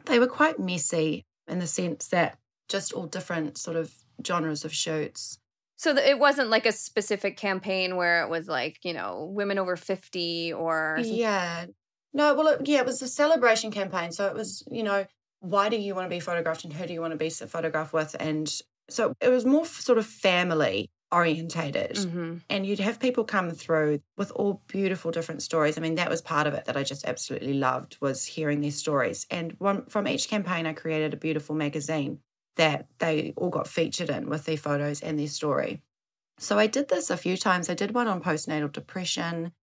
they 0.05 0.19
were 0.19 0.27
quite 0.27 0.59
messy 0.59 1.25
in 1.47 1.57
the 1.57 1.65
sense 1.65 2.09
that 2.09 2.37
just 2.69 2.93
all 2.93 3.07
different 3.07 3.57
sort 3.57 3.77
of 3.77 3.91
genres 4.23 4.63
of 4.63 4.71
shoots. 4.71 5.39
So 5.75 5.97
it 5.97 6.19
wasn't 6.19 6.51
like 6.51 6.67
a 6.67 6.71
specific 6.71 7.35
campaign 7.35 7.95
where 7.95 8.21
it 8.21 8.29
was 8.29 8.47
like, 8.47 8.77
you 8.83 8.93
know, 8.93 9.27
women 9.33 9.57
over 9.57 9.75
50 9.75 10.53
or. 10.53 10.99
Yeah. 11.01 11.65
No, 12.13 12.33
well, 12.33 12.47
it, 12.47 12.67
yeah, 12.67 12.79
it 12.79 12.85
was 12.85 13.01
a 13.01 13.07
celebration 13.07 13.71
campaign. 13.71 14.11
So 14.11 14.27
it 14.27 14.35
was, 14.35 14.63
you 14.69 14.83
know, 14.83 15.05
why 15.39 15.69
do 15.69 15.77
you 15.77 15.95
want 15.95 16.05
to 16.05 16.15
be 16.15 16.19
photographed 16.19 16.63
and 16.63 16.73
who 16.73 16.85
do 16.85 16.93
you 16.93 17.01
want 17.01 17.11
to 17.11 17.17
be 17.17 17.29
photographed 17.29 17.93
with? 17.93 18.15
And 18.19 18.53
so 18.89 19.13
it 19.19 19.29
was 19.29 19.45
more 19.45 19.65
sort 19.65 19.97
of 19.97 20.05
family 20.05 20.89
orientated. 21.11 21.95
Mm-hmm. 21.95 22.37
And 22.49 22.65
you'd 22.65 22.79
have 22.79 22.99
people 22.99 23.23
come 23.23 23.51
through 23.51 24.01
with 24.17 24.31
all 24.31 24.61
beautiful 24.67 25.11
different 25.11 25.41
stories. 25.41 25.77
I 25.77 25.81
mean, 25.81 25.95
that 25.95 26.09
was 26.09 26.21
part 26.21 26.47
of 26.47 26.53
it 26.53 26.65
that 26.65 26.75
I 26.75 26.83
just 26.83 27.05
absolutely 27.05 27.53
loved 27.53 27.97
was 28.01 28.25
hearing 28.25 28.61
their 28.61 28.71
stories. 28.71 29.27
And 29.29 29.53
one 29.59 29.85
from 29.85 30.07
each 30.07 30.29
campaign 30.29 30.65
I 30.65 30.73
created 30.73 31.13
a 31.13 31.17
beautiful 31.17 31.55
magazine 31.55 32.19
that 32.55 32.87
they 32.99 33.33
all 33.35 33.49
got 33.49 33.67
featured 33.67 34.09
in 34.09 34.29
with 34.29 34.45
their 34.45 34.57
photos 34.57 35.01
and 35.01 35.19
their 35.19 35.27
story. 35.27 35.81
So 36.39 36.57
I 36.57 36.67
did 36.67 36.89
this 36.89 37.09
a 37.09 37.17
few 37.17 37.37
times. 37.37 37.69
I 37.69 37.73
did 37.73 37.93
one 37.93 38.07
on 38.07 38.21
postnatal 38.21 38.71
depression. 38.71 39.53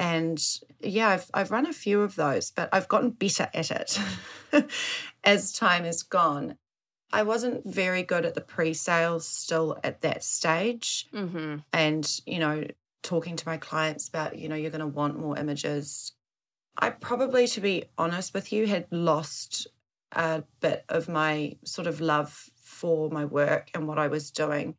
And 0.00 0.42
yeah, 0.80 1.10
I've, 1.10 1.30
I've 1.34 1.50
run 1.50 1.66
a 1.66 1.74
few 1.74 2.00
of 2.00 2.16
those, 2.16 2.50
but 2.50 2.70
I've 2.72 2.88
gotten 2.88 3.10
better 3.10 3.50
at 3.52 3.70
it 3.70 4.00
as 5.24 5.52
time 5.52 5.84
has 5.84 6.02
gone. 6.02 6.56
I 7.12 7.22
wasn't 7.22 7.66
very 7.66 8.02
good 8.02 8.24
at 8.24 8.34
the 8.34 8.40
pre 8.40 8.72
sales 8.72 9.28
still 9.28 9.76
at 9.84 10.00
that 10.00 10.24
stage. 10.24 11.06
Mm-hmm. 11.12 11.56
And, 11.74 12.20
you 12.24 12.38
know, 12.38 12.64
talking 13.02 13.36
to 13.36 13.46
my 13.46 13.58
clients 13.58 14.08
about, 14.08 14.38
you 14.38 14.48
know, 14.48 14.54
you're 14.54 14.70
going 14.70 14.80
to 14.80 14.86
want 14.86 15.20
more 15.20 15.38
images. 15.38 16.12
I 16.78 16.88
probably, 16.88 17.46
to 17.48 17.60
be 17.60 17.84
honest 17.98 18.32
with 18.32 18.54
you, 18.54 18.66
had 18.68 18.86
lost 18.90 19.66
a 20.12 20.44
bit 20.60 20.86
of 20.88 21.10
my 21.10 21.58
sort 21.66 21.86
of 21.86 22.00
love 22.00 22.48
for 22.62 23.10
my 23.10 23.26
work 23.26 23.70
and 23.74 23.86
what 23.86 23.98
I 23.98 24.08
was 24.08 24.30
doing. 24.30 24.76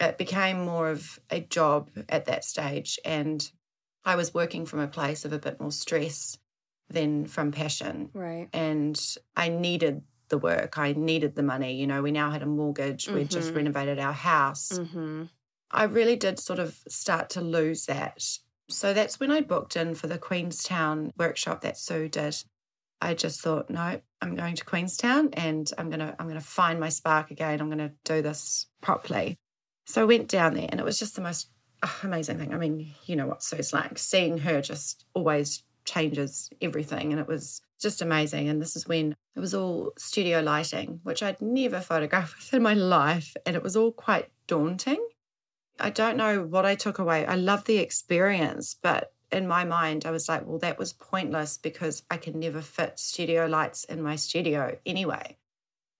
It 0.00 0.18
became 0.18 0.64
more 0.64 0.90
of 0.90 1.20
a 1.30 1.38
job 1.38 1.90
at 2.08 2.24
that 2.24 2.44
stage. 2.44 2.98
And 3.04 3.48
I 4.08 4.16
was 4.16 4.32
working 4.32 4.64
from 4.64 4.80
a 4.80 4.88
place 4.88 5.26
of 5.26 5.34
a 5.34 5.38
bit 5.38 5.60
more 5.60 5.70
stress 5.70 6.38
than 6.88 7.26
from 7.26 7.52
passion. 7.52 8.08
Right. 8.14 8.48
And 8.54 8.98
I 9.36 9.50
needed 9.50 10.00
the 10.30 10.38
work. 10.38 10.78
I 10.78 10.94
needed 10.94 11.34
the 11.34 11.42
money. 11.42 11.74
You 11.74 11.86
know, 11.86 12.00
we 12.00 12.10
now 12.10 12.30
had 12.30 12.42
a 12.42 12.46
mortgage, 12.46 13.04
mm-hmm. 13.04 13.16
we'd 13.16 13.30
just 13.30 13.48
mm-hmm. 13.48 13.58
renovated 13.58 13.98
our 13.98 14.14
house. 14.14 14.70
Mm-hmm. 14.72 15.24
I 15.70 15.84
really 15.84 16.16
did 16.16 16.38
sort 16.38 16.58
of 16.58 16.78
start 16.88 17.28
to 17.30 17.42
lose 17.42 17.84
that. 17.84 18.24
So 18.70 18.94
that's 18.94 19.20
when 19.20 19.30
I 19.30 19.42
booked 19.42 19.76
in 19.76 19.94
for 19.94 20.06
the 20.06 20.16
Queenstown 20.16 21.12
workshop 21.18 21.60
that 21.60 21.76
Sue 21.76 22.08
did. 22.08 22.34
I 23.02 23.12
just 23.12 23.42
thought, 23.42 23.68
no, 23.68 24.00
I'm 24.22 24.34
going 24.34 24.54
to 24.54 24.64
Queenstown 24.64 25.28
and 25.34 25.70
I'm 25.76 25.90
gonna 25.90 26.16
I'm 26.18 26.28
gonna 26.28 26.40
find 26.40 26.80
my 26.80 26.88
spark 26.88 27.30
again. 27.30 27.60
I'm 27.60 27.68
gonna 27.68 27.92
do 28.04 28.22
this 28.22 28.68
properly. 28.80 29.38
So 29.84 30.00
I 30.00 30.06
went 30.06 30.28
down 30.28 30.54
there 30.54 30.68
and 30.70 30.80
it 30.80 30.84
was 30.84 30.98
just 30.98 31.14
the 31.14 31.20
most 31.20 31.50
amazing 32.02 32.38
thing. 32.38 32.54
I 32.54 32.58
mean, 32.58 32.94
you 33.06 33.16
know 33.16 33.26
what 33.26 33.42
Sue's 33.42 33.72
like. 33.72 33.98
Seeing 33.98 34.38
her 34.38 34.60
just 34.60 35.04
always 35.14 35.62
changes 35.84 36.50
everything. 36.60 37.12
And 37.12 37.20
it 37.20 37.26
was 37.26 37.62
just 37.80 38.02
amazing. 38.02 38.48
And 38.48 38.60
this 38.60 38.76
is 38.76 38.86
when 38.86 39.14
it 39.34 39.40
was 39.40 39.54
all 39.54 39.92
studio 39.96 40.40
lighting, 40.40 41.00
which 41.02 41.22
I'd 41.22 41.40
never 41.40 41.80
photographed 41.80 42.52
in 42.52 42.62
my 42.62 42.74
life. 42.74 43.34
And 43.46 43.56
it 43.56 43.62
was 43.62 43.76
all 43.76 43.92
quite 43.92 44.28
daunting. 44.46 45.04
I 45.80 45.90
don't 45.90 46.16
know 46.16 46.42
what 46.42 46.66
I 46.66 46.74
took 46.74 46.98
away. 46.98 47.24
I 47.24 47.36
love 47.36 47.64
the 47.64 47.78
experience, 47.78 48.76
but 48.82 49.12
in 49.30 49.46
my 49.46 49.64
mind, 49.64 50.06
I 50.06 50.10
was 50.10 50.28
like, 50.28 50.46
well, 50.46 50.58
that 50.58 50.78
was 50.78 50.92
pointless 50.92 51.56
because 51.56 52.02
I 52.10 52.16
can 52.16 52.40
never 52.40 52.60
fit 52.60 52.98
studio 52.98 53.46
lights 53.46 53.84
in 53.84 54.02
my 54.02 54.16
studio 54.16 54.76
anyway. 54.84 55.36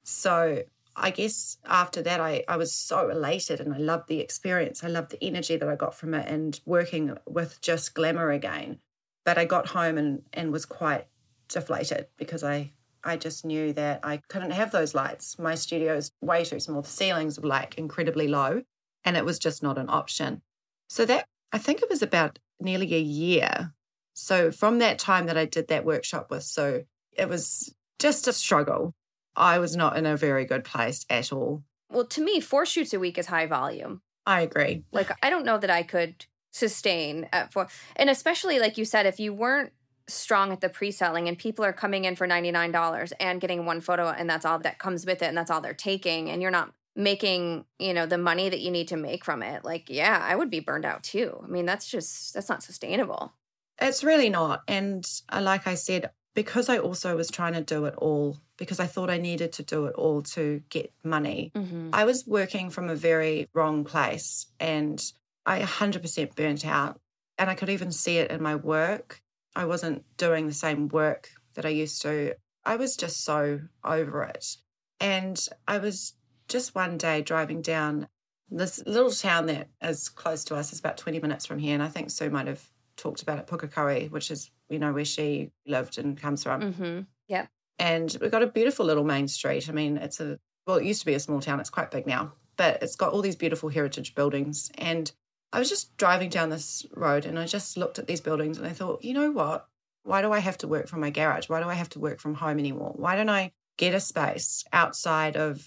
So 0.02 0.64
I 0.98 1.10
guess 1.10 1.58
after 1.64 2.02
that, 2.02 2.20
I, 2.20 2.44
I 2.48 2.56
was 2.56 2.72
so 2.72 3.08
elated 3.08 3.60
and 3.60 3.74
I 3.74 3.78
loved 3.78 4.08
the 4.08 4.20
experience. 4.20 4.82
I 4.82 4.88
loved 4.88 5.10
the 5.10 5.22
energy 5.24 5.56
that 5.56 5.68
I 5.68 5.76
got 5.76 5.94
from 5.94 6.14
it 6.14 6.26
and 6.28 6.60
working 6.64 7.16
with 7.26 7.60
just 7.60 7.94
glamour 7.94 8.30
again. 8.30 8.80
But 9.24 9.38
I 9.38 9.44
got 9.44 9.68
home 9.68 9.98
and, 9.98 10.22
and 10.32 10.52
was 10.52 10.64
quite 10.64 11.06
deflated 11.48 12.06
because 12.16 12.42
I, 12.42 12.72
I 13.04 13.16
just 13.16 13.44
knew 13.44 13.72
that 13.74 14.00
I 14.02 14.20
couldn't 14.28 14.52
have 14.52 14.70
those 14.70 14.94
lights. 14.94 15.38
My 15.38 15.54
studio 15.54 15.94
is 15.96 16.12
way 16.20 16.44
too 16.44 16.60
small. 16.60 16.82
The 16.82 16.88
ceilings 16.88 17.38
were 17.38 17.48
like 17.48 17.76
incredibly 17.76 18.28
low 18.28 18.62
and 19.04 19.16
it 19.16 19.24
was 19.24 19.38
just 19.38 19.62
not 19.62 19.78
an 19.78 19.88
option. 19.88 20.42
So 20.88 21.04
that, 21.06 21.26
I 21.52 21.58
think 21.58 21.82
it 21.82 21.90
was 21.90 22.02
about 22.02 22.38
nearly 22.60 22.94
a 22.94 23.00
year. 23.00 23.74
So 24.14 24.50
from 24.50 24.78
that 24.78 24.98
time 24.98 25.26
that 25.26 25.38
I 25.38 25.44
did 25.44 25.68
that 25.68 25.84
workshop 25.84 26.30
with 26.30 26.42
Sue 26.42 26.84
it 27.18 27.28
was 27.28 27.74
just 27.98 28.28
a 28.28 28.32
struggle. 28.32 28.94
I 29.38 29.58
was 29.58 29.76
not 29.76 29.96
in 29.96 30.06
a 30.06 30.16
very 30.16 30.44
good 30.44 30.64
place 30.64 31.06
at 31.08 31.32
all. 31.32 31.62
Well, 31.90 32.06
to 32.06 32.22
me, 32.22 32.40
four 32.40 32.66
shoots 32.66 32.92
a 32.92 32.98
week 32.98 33.18
is 33.18 33.26
high 33.26 33.46
volume. 33.46 34.02
I 34.26 34.42
agree. 34.42 34.84
Like, 34.92 35.10
I 35.24 35.30
don't 35.30 35.46
know 35.46 35.58
that 35.58 35.70
I 35.70 35.82
could 35.82 36.26
sustain 36.50 37.28
at 37.32 37.52
four. 37.52 37.68
And 37.96 38.10
especially 38.10 38.58
like 38.58 38.76
you 38.76 38.84
said, 38.84 39.06
if 39.06 39.18
you 39.18 39.32
weren't 39.32 39.72
strong 40.08 40.52
at 40.52 40.60
the 40.60 40.68
pre-selling 40.68 41.28
and 41.28 41.38
people 41.38 41.64
are 41.64 41.72
coming 41.72 42.04
in 42.04 42.16
for 42.16 42.26
$99 42.26 43.12
and 43.20 43.40
getting 43.40 43.64
one 43.64 43.80
photo 43.80 44.08
and 44.08 44.28
that's 44.28 44.44
all 44.44 44.58
that 44.58 44.78
comes 44.78 45.06
with 45.06 45.22
it 45.22 45.26
and 45.26 45.36
that's 45.36 45.50
all 45.50 45.60
they're 45.60 45.74
taking 45.74 46.30
and 46.30 46.42
you're 46.42 46.50
not 46.50 46.72
making, 46.96 47.64
you 47.78 47.94
know, 47.94 48.06
the 48.06 48.18
money 48.18 48.48
that 48.48 48.60
you 48.60 48.70
need 48.70 48.88
to 48.88 48.96
make 48.96 49.24
from 49.24 49.42
it. 49.42 49.64
Like, 49.64 49.88
yeah, 49.88 50.18
I 50.20 50.34
would 50.34 50.50
be 50.50 50.60
burned 50.60 50.84
out 50.84 51.02
too. 51.02 51.40
I 51.44 51.46
mean, 51.46 51.64
that's 51.64 51.88
just 51.88 52.34
that's 52.34 52.48
not 52.48 52.62
sustainable. 52.62 53.32
It's 53.80 54.02
really 54.02 54.28
not. 54.28 54.62
And 54.66 55.04
uh, 55.28 55.40
like 55.40 55.66
I 55.66 55.74
said, 55.74 56.10
because 56.38 56.68
I 56.68 56.78
also 56.78 57.16
was 57.16 57.32
trying 57.32 57.54
to 57.54 57.60
do 57.60 57.86
it 57.86 57.96
all 57.96 58.36
because 58.58 58.78
I 58.78 58.86
thought 58.86 59.10
I 59.10 59.18
needed 59.18 59.54
to 59.54 59.64
do 59.64 59.86
it 59.86 59.96
all 59.96 60.22
to 60.22 60.62
get 60.70 60.92
money. 61.02 61.50
Mm-hmm. 61.52 61.90
I 61.92 62.04
was 62.04 62.28
working 62.28 62.70
from 62.70 62.88
a 62.88 62.94
very 62.94 63.48
wrong 63.54 63.82
place 63.82 64.46
and 64.60 65.02
I 65.44 65.60
100% 65.60 66.36
burnt 66.36 66.64
out. 66.64 67.00
And 67.38 67.50
I 67.50 67.56
could 67.56 67.70
even 67.70 67.90
see 67.90 68.18
it 68.18 68.30
in 68.30 68.40
my 68.40 68.54
work. 68.54 69.20
I 69.56 69.64
wasn't 69.64 70.04
doing 70.16 70.46
the 70.46 70.52
same 70.52 70.86
work 70.86 71.28
that 71.54 71.66
I 71.66 71.70
used 71.70 72.02
to. 72.02 72.34
I 72.64 72.76
was 72.76 72.96
just 72.96 73.24
so 73.24 73.62
over 73.84 74.22
it. 74.22 74.58
And 75.00 75.44
I 75.66 75.78
was 75.78 76.14
just 76.46 76.72
one 76.72 76.98
day 76.98 77.20
driving 77.20 77.62
down 77.62 78.06
this 78.48 78.80
little 78.86 79.10
town 79.10 79.46
that 79.46 79.70
is 79.82 80.08
close 80.08 80.44
to 80.44 80.54
us, 80.54 80.72
is 80.72 80.78
about 80.78 80.98
20 80.98 81.18
minutes 81.18 81.46
from 81.46 81.58
here. 81.58 81.74
And 81.74 81.82
I 81.82 81.88
think 81.88 82.10
Sue 82.10 82.30
might 82.30 82.46
have 82.46 82.70
talked 82.98 83.22
about 83.22 83.38
it, 83.38 83.46
Pukekohe, 83.46 84.10
which 84.10 84.30
is, 84.30 84.50
you 84.68 84.78
know, 84.78 84.92
where 84.92 85.04
she 85.04 85.50
lived 85.66 85.96
and 85.96 86.20
comes 86.20 86.42
from. 86.42 86.60
Mm-hmm. 86.60 87.00
Yeah. 87.28 87.46
And 87.78 88.14
we've 88.20 88.30
got 88.30 88.42
a 88.42 88.46
beautiful 88.46 88.84
little 88.84 89.04
main 89.04 89.28
street. 89.28 89.68
I 89.68 89.72
mean, 89.72 89.96
it's 89.96 90.20
a, 90.20 90.38
well, 90.66 90.76
it 90.76 90.84
used 90.84 91.00
to 91.00 91.06
be 91.06 91.14
a 91.14 91.20
small 91.20 91.40
town. 91.40 91.60
It's 91.60 91.70
quite 91.70 91.90
big 91.90 92.06
now, 92.06 92.32
but 92.56 92.82
it's 92.82 92.96
got 92.96 93.12
all 93.12 93.22
these 93.22 93.36
beautiful 93.36 93.68
heritage 93.68 94.14
buildings. 94.14 94.70
And 94.76 95.10
I 95.52 95.58
was 95.58 95.70
just 95.70 95.96
driving 95.96 96.28
down 96.28 96.50
this 96.50 96.84
road 96.94 97.24
and 97.24 97.38
I 97.38 97.46
just 97.46 97.76
looked 97.76 97.98
at 97.98 98.06
these 98.06 98.20
buildings 98.20 98.58
and 98.58 98.66
I 98.66 98.72
thought, 98.72 99.04
you 99.04 99.14
know 99.14 99.30
what? 99.30 99.66
Why 100.02 100.20
do 100.22 100.32
I 100.32 100.40
have 100.40 100.58
to 100.58 100.68
work 100.68 100.88
from 100.88 101.00
my 101.00 101.10
garage? 101.10 101.48
Why 101.48 101.62
do 101.62 101.68
I 101.68 101.74
have 101.74 101.88
to 101.90 101.98
work 101.98 102.20
from 102.20 102.34
home 102.34 102.58
anymore? 102.58 102.92
Why 102.96 103.16
don't 103.16 103.30
I 103.30 103.52
get 103.76 103.94
a 103.94 104.00
space 104.00 104.64
outside 104.72 105.36
of 105.36 105.64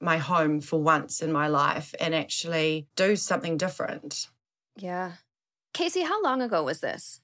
my 0.00 0.18
home 0.18 0.60
for 0.60 0.82
once 0.82 1.22
in 1.22 1.32
my 1.32 1.46
life 1.46 1.94
and 2.00 2.14
actually 2.14 2.88
do 2.96 3.16
something 3.16 3.56
different? 3.56 4.28
Yeah. 4.76 5.12
Casey, 5.72 6.02
how 6.02 6.22
long 6.22 6.42
ago 6.42 6.62
was 6.62 6.80
this? 6.80 7.20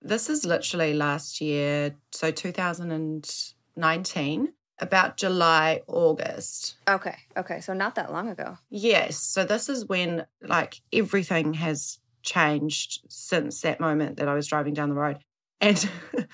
This 0.00 0.30
is 0.30 0.44
literally 0.44 0.94
last 0.94 1.40
year, 1.40 1.96
so 2.12 2.30
2019. 2.30 4.52
about 4.80 5.16
July, 5.16 5.82
August. 5.88 6.76
Okay. 6.88 7.16
Okay. 7.36 7.60
So 7.60 7.72
not 7.72 7.96
that 7.96 8.12
long 8.12 8.28
ago. 8.28 8.58
Yes. 8.70 9.18
So 9.18 9.44
this 9.44 9.68
is 9.68 9.86
when 9.86 10.24
like 10.40 10.80
everything 10.92 11.54
has 11.54 11.98
changed 12.22 13.00
since 13.08 13.60
that 13.62 13.80
moment 13.80 14.18
that 14.18 14.28
I 14.28 14.34
was 14.34 14.46
driving 14.46 14.74
down 14.74 14.90
the 14.90 14.94
road. 14.94 15.18
And 15.60 15.88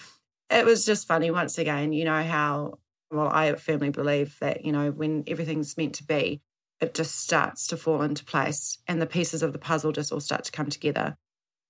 it 0.50 0.66
was 0.66 0.84
just 0.84 1.06
funny 1.06 1.30
once 1.30 1.58
again, 1.58 1.92
you 1.92 2.04
know, 2.04 2.22
how, 2.22 2.78
well, 3.10 3.28
I 3.28 3.54
firmly 3.54 3.90
believe 3.90 4.36
that, 4.40 4.64
you 4.64 4.72
know, 4.72 4.90
when 4.90 5.24
everything's 5.26 5.76
meant 5.76 5.94
to 5.94 6.04
be, 6.04 6.42
it 6.80 6.94
just 6.94 7.20
starts 7.20 7.66
to 7.68 7.76
fall 7.76 8.02
into 8.02 8.24
place 8.24 8.78
and 8.86 9.00
the 9.00 9.06
pieces 9.06 9.42
of 9.42 9.52
the 9.52 9.58
puzzle 9.58 9.92
just 9.92 10.12
all 10.12 10.20
start 10.20 10.44
to 10.44 10.52
come 10.52 10.68
together. 10.68 11.16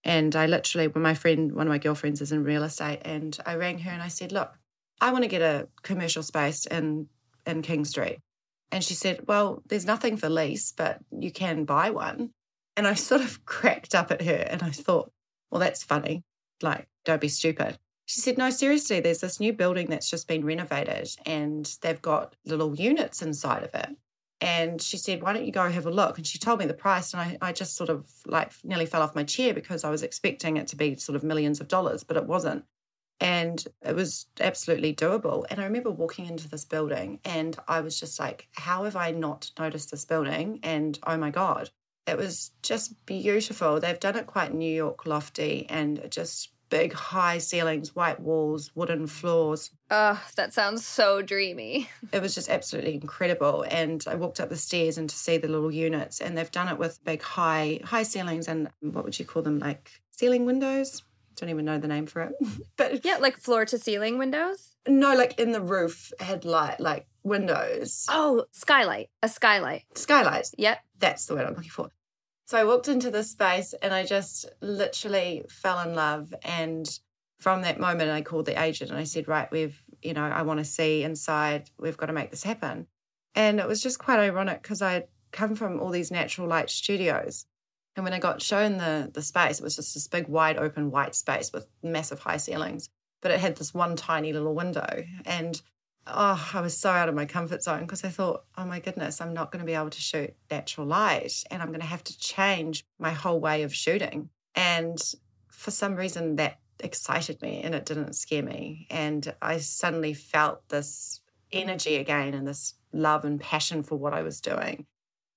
And 0.05 0.37
I 0.37 0.47
literally, 0.47 0.89
when 0.89 1.03
my 1.03 1.15
friend, 1.15 1.53
one 1.53 1.67
of 1.67 1.71
my 1.71 1.79
girlfriends 1.79 2.21
is 2.21 2.31
in 2.31 2.45
real 2.45 2.63
estate, 2.63 3.01
and 3.05 3.37
I 3.47 3.55
rang 3.57 3.79
her 3.81 3.91
and 3.91 4.03
I 4.03 4.09
said, 4.09 4.33
Look, 4.33 4.53
I 5.01 5.13
want 5.13 5.25
to 5.25 5.29
get 5.29 5.43
a 5.43 5.69
commercial 5.83 6.23
space 6.23 6.67
in, 6.67 7.09
in 7.47 7.63
King 7.63 7.85
Street. 7.85 8.19
And 8.71 8.85
she 8.85 8.95
said, 8.95 9.27
Well, 9.27 9.63
there's 9.67 9.87
nothing 9.87 10.17
for 10.17 10.29
lease, 10.29 10.73
but 10.73 10.99
you 11.11 11.31
can 11.31 11.65
buy 11.65 11.91
one. 11.91 12.31
And 12.77 12.87
I 12.87 12.95
sort 12.95 13.23
of 13.23 13.45
cracked 13.47 13.95
up 13.95 14.11
at 14.11 14.23
her 14.23 14.47
and 14.49 14.63
I 14.63 14.71
thought, 14.71 15.11
Well, 15.51 15.61
that's 15.61 15.83
funny. 15.83 16.23
Like, 16.63 16.87
don't 17.05 17.21
be 17.21 17.29
stupid. 17.29 17.79
She 18.05 18.21
said, 18.21 18.37
No, 18.37 18.51
seriously, 18.51 19.01
there's 19.01 19.21
this 19.21 19.41
new 19.41 19.55
building 19.55 19.87
that's 19.89 20.11
just 20.11 20.29
been 20.29 20.45
renovated 20.45 21.09
and 21.25 21.75
they've 21.81 22.03
got 22.03 22.37
little 22.45 22.75
units 22.75 23.23
inside 23.23 23.63
of 23.63 23.75
it. 23.75 23.97
And 24.41 24.81
she 24.81 24.97
said, 24.97 25.23
Why 25.23 25.33
don't 25.33 25.47
you 25.47 25.53
go 25.53 25.71
have 25.71 25.87
a 25.87 25.91
look? 25.91 26.19
And 26.19 26.27
she 26.27 26.39
told 26.39 26.59
me 26.59 26.67
the 26.67 26.75
price. 26.75 27.13
And 27.13 27.21
I, 27.21 27.39
I 27.41 27.53
just 27.53 27.77
sort 27.77 27.91
of 27.91 28.11
like 28.27 28.53
nearly 28.63 28.87
fell 28.87 29.03
off 29.03 29.15
my 29.15 29.25
chair 29.25 29.55
because 29.55 29.85
I 29.85 29.91
was 29.91 30.03
expecting 30.03 30.57
it 30.57 30.67
to 30.69 30.77
be 30.77 30.97
sort 30.97 31.17
of 31.17 31.25
millions 31.25 31.61
of 31.61 31.69
dollars, 31.69 32.05
but 32.05 32.17
it 32.17 32.27
wasn't. 32.27 32.65
And 33.21 33.65
it 33.83 33.95
was 33.95 34.27
absolutely 34.41 34.95
doable. 34.95 35.45
And 35.49 35.61
I 35.61 35.65
remember 35.65 35.91
walking 35.91 36.27
into 36.27 36.49
this 36.49 36.65
building 36.65 37.21
and 37.25 37.57
I 37.69 37.81
was 37.81 37.99
just 37.99 38.19
like, 38.19 38.49
How 38.53 38.85
have 38.85 38.97
I 38.97 39.13
not 39.13 39.51
noticed 39.59 39.91
this 39.91 40.05
building? 40.05 40.61
And 40.63 40.99
oh 41.07 41.17
my 41.17 41.31
God, 41.31 41.71
it 42.07 42.19
was 42.19 42.51
just 42.63 43.07
beautiful. 43.07 43.81
They've 43.81 43.99
done 44.01 44.17
it 44.17 44.27
quite 44.27 44.53
New 44.53 44.73
York 44.73 45.07
lofty 45.07 45.67
and 45.69 46.07
just 46.11 46.51
big 46.75 46.93
high 46.93 47.39
ceilings, 47.39 47.95
white 47.95 48.19
walls, 48.19 48.73
wooden 48.75 49.07
floors. 49.07 49.71
Oh, 49.93 50.21
that 50.35 50.53
sounds 50.53 50.85
so 50.85 51.23
dreamy. 51.23 51.89
It 52.13 52.21
was 52.21 52.35
just 52.35 52.51
absolutely 52.51 52.95
incredible. 52.95 53.65
And 53.71 54.05
I 54.09 54.17
walked 54.17 54.41
up 54.41 54.49
the 54.49 54.57
stairs 54.57 54.99
and 54.99 55.09
to 55.09 55.15
see 55.15 55.37
the 55.37 55.47
little 55.47 55.71
units, 55.71 56.21
and 56.21 56.37
they've 56.37 56.51
done 56.51 56.67
it 56.67 56.77
with 56.77 56.99
big 57.05 57.23
high 57.23 57.79
high 57.85 58.03
ceilings 58.03 58.49
and 58.49 58.71
what 58.81 59.05
would 59.05 59.17
you 59.17 59.25
call 59.25 59.43
them? 59.43 59.61
Like 59.61 59.89
ceiling 60.11 60.47
windows. 60.47 61.05
Don't 61.37 61.49
even 61.49 61.65
know 61.65 61.79
the 61.79 61.87
name 61.87 62.07
for 62.07 62.23
it. 62.23 62.33
but 62.77 63.05
yeah, 63.05 63.19
like 63.19 63.37
floor 63.37 63.65
to 63.67 63.79
ceiling 63.79 64.19
windows. 64.19 64.75
No, 64.89 65.15
like 65.15 65.39
in 65.39 65.53
the 65.53 65.61
roof 65.61 66.13
had 66.19 66.45
light, 66.45 66.81
like 66.81 67.07
windows. 67.23 68.07
Oh, 68.09 68.47
skylight, 68.51 69.11
a 69.23 69.29
skylight. 69.29 69.85
Skylights. 69.95 70.57
Yep. 70.59 70.79
That's 70.99 71.27
the 71.27 71.37
word 71.37 71.47
I'm 71.47 71.55
looking 71.55 71.71
for. 71.71 71.91
So 72.47 72.59
I 72.59 72.65
walked 72.65 72.89
into 72.89 73.11
this 73.11 73.31
space 73.31 73.73
and 73.81 73.95
I 73.95 74.05
just 74.05 74.47
literally 74.61 75.45
fell 75.49 75.81
in 75.81 75.95
love. 75.95 76.35
And 76.45 76.87
from 77.39 77.63
that 77.63 77.81
moment, 77.81 78.11
I 78.11 78.23
called 78.23 78.47
the 78.47 78.61
agent 78.61 78.91
and 78.91 78.99
I 78.99 79.05
said, 79.05 79.29
Right, 79.29 79.51
we've, 79.51 79.83
you 80.03 80.13
know, 80.13 80.25
I 80.25 80.43
want 80.43 80.59
to 80.59 80.65
see 80.65 81.03
inside. 81.03 81.71
We've 81.79 81.97
got 81.97 82.07
to 82.07 82.13
make 82.13 82.31
this 82.31 82.43
happen. 82.43 82.87
And 83.35 83.61
it 83.61 83.67
was 83.67 83.83
just 83.83 83.99
quite 83.99 84.19
ironic 84.19 84.63
because 84.63 84.83
I 84.83 84.93
had 84.93 85.09
come 85.33 85.55
from 85.55 85.81
all 85.81 85.91
these 85.91 86.11
natural 86.11 86.47
light 86.47 86.71
studios. 86.71 87.47
And 87.97 88.05
when 88.05 88.13
I 88.13 88.19
got 88.19 88.43
shown 88.43 88.77
the, 88.79 89.11
the 89.13 89.23
space, 89.23 89.61
it 89.61 89.65
was 89.65 89.77
just 89.77 89.95
this 89.95 90.09
big, 90.09 90.29
wide 90.29 90.59
open 90.59 90.91
white 90.91 91.15
space 91.15 91.53
with 91.53 91.67
massive 91.83 92.21
high 92.21 92.37
ceilings. 92.37 92.89
But 93.23 93.31
it 93.31 93.41
had 93.41 93.57
this 93.57 93.73
one 93.73 93.97
tiny 93.97 94.33
little 94.33 94.55
window. 94.55 95.05
And 95.25 95.61
oh, 96.07 96.51
I 96.53 96.61
was 96.61 96.77
so 96.77 96.91
out 96.91 97.09
of 97.09 97.15
my 97.15 97.27
comfort 97.27 97.63
zone 97.63 97.81
because 97.81 98.05
I 98.05 98.09
thought, 98.09 98.45
oh 98.57 98.65
my 98.65 98.81
goodness, 98.81 99.21
I'm 99.21 99.35
not 99.35 99.51
going 99.51 99.61
to 99.61 99.67
be 99.67 99.75
able 99.75 99.91
to 99.91 100.01
shoot 100.01 100.35
natural 100.51 100.87
light 100.87 101.45
and 101.51 101.63
I'm 101.63 101.69
going 101.69 101.81
to 101.81 101.87
have 101.87 102.05
to 102.05 102.19
change 102.19 102.85
my 102.99 103.11
whole 103.11 103.41
way 103.41 103.63
of 103.63 103.75
shooting. 103.75 104.31
And 104.55 104.99
for 105.49 105.71
some 105.71 105.97
reason, 105.97 106.37
that 106.37 106.59
excited 106.81 107.41
me 107.41 107.63
and 107.63 107.75
it 107.75 107.87
didn't 107.87 108.15
scare 108.15 108.43
me. 108.43 108.87
And 108.91 109.35
I 109.41 109.59
suddenly 109.59 110.15
felt 110.15 110.69
this 110.69 111.21
energy 111.53 111.97
again 111.97 112.35
and 112.35 112.47
this 112.47 112.75
love 112.93 113.25
and 113.25 113.41
passion 113.41 113.83
for 113.83 113.97
what 113.97 114.13
I 114.13 114.23
was 114.23 114.41
doing. 114.41 114.87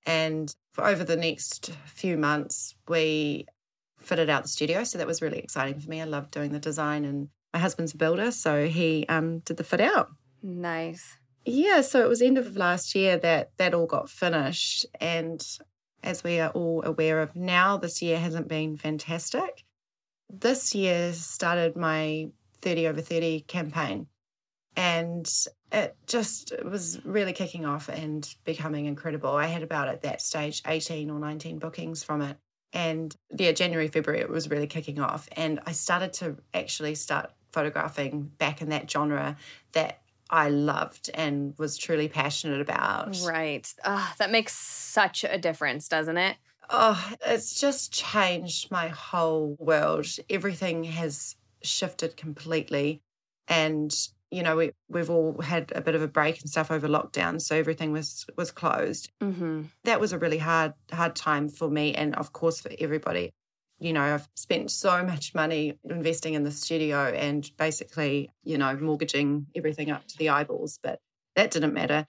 And 0.06 0.54
for 0.72 0.86
over 0.86 1.04
the 1.04 1.16
next 1.16 1.70
few 1.86 2.16
months, 2.16 2.74
we 2.88 3.46
fitted 3.98 4.30
out 4.30 4.44
the 4.44 4.48
studio. 4.48 4.84
So 4.84 4.98
that 4.98 5.06
was 5.06 5.22
really 5.22 5.38
exciting 5.38 5.80
for 5.80 5.88
me. 5.88 6.00
I 6.00 6.04
loved 6.04 6.30
doing 6.30 6.52
the 6.52 6.58
design 6.58 7.04
and 7.04 7.28
my 7.52 7.60
husband's 7.60 7.94
a 7.94 7.96
builder, 7.96 8.30
so 8.30 8.66
he 8.66 9.06
um, 9.08 9.38
did 9.40 9.56
the 9.56 9.64
fit 9.64 9.80
out. 9.80 10.10
Nice. 10.42 11.16
Yeah, 11.44 11.80
so 11.80 12.04
it 12.04 12.08
was 12.08 12.20
end 12.20 12.38
of 12.38 12.56
last 12.56 12.94
year 12.94 13.16
that 13.18 13.52
that 13.56 13.74
all 13.74 13.86
got 13.86 14.10
finished. 14.10 14.86
And 15.00 15.42
as 16.02 16.22
we 16.22 16.40
are 16.40 16.50
all 16.50 16.82
aware 16.84 17.20
of 17.20 17.34
now, 17.34 17.76
this 17.76 18.02
year 18.02 18.18
hasn't 18.18 18.48
been 18.48 18.76
fantastic. 18.76 19.64
This 20.30 20.74
year 20.74 21.12
started 21.12 21.76
my 21.76 22.28
30 22.60 22.88
over 22.88 23.00
30 23.00 23.40
campaign. 23.40 24.08
And 24.76 25.28
it 25.72 25.96
just 26.06 26.52
it 26.52 26.64
was 26.64 27.04
really 27.04 27.32
kicking 27.32 27.64
off 27.64 27.88
and 27.88 28.28
becoming 28.44 28.86
incredible. 28.86 29.30
I 29.30 29.46
had 29.46 29.62
about 29.62 29.88
at 29.88 30.02
that 30.02 30.20
stage 30.20 30.62
18 30.66 31.10
or 31.10 31.18
19 31.18 31.58
bookings 31.58 32.04
from 32.04 32.22
it. 32.22 32.36
And 32.72 33.14
yeah, 33.36 33.52
January, 33.52 33.88
February, 33.88 34.20
it 34.20 34.28
was 34.28 34.50
really 34.50 34.66
kicking 34.66 35.00
off. 35.00 35.28
And 35.32 35.60
I 35.66 35.72
started 35.72 36.12
to 36.14 36.36
actually 36.52 36.94
start 36.94 37.30
photographing 37.52 38.30
back 38.38 38.60
in 38.60 38.68
that 38.68 38.90
genre 38.90 39.36
that 39.72 40.02
I 40.30 40.50
loved 40.50 41.10
and 41.14 41.54
was 41.58 41.76
truly 41.76 42.08
passionate 42.08 42.60
about. 42.60 43.16
Right. 43.24 43.72
Oh, 43.84 44.12
that 44.18 44.30
makes 44.30 44.54
such 44.54 45.24
a 45.24 45.38
difference, 45.38 45.88
doesn't 45.88 46.18
it? 46.18 46.36
Oh, 46.70 47.12
it's 47.26 47.58
just 47.58 47.92
changed 47.92 48.70
my 48.70 48.88
whole 48.88 49.56
world. 49.58 50.06
Everything 50.28 50.84
has 50.84 51.36
shifted 51.62 52.16
completely. 52.16 53.00
And, 53.48 53.94
you 54.30 54.42
know, 54.42 54.56
we, 54.56 54.72
we've 54.88 55.08
all 55.08 55.40
had 55.40 55.72
a 55.74 55.80
bit 55.80 55.94
of 55.94 56.02
a 56.02 56.08
break 56.08 56.40
and 56.40 56.50
stuff 56.50 56.70
over 56.70 56.86
lockdown. 56.86 57.40
So 57.40 57.56
everything 57.56 57.92
was, 57.92 58.26
was 58.36 58.50
closed. 58.50 59.10
Mm-hmm. 59.22 59.62
That 59.84 60.00
was 60.00 60.12
a 60.12 60.18
really 60.18 60.38
hard, 60.38 60.74
hard 60.92 61.16
time 61.16 61.48
for 61.48 61.70
me 61.70 61.94
and, 61.94 62.14
of 62.16 62.34
course, 62.34 62.60
for 62.60 62.70
everybody 62.78 63.32
you 63.78 63.92
know, 63.92 64.02
I've 64.02 64.28
spent 64.34 64.70
so 64.70 65.04
much 65.04 65.34
money 65.34 65.78
investing 65.88 66.34
in 66.34 66.42
the 66.42 66.50
studio 66.50 67.06
and 67.06 67.48
basically, 67.56 68.30
you 68.42 68.58
know, 68.58 68.76
mortgaging 68.76 69.46
everything 69.54 69.90
up 69.90 70.06
to 70.08 70.18
the 70.18 70.30
eyeballs, 70.30 70.78
but 70.82 71.00
that 71.36 71.50
didn't 71.50 71.74
matter. 71.74 72.06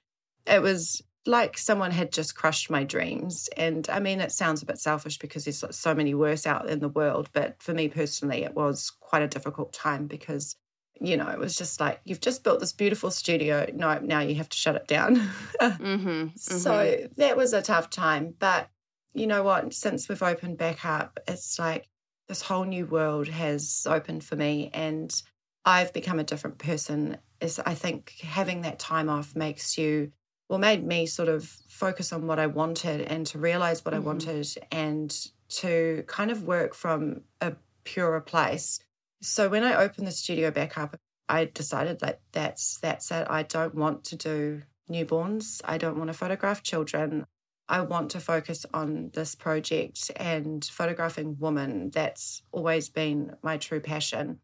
It 0.47 0.61
was 0.61 1.03
like 1.25 1.57
someone 1.57 1.91
had 1.91 2.11
just 2.11 2.35
crushed 2.35 2.71
my 2.71 2.83
dreams. 2.83 3.49
And 3.55 3.87
I 3.89 3.99
mean, 3.99 4.19
it 4.19 4.31
sounds 4.31 4.63
a 4.63 4.65
bit 4.65 4.79
selfish 4.79 5.19
because 5.19 5.45
there's 5.45 5.63
so 5.71 5.93
many 5.93 6.15
worse 6.15 6.47
out 6.47 6.67
in 6.67 6.79
the 6.79 6.89
world. 6.89 7.29
But 7.33 7.61
for 7.61 7.73
me 7.73 7.87
personally, 7.87 8.43
it 8.43 8.55
was 8.55 8.91
quite 8.99 9.21
a 9.21 9.27
difficult 9.27 9.71
time 9.71 10.07
because, 10.07 10.55
you 10.99 11.17
know, 11.17 11.27
it 11.29 11.37
was 11.37 11.55
just 11.55 11.79
like, 11.79 12.01
you've 12.03 12.21
just 12.21 12.43
built 12.43 12.59
this 12.59 12.73
beautiful 12.73 13.11
studio. 13.11 13.67
No, 13.73 13.99
now 13.99 14.21
you 14.21 14.35
have 14.35 14.49
to 14.49 14.57
shut 14.57 14.75
it 14.75 14.87
down. 14.87 15.17
mm-hmm, 15.61 15.83
mm-hmm. 15.85 16.35
So 16.35 17.07
that 17.17 17.37
was 17.37 17.53
a 17.53 17.61
tough 17.61 17.91
time. 17.91 18.33
But 18.39 18.69
you 19.13 19.27
know 19.27 19.43
what, 19.43 19.73
since 19.73 20.07
we've 20.07 20.21
opened 20.23 20.57
back 20.57 20.85
up, 20.85 21.19
it's 21.27 21.57
like 21.59 21.89
this 22.27 22.41
whole 22.43 22.63
new 22.63 22.85
world 22.85 23.27
has 23.27 23.85
opened 23.89 24.23
for 24.23 24.35
me 24.35 24.69
and 24.73 25.21
I've 25.65 25.93
become 25.93 26.19
a 26.19 26.23
different 26.23 26.57
person. 26.57 27.17
Is 27.41 27.59
I 27.59 27.73
think 27.73 28.15
having 28.21 28.61
that 28.61 28.79
time 28.79 29.09
off 29.09 29.35
makes 29.35 29.77
you 29.77 30.11
well 30.49 30.59
made 30.59 30.85
me 30.85 31.05
sort 31.05 31.29
of 31.29 31.45
focus 31.67 32.11
on 32.11 32.27
what 32.27 32.39
I 32.39 32.47
wanted 32.47 33.01
and 33.01 33.25
to 33.27 33.39
realize 33.39 33.85
what 33.85 33.93
mm-hmm. 33.93 34.03
I 34.03 34.05
wanted 34.05 34.47
and 34.71 35.15
to 35.49 36.03
kind 36.07 36.31
of 36.31 36.43
work 36.43 36.73
from 36.73 37.21
a 37.41 37.53
purer 37.83 38.21
place. 38.21 38.79
So 39.21 39.49
when 39.49 39.63
I 39.63 39.75
opened 39.75 40.07
the 40.07 40.11
studio 40.11 40.51
back 40.51 40.77
up, 40.77 40.95
I 41.27 41.45
decided 41.45 41.99
that 41.99 42.21
that's 42.31 42.77
that's 42.79 43.11
it. 43.11 43.27
I 43.29 43.43
don't 43.43 43.75
want 43.75 44.03
to 44.05 44.15
do 44.15 44.63
newborns. 44.89 45.61
I 45.65 45.77
don't 45.77 45.97
want 45.97 46.09
to 46.09 46.13
photograph 46.13 46.63
children. 46.63 47.25
I 47.69 47.81
want 47.81 48.09
to 48.11 48.19
focus 48.19 48.65
on 48.73 49.11
this 49.13 49.35
project 49.35 50.09
and 50.15 50.65
photographing 50.65 51.37
women. 51.39 51.91
That's 51.91 52.41
always 52.51 52.89
been 52.89 53.35
my 53.43 53.57
true 53.57 53.79
passion. 53.79 54.39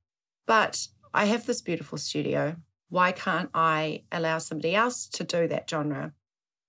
But 0.46 0.88
I 1.12 1.26
have 1.26 1.48
this 1.48 1.62
beautiful 1.62 1.98
studio. 1.98 2.56
Why 2.90 3.12
can't 3.12 3.50
I 3.56 4.04
allow 4.12 4.38
somebody 4.38 4.76
else 4.76 5.08
to 5.08 5.24
do 5.24 5.48
that 5.48 5.68
genre? 5.68 6.14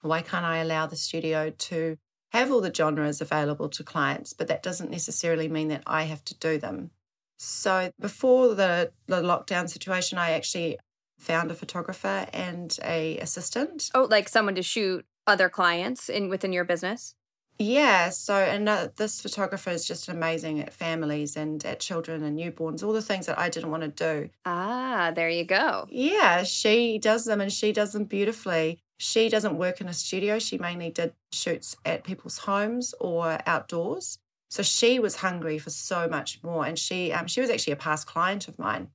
Why 0.00 0.22
can't 0.22 0.46
I 0.46 0.58
allow 0.58 0.86
the 0.86 0.96
studio 0.96 1.50
to 1.50 1.98
have 2.32 2.50
all 2.50 2.62
the 2.62 2.72
genres 2.74 3.20
available 3.20 3.68
to 3.68 3.84
clients? 3.84 4.32
But 4.32 4.48
that 4.48 4.62
doesn't 4.62 4.90
necessarily 4.90 5.48
mean 5.48 5.68
that 5.68 5.82
I 5.86 6.04
have 6.04 6.24
to 6.24 6.34
do 6.38 6.56
them. 6.56 6.90
So 7.36 7.90
before 8.00 8.54
the, 8.54 8.92
the 9.06 9.20
lockdown 9.20 9.68
situation, 9.68 10.16
I 10.16 10.30
actually 10.30 10.78
found 11.18 11.50
a 11.50 11.54
photographer 11.54 12.26
and 12.32 12.74
a 12.82 13.18
assistant. 13.18 13.90
Oh, 13.94 14.06
like 14.10 14.30
someone 14.30 14.54
to 14.54 14.62
shoot 14.62 15.04
other 15.26 15.48
clients 15.48 16.08
in 16.08 16.28
within 16.28 16.52
your 16.52 16.64
business? 16.64 17.14
Yeah, 17.58 18.10
so 18.10 18.34
and 18.34 18.68
uh, 18.68 18.88
this 18.96 19.20
photographer 19.22 19.70
is 19.70 19.86
just 19.86 20.08
amazing 20.08 20.60
at 20.60 20.74
families 20.74 21.36
and 21.36 21.64
at 21.64 21.80
children 21.80 22.22
and 22.22 22.38
newborns, 22.38 22.82
all 22.82 22.92
the 22.92 23.00
things 23.00 23.26
that 23.26 23.38
I 23.38 23.48
didn't 23.48 23.70
want 23.70 23.82
to 23.82 23.88
do. 23.88 24.30
Ah, 24.44 25.12
there 25.14 25.28
you 25.28 25.44
go. 25.44 25.86
Yeah, 25.90 26.42
she 26.42 26.98
does 26.98 27.24
them 27.24 27.40
and 27.40 27.52
she 27.52 27.72
does 27.72 27.92
them 27.92 28.04
beautifully. 28.04 28.80
She 28.98 29.28
doesn't 29.28 29.58
work 29.58 29.80
in 29.80 29.88
a 29.88 29.94
studio. 29.94 30.38
She 30.38 30.58
mainly 30.58 30.90
did 30.90 31.14
shoots 31.32 31.76
at 31.84 32.04
people's 32.04 32.38
homes 32.38 32.94
or 33.00 33.38
outdoors. 33.46 34.18
So 34.48 34.62
she 34.62 34.98
was 34.98 35.16
hungry 35.16 35.58
for 35.58 35.70
so 35.70 36.08
much 36.08 36.42
more, 36.42 36.64
and 36.64 36.78
she 36.78 37.12
um, 37.12 37.26
she 37.26 37.40
was 37.40 37.50
actually 37.50 37.72
a 37.72 37.76
past 37.76 38.06
client 38.06 38.48
of 38.48 38.58
mine, 38.58 38.90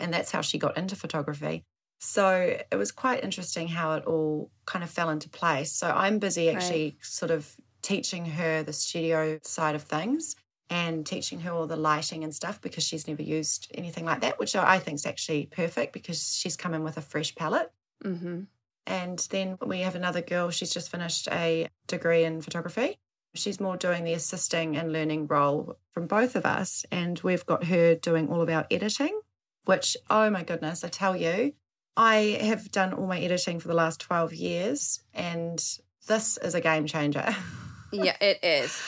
and 0.00 0.12
that's 0.12 0.32
how 0.32 0.40
she 0.40 0.58
got 0.58 0.76
into 0.76 0.96
photography. 0.96 1.64
So 1.98 2.58
it 2.70 2.76
was 2.76 2.92
quite 2.92 3.24
interesting 3.24 3.68
how 3.68 3.94
it 3.94 4.04
all 4.04 4.50
kind 4.66 4.84
of 4.84 4.90
fell 4.90 5.10
into 5.10 5.28
place. 5.28 5.72
So 5.72 5.90
I'm 5.90 6.18
busy 6.18 6.50
actually 6.50 6.84
right. 6.84 6.96
sort 7.04 7.30
of 7.30 7.56
teaching 7.82 8.26
her 8.26 8.62
the 8.62 8.72
studio 8.72 9.38
side 9.42 9.74
of 9.74 9.82
things 9.82 10.36
and 10.68 11.06
teaching 11.06 11.40
her 11.40 11.52
all 11.52 11.66
the 11.66 11.76
lighting 11.76 12.24
and 12.24 12.34
stuff 12.34 12.60
because 12.60 12.84
she's 12.84 13.06
never 13.06 13.22
used 13.22 13.70
anything 13.74 14.04
like 14.04 14.20
that, 14.20 14.38
which 14.38 14.56
I 14.56 14.78
think 14.78 14.96
is 14.96 15.06
actually 15.06 15.46
perfect 15.46 15.92
because 15.92 16.34
she's 16.34 16.56
come 16.56 16.74
in 16.74 16.82
with 16.82 16.96
a 16.96 17.00
fresh 17.00 17.34
palette. 17.34 17.72
Mm-hmm. 18.04 18.42
And 18.86 19.18
then 19.30 19.58
we 19.64 19.80
have 19.80 19.94
another 19.94 20.20
girl, 20.20 20.50
she's 20.50 20.72
just 20.72 20.90
finished 20.90 21.28
a 21.30 21.68
degree 21.86 22.24
in 22.24 22.40
photography. 22.40 22.98
She's 23.34 23.60
more 23.60 23.76
doing 23.76 24.04
the 24.04 24.14
assisting 24.14 24.76
and 24.76 24.92
learning 24.92 25.26
role 25.26 25.76
from 25.92 26.06
both 26.06 26.36
of 26.36 26.46
us. 26.46 26.84
And 26.90 27.18
we've 27.20 27.44
got 27.44 27.64
her 27.64 27.94
doing 27.94 28.28
all 28.28 28.40
of 28.40 28.48
our 28.48 28.66
editing, 28.70 29.20
which, 29.64 29.96
oh 30.08 30.30
my 30.30 30.42
goodness, 30.42 30.84
I 30.84 30.88
tell 30.88 31.16
you, 31.16 31.52
I 31.96 32.38
have 32.42 32.70
done 32.70 32.92
all 32.92 33.06
my 33.06 33.18
editing 33.18 33.58
for 33.58 33.68
the 33.68 33.74
last 33.74 34.00
12 34.00 34.34
years, 34.34 35.00
and 35.14 35.58
this 36.06 36.36
is 36.38 36.54
a 36.54 36.60
game 36.60 36.86
changer. 36.86 37.34
yeah, 37.92 38.16
it 38.20 38.44
is. 38.44 38.78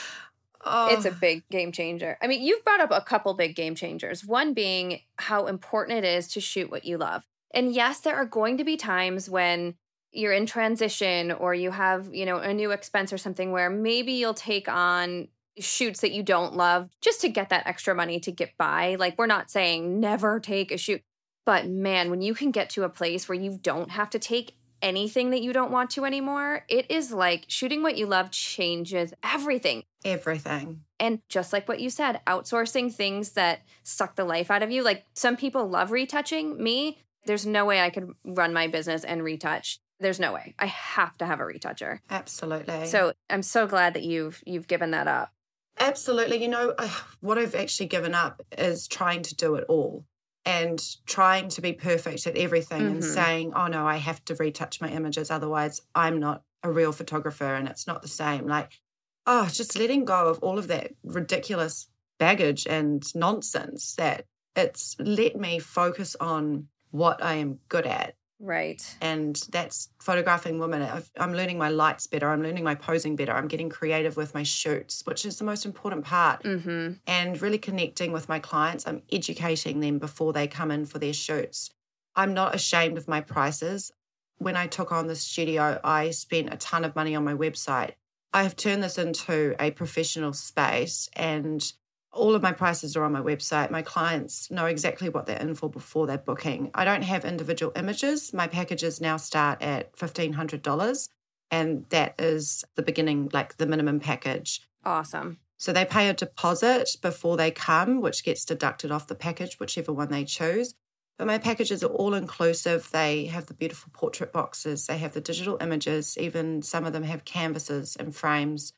Oh. 0.65 0.95
It's 0.95 1.07
a 1.07 1.11
oh. 1.11 1.17
big 1.21 1.49
game 1.49 1.73
changer. 1.73 2.19
I 2.21 2.27
mean, 2.27 2.43
you've 2.43 2.65
brought 2.65 2.81
up 2.81 2.91
a 2.91 3.01
couple 3.01 3.33
big 3.35 3.57
game 3.57 3.75
changers. 3.75 4.25
One 4.25 4.53
being 4.53 5.01
how 5.17 5.47
important 5.47 5.99
it 5.99 6.05
is 6.05 6.29
to 6.29 6.41
shoot 6.41 6.71
what 6.71 6.85
you 6.85 6.99
love. 6.99 7.23
And 7.53 7.73
yes, 7.73 8.01
there 8.01 8.17
are 8.17 8.27
going 8.27 8.59
to 8.59 8.65
be 8.65 8.77
times 8.77 9.31
when 9.31 9.75
you're 10.13 10.33
in 10.33 10.47
transition 10.47 11.33
or 11.33 11.55
you 11.55 11.71
have, 11.71 12.15
you 12.15 12.27
know, 12.27 12.39
a 12.39 12.53
new 12.53 12.73
expense 12.73 13.13
or 13.13 13.19
something 13.19 13.53
where 13.53 13.71
maybe 13.71 14.13
you'll 14.13 14.35
take 14.35 14.69
on 14.69 15.29
shoots 15.59 16.01
that 16.01 16.13
you 16.13 16.23
don't 16.23 16.55
love 16.55 16.89
just 17.01 17.21
to 17.21 17.29
get 17.29 17.49
that 17.49 17.67
extra 17.67 17.95
money 17.95 18.21
to 18.21 18.33
get 18.33 18.57
by. 18.59 18.97
Like 18.97 19.17
we're 19.19 19.27
not 19.27 19.51
saying 19.51 20.01
never 20.01 20.41
take 20.41 20.71
a 20.71 20.77
shoot, 20.77 21.03
but 21.49 21.67
man, 21.67 22.11
when 22.11 22.21
you 22.21 22.35
can 22.35 22.51
get 22.51 22.69
to 22.69 22.83
a 22.83 22.91
place 22.91 23.27
where 23.27 23.39
you 23.39 23.59
don't 23.63 23.91
have 23.91 24.11
to 24.11 24.19
take 24.19 24.55
anything 24.83 25.31
that 25.31 25.41
you 25.41 25.55
don't 25.55 25.71
want 25.71 25.89
to 25.89 26.05
anymore, 26.05 26.67
it 26.69 26.91
is 26.91 27.11
like 27.11 27.47
shooting 27.49 27.83
what 27.83 27.97
you 27.97 28.05
love 28.05 28.31
changes 28.31 29.15
everything. 29.23 29.85
Everything. 30.05 30.83
And 31.01 31.23
just 31.31 31.55
like 31.55 31.67
what 31.67 31.81
you 31.81 31.89
said, 31.89 32.21
outsourcing 32.27 32.93
things 32.93 33.31
that 33.31 33.63
suck 33.83 34.15
the 34.15 34.27
life 34.27 34.51
out 34.51 34.63
of 34.63 34.71
you. 34.71 34.83
Like 34.83 35.07
some 35.15 35.39
people 35.39 35.67
love 35.67 35.91
retouching. 35.91 36.63
Me, 36.63 36.99
there's 37.25 37.47
no 37.47 37.65
way 37.65 37.81
I 37.81 37.89
could 37.89 38.11
run 38.27 38.53
my 38.53 38.67
business 38.67 39.03
and 39.03 39.25
retouch 39.25 39.81
there's 40.01 40.21
no 40.21 40.35
way. 40.35 40.55
I 40.59 40.67
have 40.67 41.17
to 41.17 41.27
have 41.27 41.41
a 41.41 41.47
retoucher. 41.47 42.03
Absolutely. 42.11 42.87
So 42.87 43.15
I'm 43.31 43.43
so 43.43 43.67
glad 43.67 43.95
that 43.95 44.05
you've 44.05 44.43
you've 44.45 44.69
given 44.69 44.91
that 44.91 45.09
up. 45.09 45.33
Absolutely. 45.81 46.43
You 46.43 46.49
know, 46.49 46.75
what 47.21 47.39
I've 47.39 47.55
actually 47.55 47.87
given 47.87 48.15
up 48.15 48.43
is 48.57 48.87
trying 48.87 49.23
to 49.23 49.35
do 49.35 49.55
it 49.55 49.65
all 49.69 50.05
and 50.45 50.83
trying 51.07 51.49
to 51.51 51.61
be 51.61 51.73
perfect 51.73 52.27
at 52.27 52.37
everything 52.37 52.83
mm-hmm. 52.83 52.93
and 52.95 53.05
saying, 53.05 53.53
oh 53.55 53.67
no, 53.67 53.87
I 53.87 53.97
have 53.97 54.25
to 54.27 54.35
retouch 54.35 54.81
my 54.81 54.89
images. 54.89 55.31
Otherwise, 55.31 55.81
I'm 55.95 56.19
not 56.19 56.43
a 56.63 56.73
real 56.73 56.93
photographer 56.93 57.55
and 57.55 57.69
it's 57.69 57.87
not 57.87 58.03
the 58.03 58.09
same. 58.09 58.47
Like, 58.47 58.81
oh, 59.27 59.49
just 59.53 59.79
letting 59.79 60.05
go 60.05 60.29
of 60.29 60.39
all 60.39 60.59
of 60.59 60.69
that 60.69 60.93
ridiculous 61.05 61.89
baggage 62.19 62.67
and 62.67 63.05
nonsense 63.15 63.95
that 63.97 64.25
it's 64.57 64.97
let 64.99 65.37
me 65.37 65.59
focus 65.59 66.17
on 66.19 66.69
what 66.91 67.23
I 67.23 67.35
am 67.35 67.59
good 67.69 67.87
at 67.87 68.15
Right. 68.41 68.97
And 69.01 69.37
that's 69.51 69.89
photographing 70.01 70.59
women. 70.59 70.83
i 70.83 71.03
am 71.17 71.35
learning 71.35 71.59
my 71.59 71.71
lights 71.71 72.07
better. 72.07 72.29
I'm 72.29 72.43
learning 72.43 72.63
my 72.65 72.75
posing 72.75 73.17
better. 73.17 73.33
I'm 73.33 73.49
getting 73.49 73.69
creative 73.69 74.17
with 74.17 74.33
my 74.35 74.45
shoots, 74.45 75.03
which 75.05 75.27
is 75.27 75.39
the 75.39 75.45
most 75.45 75.67
important 75.67 76.05
part. 76.05 76.43
Mm-hmm. 76.45 76.95
And 77.07 77.43
really 77.43 77.59
connecting 77.59 78.13
with 78.13 78.29
my 78.29 78.39
clients. 78.39 78.87
I'm 78.87 79.03
educating 79.11 79.81
them 79.81 79.99
before 79.99 80.33
they 80.33 80.47
come 80.47 80.71
in 80.71 80.87
for 80.87 80.99
their 80.99 81.13
shoots. 81.13 81.71
I'm 82.15 82.33
not 82.33 82.55
ashamed 82.55 82.97
of 82.97 83.09
my 83.09 83.21
prices. 83.21 83.91
When 84.39 84.57
I 84.57 84.69
took 84.69 84.93
on 84.93 85.09
the 85.09 85.17
studio, 85.17 85.81
I 85.83 86.11
spent 86.11 86.53
a 86.53 86.57
ton 86.57 86.85
of 86.85 86.95
money 86.95 87.17
on 87.17 87.25
my 87.25 87.35
website. 87.35 87.93
I 88.33 88.45
have 88.45 88.57
turned 88.57 88.83
this 88.83 88.99
into 88.99 89.57
a 89.59 89.73
professional 89.73 90.33
space 90.33 91.09
and 91.15 91.73
all 92.13 92.35
of 92.35 92.43
my 92.43 92.53
prices 92.53 92.97
are 92.97 93.05
on 93.05 93.13
my 93.13 93.21
website. 93.21 93.71
My 93.71 93.83
clients 93.83 94.51
know 94.51 94.67
exactly 94.67 95.09
what 95.09 95.27
they're 95.27 95.39
in 95.39 95.55
for 95.55 95.69
before 95.69 96.07
they're 96.07 96.19
booking. 96.19 96.71
I 96.75 96.85
don't 96.85 97.03
have 97.03 97.25
individual 97.25 97.73
images. 97.77 98.33
My 98.33 98.47
packages 98.47 99.01
now 99.01 99.17
start 99.17 99.63
at 99.63 99.95
$1,500, 99.97 101.09
and 101.51 101.85
that 101.91 102.15
is 102.19 102.65
the 102.77 102.83
beginning, 102.83 103.31
like 103.33 103.57
the 103.57 103.67
minimum 103.67 104.01
package. 104.01 104.67
Awesome. 104.85 105.39
So 105.59 105.73
they 105.73 105.85
pay 105.85 106.09
a 106.09 106.15
deposit 106.15 106.89
before 107.03 107.37
they 107.37 107.51
come, 107.51 108.01
which 108.01 108.25
gets 108.25 108.45
deducted 108.45 108.91
off 108.91 109.09
the 109.09 109.15
package, 109.15 109.59
whichever 109.59 109.93
one 109.93 110.09
they 110.09 110.25
choose. 110.25 110.75
But 111.19 111.27
my 111.27 111.39
packages 111.39 111.83
are 111.83 111.89
all 111.89 112.15
inclusive. 112.15 112.91
They 112.93 113.27
have 113.27 113.47
the 113.47 113.55
beautiful 113.55 113.91
portrait 113.93 114.33
boxes, 114.33 114.87
they 114.87 114.99
have 114.99 115.15
the 115.15 115.21
digital 115.21 115.59
images, 115.61 116.17
even 116.17 116.63
some 116.63 116.85
of 116.85 116.93
them 116.93 117.03
have 117.03 117.25
canvases 117.25 117.97
and 117.97 118.15
frames. 118.15 118.73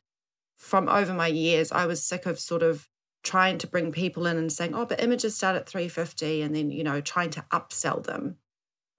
From 0.57 0.89
over 0.89 1.13
my 1.13 1.27
years, 1.27 1.71
I 1.71 1.85
was 1.85 2.03
sick 2.03 2.25
of 2.25 2.39
sort 2.39 2.63
of 2.63 2.87
trying 3.23 3.57
to 3.59 3.67
bring 3.67 3.91
people 3.91 4.25
in 4.25 4.37
and 4.37 4.51
saying, 4.51 4.73
oh, 4.73 4.85
but 4.85 5.01
images 5.01 5.35
start 5.35 5.55
at 5.55 5.69
350 5.69 6.41
and 6.41 6.55
then, 6.55 6.71
you 6.71 6.83
know, 6.83 7.01
trying 7.01 7.29
to 7.31 7.45
upsell 7.51 8.03
them. 8.03 8.37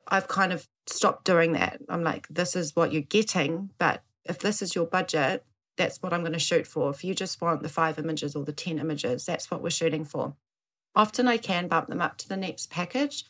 I've 0.06 0.28
kind 0.28 0.52
of 0.52 0.68
stopped 0.86 1.24
doing 1.24 1.52
that. 1.52 1.80
I'm 1.88 2.02
like, 2.02 2.28
this 2.28 2.54
is 2.54 2.76
what 2.76 2.92
you're 2.92 3.02
getting, 3.02 3.70
but 3.78 4.02
if 4.24 4.38
this 4.38 4.62
is 4.62 4.74
your 4.74 4.86
budget, 4.86 5.44
that's 5.76 6.02
what 6.02 6.12
I'm 6.12 6.20
going 6.20 6.32
to 6.32 6.38
shoot 6.38 6.66
for. 6.66 6.90
If 6.90 7.02
you 7.02 7.14
just 7.14 7.40
want 7.40 7.62
the 7.62 7.68
five 7.68 7.98
images 7.98 8.36
or 8.36 8.44
the 8.44 8.52
10 8.52 8.78
images, 8.78 9.24
that's 9.24 9.50
what 9.50 9.62
we're 9.62 9.70
shooting 9.70 10.04
for. 10.04 10.34
Often 10.94 11.28
I 11.28 11.38
can 11.38 11.68
bump 11.68 11.88
them 11.88 12.02
up 12.02 12.18
to 12.18 12.28
the 12.28 12.36
next 12.36 12.70
package, 12.70 13.24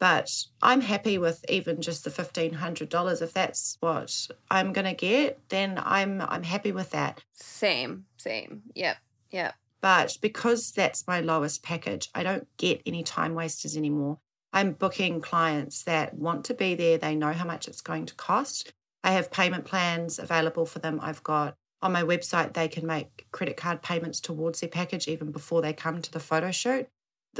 but 0.00 0.30
I'm 0.62 0.80
happy 0.80 1.18
with 1.18 1.44
even 1.48 1.80
just 1.80 2.04
the 2.04 2.10
$1500 2.10 3.22
if 3.22 3.32
that's 3.32 3.76
what 3.80 4.26
I'm 4.50 4.72
going 4.72 4.86
to 4.86 4.94
get, 4.94 5.38
then 5.50 5.80
I'm 5.80 6.20
I'm 6.22 6.42
happy 6.42 6.72
with 6.72 6.90
that. 6.90 7.22
Same, 7.34 8.06
same. 8.16 8.62
Yep. 8.74 8.96
Yep. 9.30 9.54
But 9.82 10.16
because 10.22 10.70
that's 10.70 11.06
my 11.08 11.20
lowest 11.20 11.62
package, 11.62 12.08
I 12.14 12.22
don't 12.22 12.46
get 12.56 12.80
any 12.86 13.02
time 13.02 13.34
wasters 13.34 13.76
anymore. 13.76 14.18
I'm 14.52 14.72
booking 14.72 15.20
clients 15.20 15.82
that 15.84 16.14
want 16.14 16.44
to 16.46 16.54
be 16.54 16.74
there, 16.74 16.98
they 16.98 17.16
know 17.16 17.32
how 17.32 17.44
much 17.44 17.66
it's 17.66 17.80
going 17.80 18.06
to 18.06 18.14
cost. 18.14 18.72
I 19.02 19.12
have 19.12 19.32
payment 19.32 19.64
plans 19.64 20.18
available 20.18 20.66
for 20.66 20.78
them. 20.78 21.00
I've 21.02 21.22
got 21.22 21.56
on 21.82 21.92
my 21.92 22.02
website, 22.04 22.54
they 22.54 22.68
can 22.68 22.86
make 22.86 23.26
credit 23.32 23.56
card 23.56 23.82
payments 23.82 24.20
towards 24.20 24.60
their 24.60 24.68
package 24.68 25.08
even 25.08 25.32
before 25.32 25.62
they 25.62 25.72
come 25.72 26.00
to 26.00 26.12
the 26.12 26.20
photo 26.20 26.52
shoot. 26.52 26.86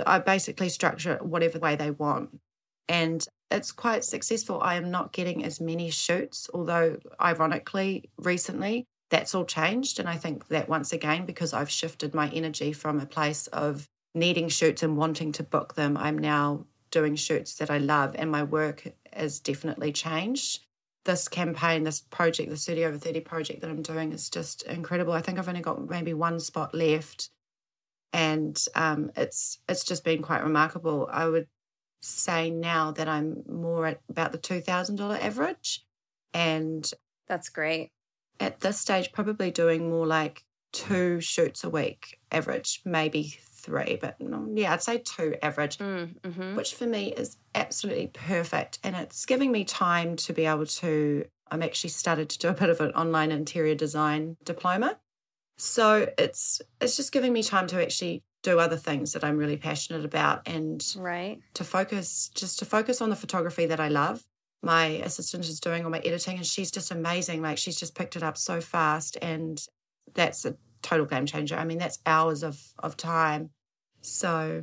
I 0.04 0.18
basically 0.18 0.68
structure 0.68 1.14
it 1.14 1.24
whatever 1.24 1.60
way 1.60 1.76
they 1.76 1.92
want. 1.92 2.40
And 2.88 3.24
it's 3.50 3.70
quite 3.70 4.04
successful. 4.04 4.60
I 4.60 4.74
am 4.74 4.90
not 4.90 5.12
getting 5.12 5.44
as 5.44 5.60
many 5.60 5.90
shoots, 5.90 6.50
although 6.52 6.96
ironically, 7.20 8.10
recently, 8.16 8.86
that's 9.12 9.34
all 9.34 9.44
changed. 9.44 10.00
And 10.00 10.08
I 10.08 10.16
think 10.16 10.48
that 10.48 10.70
once 10.70 10.90
again, 10.92 11.26
because 11.26 11.52
I've 11.52 11.70
shifted 11.70 12.14
my 12.14 12.30
energy 12.30 12.72
from 12.72 12.98
a 12.98 13.06
place 13.06 13.46
of 13.48 13.86
needing 14.14 14.48
shoots 14.48 14.82
and 14.82 14.96
wanting 14.96 15.32
to 15.32 15.42
book 15.42 15.74
them, 15.74 15.98
I'm 15.98 16.16
now 16.16 16.64
doing 16.90 17.14
shoots 17.14 17.54
that 17.56 17.70
I 17.70 17.76
love, 17.76 18.16
and 18.18 18.30
my 18.30 18.42
work 18.42 18.88
has 19.12 19.38
definitely 19.38 19.92
changed. 19.92 20.64
This 21.04 21.28
campaign, 21.28 21.84
this 21.84 22.00
project, 22.00 22.48
the 22.48 22.56
30 22.56 22.84
over 22.86 22.96
30 22.96 23.20
project 23.20 23.60
that 23.60 23.68
I'm 23.68 23.82
doing 23.82 24.12
is 24.12 24.30
just 24.30 24.62
incredible. 24.62 25.12
I 25.12 25.20
think 25.20 25.38
I've 25.38 25.48
only 25.48 25.60
got 25.60 25.90
maybe 25.90 26.14
one 26.14 26.40
spot 26.40 26.74
left. 26.74 27.28
And 28.14 28.62
um, 28.74 29.10
it's 29.16 29.58
it's 29.68 29.84
just 29.84 30.04
been 30.04 30.22
quite 30.22 30.42
remarkable. 30.42 31.08
I 31.10 31.28
would 31.28 31.48
say 32.00 32.50
now 32.50 32.92
that 32.92 33.08
I'm 33.08 33.42
more 33.48 33.86
at 33.86 34.00
about 34.08 34.32
the 34.32 34.38
two 34.38 34.60
thousand 34.60 34.96
dollar 34.96 35.18
average, 35.20 35.84
and 36.34 36.90
that's 37.26 37.48
great 37.48 37.90
at 38.40 38.60
this 38.60 38.78
stage 38.78 39.12
probably 39.12 39.50
doing 39.50 39.90
more 39.90 40.06
like 40.06 40.44
two 40.72 41.20
shoots 41.20 41.64
a 41.64 41.70
week 41.70 42.18
average, 42.30 42.80
maybe 42.84 43.38
three, 43.62 43.98
but 44.00 44.16
yeah, 44.54 44.72
I'd 44.72 44.82
say 44.82 44.98
two 44.98 45.36
average, 45.42 45.78
mm, 45.78 46.20
mm-hmm. 46.20 46.56
which 46.56 46.74
for 46.74 46.86
me 46.86 47.12
is 47.12 47.36
absolutely 47.54 48.08
perfect. 48.08 48.78
And 48.82 48.96
it's 48.96 49.24
giving 49.24 49.52
me 49.52 49.64
time 49.64 50.16
to 50.16 50.32
be 50.32 50.46
able 50.46 50.66
to. 50.66 51.24
I'm 51.50 51.62
actually 51.62 51.90
started 51.90 52.30
to 52.30 52.38
do 52.38 52.48
a 52.48 52.54
bit 52.54 52.70
of 52.70 52.80
an 52.80 52.92
online 52.92 53.30
interior 53.30 53.74
design 53.74 54.36
diploma. 54.44 54.98
So 55.58 56.08
it's 56.18 56.60
it's 56.80 56.96
just 56.96 57.12
giving 57.12 57.32
me 57.32 57.42
time 57.42 57.66
to 57.68 57.80
actually 57.80 58.24
do 58.42 58.58
other 58.58 58.76
things 58.76 59.12
that 59.12 59.22
I'm 59.22 59.36
really 59.36 59.56
passionate 59.56 60.04
about 60.04 60.48
and 60.48 60.84
right. 60.96 61.38
to 61.54 61.62
focus 61.62 62.30
just 62.34 62.58
to 62.58 62.64
focus 62.64 63.00
on 63.00 63.10
the 63.10 63.16
photography 63.16 63.66
that 63.66 63.78
I 63.78 63.86
love 63.88 64.24
my 64.62 64.86
assistant 64.86 65.48
is 65.48 65.60
doing 65.60 65.84
all 65.84 65.90
my 65.90 65.98
editing 65.98 66.36
and 66.36 66.46
she's 66.46 66.70
just 66.70 66.90
amazing 66.90 67.42
like 67.42 67.58
she's 67.58 67.78
just 67.78 67.94
picked 67.94 68.16
it 68.16 68.22
up 68.22 68.36
so 68.36 68.60
fast 68.60 69.18
and 69.20 69.66
that's 70.14 70.44
a 70.44 70.56
total 70.82 71.06
game 71.06 71.26
changer. 71.26 71.56
I 71.56 71.64
mean, 71.64 71.78
that's 71.78 71.98
hours 72.06 72.42
of 72.42 72.60
of 72.78 72.96
time. 72.96 73.50
So 74.00 74.62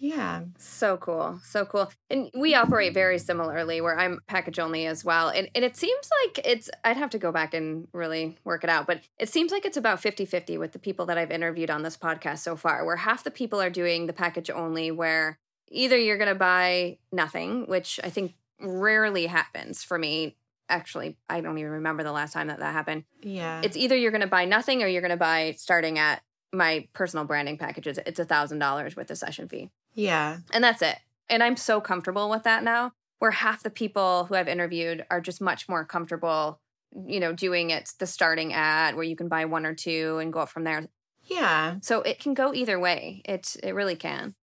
yeah. 0.00 0.42
So 0.58 0.96
cool. 0.96 1.40
So 1.44 1.64
cool. 1.64 1.90
And 2.08 2.30
we 2.32 2.54
operate 2.54 2.94
very 2.94 3.18
similarly 3.18 3.80
where 3.80 3.98
I'm 3.98 4.20
package 4.28 4.60
only 4.60 4.86
as 4.86 5.04
well. 5.04 5.28
And, 5.28 5.50
and 5.56 5.64
it 5.64 5.76
seems 5.76 6.08
like 6.22 6.46
it's, 6.46 6.70
I'd 6.84 6.96
have 6.96 7.10
to 7.10 7.18
go 7.18 7.32
back 7.32 7.52
and 7.52 7.88
really 7.92 8.36
work 8.44 8.62
it 8.62 8.70
out, 8.70 8.86
but 8.86 9.00
it 9.18 9.28
seems 9.28 9.50
like 9.50 9.64
it's 9.64 9.76
about 9.76 10.00
50 10.00 10.24
50 10.24 10.56
with 10.56 10.70
the 10.70 10.78
people 10.78 11.06
that 11.06 11.18
I've 11.18 11.32
interviewed 11.32 11.68
on 11.70 11.82
this 11.82 11.96
podcast 11.96 12.38
so 12.38 12.54
far, 12.54 12.84
where 12.84 12.96
half 12.96 13.24
the 13.24 13.30
people 13.32 13.60
are 13.60 13.70
doing 13.70 14.06
the 14.06 14.12
package 14.12 14.50
only, 14.50 14.92
where 14.92 15.38
either 15.68 15.98
you're 15.98 16.18
going 16.18 16.28
to 16.28 16.36
buy 16.36 16.98
nothing, 17.10 17.66
which 17.66 17.98
I 18.04 18.10
think 18.10 18.34
rarely 18.60 19.26
happens 19.26 19.82
for 19.82 19.98
me. 19.98 20.36
Actually, 20.68 21.16
I 21.30 21.40
don't 21.40 21.56
even 21.58 21.70
remember 21.72 22.02
the 22.02 22.12
last 22.12 22.32
time 22.32 22.48
that 22.48 22.58
that 22.58 22.72
happened. 22.72 23.04
Yeah. 23.22 23.62
It's 23.64 23.76
either 23.76 23.96
you're 23.96 24.10
going 24.10 24.20
to 24.20 24.26
buy 24.26 24.44
nothing 24.44 24.82
or 24.82 24.86
you're 24.86 25.00
going 25.00 25.10
to 25.10 25.16
buy 25.16 25.54
starting 25.56 25.98
at 25.98 26.22
my 26.52 26.86
personal 26.92 27.24
branding 27.24 27.56
packages. 27.56 27.98
It's 28.04 28.18
a 28.18 28.24
thousand 28.24 28.58
dollars 28.58 28.96
with 28.96 29.08
the 29.08 29.16
session 29.16 29.48
fee. 29.48 29.70
Yeah. 29.94 30.38
And 30.52 30.62
that's 30.62 30.82
it. 30.82 30.96
And 31.30 31.42
I'm 31.42 31.56
so 31.56 31.80
comfortable 31.80 32.28
with 32.30 32.42
that 32.44 32.62
now, 32.62 32.92
where 33.18 33.30
half 33.30 33.62
the 33.62 33.70
people 33.70 34.24
who 34.24 34.34
I've 34.34 34.48
interviewed 34.48 35.04
are 35.10 35.20
just 35.20 35.40
much 35.40 35.68
more 35.68 35.84
comfortable, 35.84 36.60
you 37.06 37.20
know, 37.20 37.32
doing 37.32 37.70
it 37.70 37.92
the 37.98 38.06
starting 38.06 38.52
at 38.52 38.94
where 38.94 39.04
you 39.04 39.16
can 39.16 39.28
buy 39.28 39.44
one 39.44 39.66
or 39.66 39.74
two 39.74 40.18
and 40.18 40.32
go 40.32 40.40
up 40.40 40.48
from 40.48 40.64
there. 40.64 40.88
Yeah. 41.24 41.76
So 41.82 42.00
it 42.02 42.18
can 42.20 42.34
go 42.34 42.54
either 42.54 42.78
way. 42.78 43.22
It 43.24 43.56
it 43.62 43.74
really 43.74 43.96
can. 43.96 44.34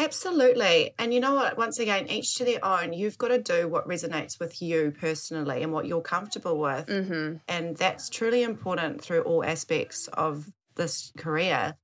Absolutely. 0.00 0.94
And 0.98 1.12
you 1.12 1.20
know 1.20 1.34
what? 1.34 1.58
Once 1.58 1.78
again, 1.78 2.08
each 2.08 2.36
to 2.36 2.44
their 2.44 2.64
own. 2.64 2.94
You've 2.94 3.18
got 3.18 3.28
to 3.28 3.38
do 3.38 3.68
what 3.68 3.86
resonates 3.86 4.40
with 4.40 4.62
you 4.62 4.94
personally 4.98 5.62
and 5.62 5.72
what 5.72 5.84
you're 5.84 6.00
comfortable 6.00 6.58
with. 6.58 6.86
Mm-hmm. 6.86 7.36
And 7.46 7.76
that's 7.76 8.08
truly 8.08 8.42
important 8.42 9.02
through 9.02 9.20
all 9.22 9.44
aspects 9.44 10.08
of 10.08 10.50
this 10.76 11.12
career. 11.18 11.76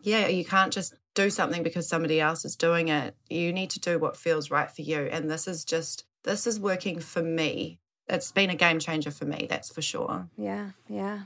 Yeah, 0.00 0.28
you 0.28 0.44
can't 0.44 0.72
just 0.72 0.94
do 1.14 1.30
something 1.30 1.64
because 1.64 1.88
somebody 1.88 2.20
else 2.20 2.44
is 2.44 2.54
doing 2.54 2.88
it. 2.88 3.16
You 3.28 3.52
need 3.52 3.70
to 3.70 3.80
do 3.80 3.98
what 3.98 4.16
feels 4.16 4.52
right 4.52 4.70
for 4.70 4.82
you. 4.82 5.08
And 5.10 5.28
this 5.28 5.48
is 5.48 5.64
just, 5.64 6.04
this 6.22 6.46
is 6.46 6.60
working 6.60 7.00
for 7.00 7.22
me. 7.22 7.80
It's 8.08 8.30
been 8.30 8.50
a 8.50 8.54
game 8.54 8.78
changer 8.78 9.10
for 9.10 9.24
me, 9.24 9.46
that's 9.48 9.72
for 9.72 9.82
sure. 9.82 10.28
Yeah, 10.36 10.70
yeah. 10.88 11.22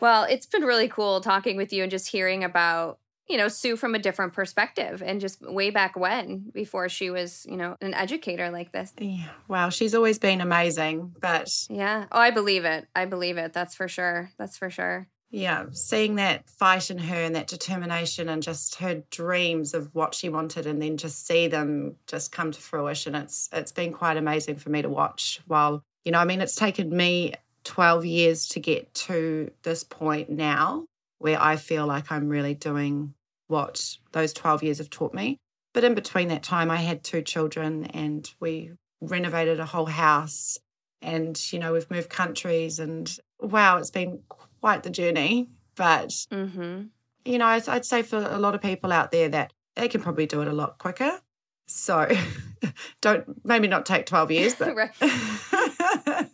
Well, 0.00 0.24
it's 0.24 0.46
been 0.46 0.62
really 0.62 0.88
cool 0.88 1.20
talking 1.20 1.56
with 1.56 1.72
you 1.72 1.82
and 1.82 1.90
just 1.90 2.08
hearing 2.08 2.44
about, 2.44 2.98
you 3.28 3.36
know, 3.36 3.48
Sue 3.48 3.76
from 3.76 3.94
a 3.94 3.98
different 3.98 4.32
perspective 4.32 5.02
and 5.04 5.20
just 5.20 5.40
way 5.42 5.70
back 5.70 5.96
when, 5.96 6.50
before 6.52 6.88
she 6.88 7.10
was, 7.10 7.46
you 7.48 7.56
know, 7.56 7.76
an 7.80 7.94
educator 7.94 8.50
like 8.50 8.72
this. 8.72 8.92
Yeah. 8.98 9.28
Wow. 9.48 9.68
She's 9.70 9.94
always 9.94 10.18
been 10.18 10.40
amazing. 10.40 11.14
But 11.20 11.66
yeah. 11.68 12.06
Oh, 12.12 12.20
I 12.20 12.30
believe 12.30 12.64
it. 12.64 12.86
I 12.94 13.04
believe 13.04 13.36
it. 13.36 13.52
That's 13.52 13.74
for 13.74 13.88
sure. 13.88 14.30
That's 14.38 14.56
for 14.56 14.70
sure 14.70 15.08
yeah, 15.30 15.66
seeing 15.72 16.16
that 16.16 16.48
fight 16.48 16.90
in 16.90 16.98
her 16.98 17.16
and 17.16 17.34
that 17.34 17.48
determination 17.48 18.28
and 18.28 18.42
just 18.42 18.76
her 18.76 19.02
dreams 19.10 19.74
of 19.74 19.94
what 19.94 20.14
she 20.14 20.28
wanted 20.28 20.66
and 20.66 20.80
then 20.80 20.96
just 20.96 21.26
see 21.26 21.48
them 21.48 21.96
just 22.06 22.32
come 22.32 22.52
to 22.52 22.60
fruition. 22.60 23.14
It's 23.14 23.48
it's 23.52 23.72
been 23.72 23.92
quite 23.92 24.16
amazing 24.16 24.56
for 24.56 24.70
me 24.70 24.82
to 24.82 24.88
watch 24.88 25.40
while, 25.46 25.82
you 26.04 26.12
know, 26.12 26.18
I 26.18 26.24
mean 26.24 26.40
it's 26.40 26.54
taken 26.54 26.96
me 26.96 27.34
12 27.64 28.06
years 28.06 28.46
to 28.48 28.60
get 28.60 28.92
to 28.94 29.50
this 29.62 29.82
point 29.82 30.30
now 30.30 30.86
where 31.18 31.40
I 31.40 31.56
feel 31.56 31.86
like 31.86 32.12
I'm 32.12 32.28
really 32.28 32.54
doing 32.54 33.12
what 33.48 33.96
those 34.12 34.32
12 34.32 34.62
years 34.62 34.78
have 34.78 34.90
taught 34.90 35.14
me. 35.14 35.38
But 35.72 35.84
in 35.84 35.94
between 35.94 36.28
that 36.28 36.42
time 36.42 36.70
I 36.70 36.76
had 36.76 37.04
two 37.04 37.22
children 37.22 37.84
and 37.86 38.28
we 38.40 38.72
renovated 39.00 39.60
a 39.60 39.66
whole 39.66 39.86
house 39.86 40.58
and 41.02 41.40
you 41.52 41.58
know 41.58 41.74
we've 41.74 41.90
moved 41.90 42.08
countries 42.08 42.78
and 42.78 43.14
wow, 43.40 43.78
it's 43.78 43.90
been 43.90 44.20
quite 44.60 44.82
the 44.82 44.90
journey. 44.90 45.48
But, 45.74 46.08
mm-hmm. 46.08 46.84
you 47.24 47.38
know, 47.38 47.46
I'd, 47.46 47.68
I'd 47.68 47.84
say 47.84 48.02
for 48.02 48.18
a 48.18 48.38
lot 48.38 48.54
of 48.54 48.62
people 48.62 48.92
out 48.92 49.10
there 49.10 49.28
that 49.28 49.52
they 49.74 49.88
can 49.88 50.00
probably 50.00 50.26
do 50.26 50.40
it 50.40 50.48
a 50.48 50.52
lot 50.52 50.78
quicker. 50.78 51.20
So 51.66 52.10
don't, 53.00 53.44
maybe 53.44 53.68
not 53.68 53.86
take 53.86 54.06
12 54.06 54.30
years, 54.30 54.54
but. 54.54 54.74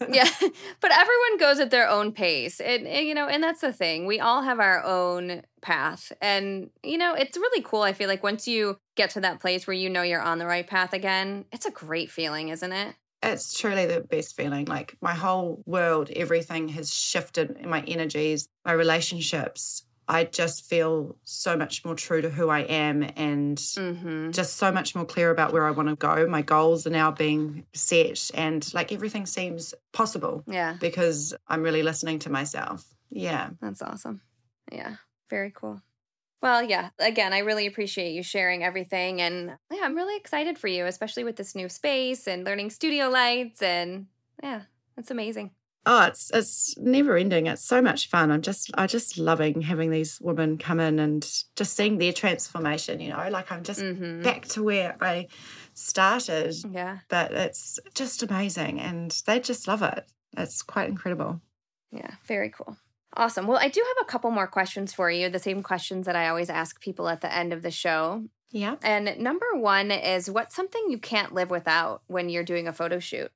yeah. 0.13 0.29
But 0.81 0.93
everyone 0.93 1.39
goes 1.39 1.61
at 1.61 1.71
their 1.71 1.89
own 1.89 2.13
pace. 2.13 2.61
And, 2.61 2.87
and, 2.87 3.07
you 3.07 3.15
know, 3.15 3.29
and 3.29 3.43
that's 3.43 3.61
the 3.61 3.73
thing. 3.73 4.07
We 4.07 4.21
all 4.21 4.43
have 4.43 4.61
our 4.61 4.83
own 4.85 5.43
path. 5.61 6.13
And, 6.21 6.71
you 6.83 6.99
know, 6.99 7.15
it's 7.15 7.37
really 7.37 7.63
cool. 7.63 7.83
I 7.83 7.93
feel 7.93 8.09
like 8.09 8.23
once 8.23 8.49
you 8.49 8.79
get 8.97 9.11
to 9.11 9.21
that 9.21 9.41
place 9.41 9.67
where 9.67 9.75
you 9.75 9.89
know 9.89 10.03
you're 10.03 10.21
on 10.21 10.39
the 10.39 10.47
right 10.47 10.67
path 10.67 10.93
again, 10.93 11.45
it's 11.53 11.67
a 11.67 11.71
great 11.71 12.11
feeling, 12.11 12.49
isn't 12.49 12.73
it? 12.73 12.95
it's 13.23 13.59
truly 13.59 13.87
the 13.87 14.01
best 14.01 14.37
feeling. 14.37 14.65
Like 14.65 14.97
my 15.01 15.15
whole 15.15 15.63
world, 15.65 16.11
everything 16.11 16.69
has 16.71 16.93
shifted 16.93 17.57
in 17.59 17.69
my 17.69 17.83
energies, 17.83 18.49
my 18.65 18.73
relationships. 18.73 19.85
I 20.09 20.25
just 20.25 20.69
feel 20.69 21.17
so 21.25 21.57
much 21.57 21.85
more 21.85 21.95
true 21.95 22.21
to 22.21 22.31
who 22.31 22.49
I 22.49 22.61
am 22.61 23.03
and 23.17 23.57
mm-hmm. 23.57 24.31
just 24.33 24.57
so 24.57 24.73
much 24.73 24.95
more 24.95 25.05
clear 25.05 25.31
about 25.31 25.53
where 25.53 25.67
I 25.67 25.71
want 25.71 25.89
to 25.89 25.97
go. 25.97 26.27
My 26.27 26.43
goals 26.43 26.87
are 26.87 26.91
now 26.91 27.11
being 27.11 27.65
set 27.73 28.31
and 28.35 28.73
like 28.75 28.93
everything 28.93 29.27
seems 29.27 29.75
possible. 29.93 30.45
Yeah. 30.47 30.77
Because 30.81 31.35
I'm 31.47 31.63
really 31.63 31.83
listening 31.83 32.19
to 32.21 32.31
myself. 32.31 32.85
Yeah. 33.11 33.51
That's 33.61 33.83
awesome. 33.83 34.21
Yeah. 34.71 34.97
Very 35.31 35.53
cool. 35.55 35.81
Well, 36.43 36.65
yeah, 36.65 36.91
again, 36.99 37.33
I 37.33 37.39
really 37.39 37.67
appreciate 37.67 38.13
you 38.13 38.25
sharing 38.25 38.65
everything. 38.65 39.21
And 39.21 39.57
yeah, 39.71 39.83
I'm 39.85 39.95
really 39.95 40.17
excited 40.17 40.59
for 40.59 40.67
you, 40.67 40.87
especially 40.87 41.23
with 41.23 41.37
this 41.37 41.55
new 41.55 41.69
space 41.69 42.27
and 42.27 42.45
learning 42.45 42.71
studio 42.71 43.09
lights. 43.09 43.63
And 43.63 44.07
yeah, 44.43 44.63
it's 44.97 45.13
amazing. 45.13 45.53
Oh, 45.85 46.05
it's 46.07 46.31
it's 46.33 46.79
never 46.79 47.17
ending. 47.17 47.47
It's 47.47 47.65
so 47.65 47.83
much 47.83 48.09
fun. 48.09 48.31
I'm 48.31 48.43
just 48.43 48.71
I 48.75 48.87
just 48.87 49.19
loving 49.19 49.63
having 49.63 49.91
these 49.91 50.21
women 50.21 50.57
come 50.57 50.79
in 50.79 51.01
and 51.01 51.23
just 51.57 51.77
seeing 51.77 51.99
their 51.99 52.13
transformation, 52.13 53.01
you 53.01 53.11
know, 53.11 53.29
like 53.31 53.51
I'm 53.51 53.65
just 53.65 53.81
mm-hmm. 53.81 54.23
back 54.23 54.47
to 54.49 54.63
where 54.63 54.97
I 55.01 55.27
started. 55.75 56.55
Yeah. 56.71 56.99
But 57.09 57.33
it's 57.33 57.81
just 57.95 58.23
amazing 58.23 58.81
and 58.81 59.11
they 59.27 59.41
just 59.41 59.67
love 59.67 59.83
it. 59.83 60.05
It's 60.37 60.63
quite 60.63 60.89
incredible. 60.89 61.41
Yeah, 61.91 62.13
very 62.27 62.51
cool. 62.51 62.77
Awesome. 63.15 63.47
Well, 63.47 63.59
I 63.61 63.69
do 63.69 63.85
have 63.87 64.07
a 64.07 64.11
couple 64.11 64.31
more 64.31 64.47
questions 64.47 64.95
for 64.95 65.11
you, 65.11 65.29
the 65.29 65.39
same 65.39 65.63
questions 65.63 66.07
that 66.07 66.17
I 66.17 66.29
always 66.29 66.49
ask 66.49 66.81
people 66.81 67.09
at 67.09 67.21
the 67.21 67.35
end 67.35 67.53
of 67.53 67.63
the 67.63 67.71
show. 67.71 68.25
Yeah. 68.51 68.77
And 68.83 69.19
number 69.19 69.47
one 69.55 69.91
is 69.91 70.31
what's 70.31 70.55
something 70.55 70.87
you 70.89 70.99
can't 70.99 71.35
live 71.35 71.51
without 71.51 72.03
when 72.07 72.29
you're 72.29 72.45
doing 72.45 72.69
a 72.69 72.73
photo 72.73 72.99
shoot? 72.99 73.31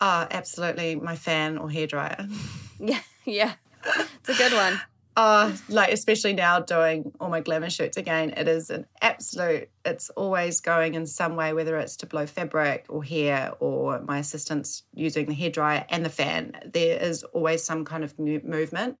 Oh, 0.00 0.26
absolutely. 0.30 0.96
My 0.96 1.16
fan 1.16 1.58
or 1.58 1.68
hairdryer. 1.68 2.30
yeah. 2.78 3.00
Yeah. 3.24 3.54
It's 3.86 4.28
a 4.28 4.34
good 4.34 4.52
one. 4.52 4.80
Oh, 5.16 5.54
like 5.68 5.92
especially 5.92 6.32
now 6.32 6.60
doing 6.60 7.12
all 7.20 7.28
my 7.28 7.40
glamour 7.40 7.70
shoots 7.70 7.96
again, 7.96 8.30
it 8.36 8.48
is 8.48 8.70
an 8.70 8.86
absolute. 9.00 9.68
It's 9.84 10.10
always 10.10 10.60
going 10.60 10.94
in 10.94 11.06
some 11.06 11.36
way, 11.36 11.52
whether 11.52 11.78
it's 11.78 11.96
to 11.98 12.06
blow 12.06 12.26
fabric 12.26 12.86
or 12.88 13.04
hair, 13.04 13.52
or 13.60 14.00
my 14.00 14.18
assistants 14.18 14.82
using 14.92 15.26
the 15.26 15.34
hairdryer 15.34 15.84
and 15.88 16.04
the 16.04 16.10
fan. 16.10 16.52
There 16.72 17.00
is 17.00 17.22
always 17.24 17.62
some 17.62 17.84
kind 17.84 18.02
of 18.02 18.18
movement, 18.18 18.96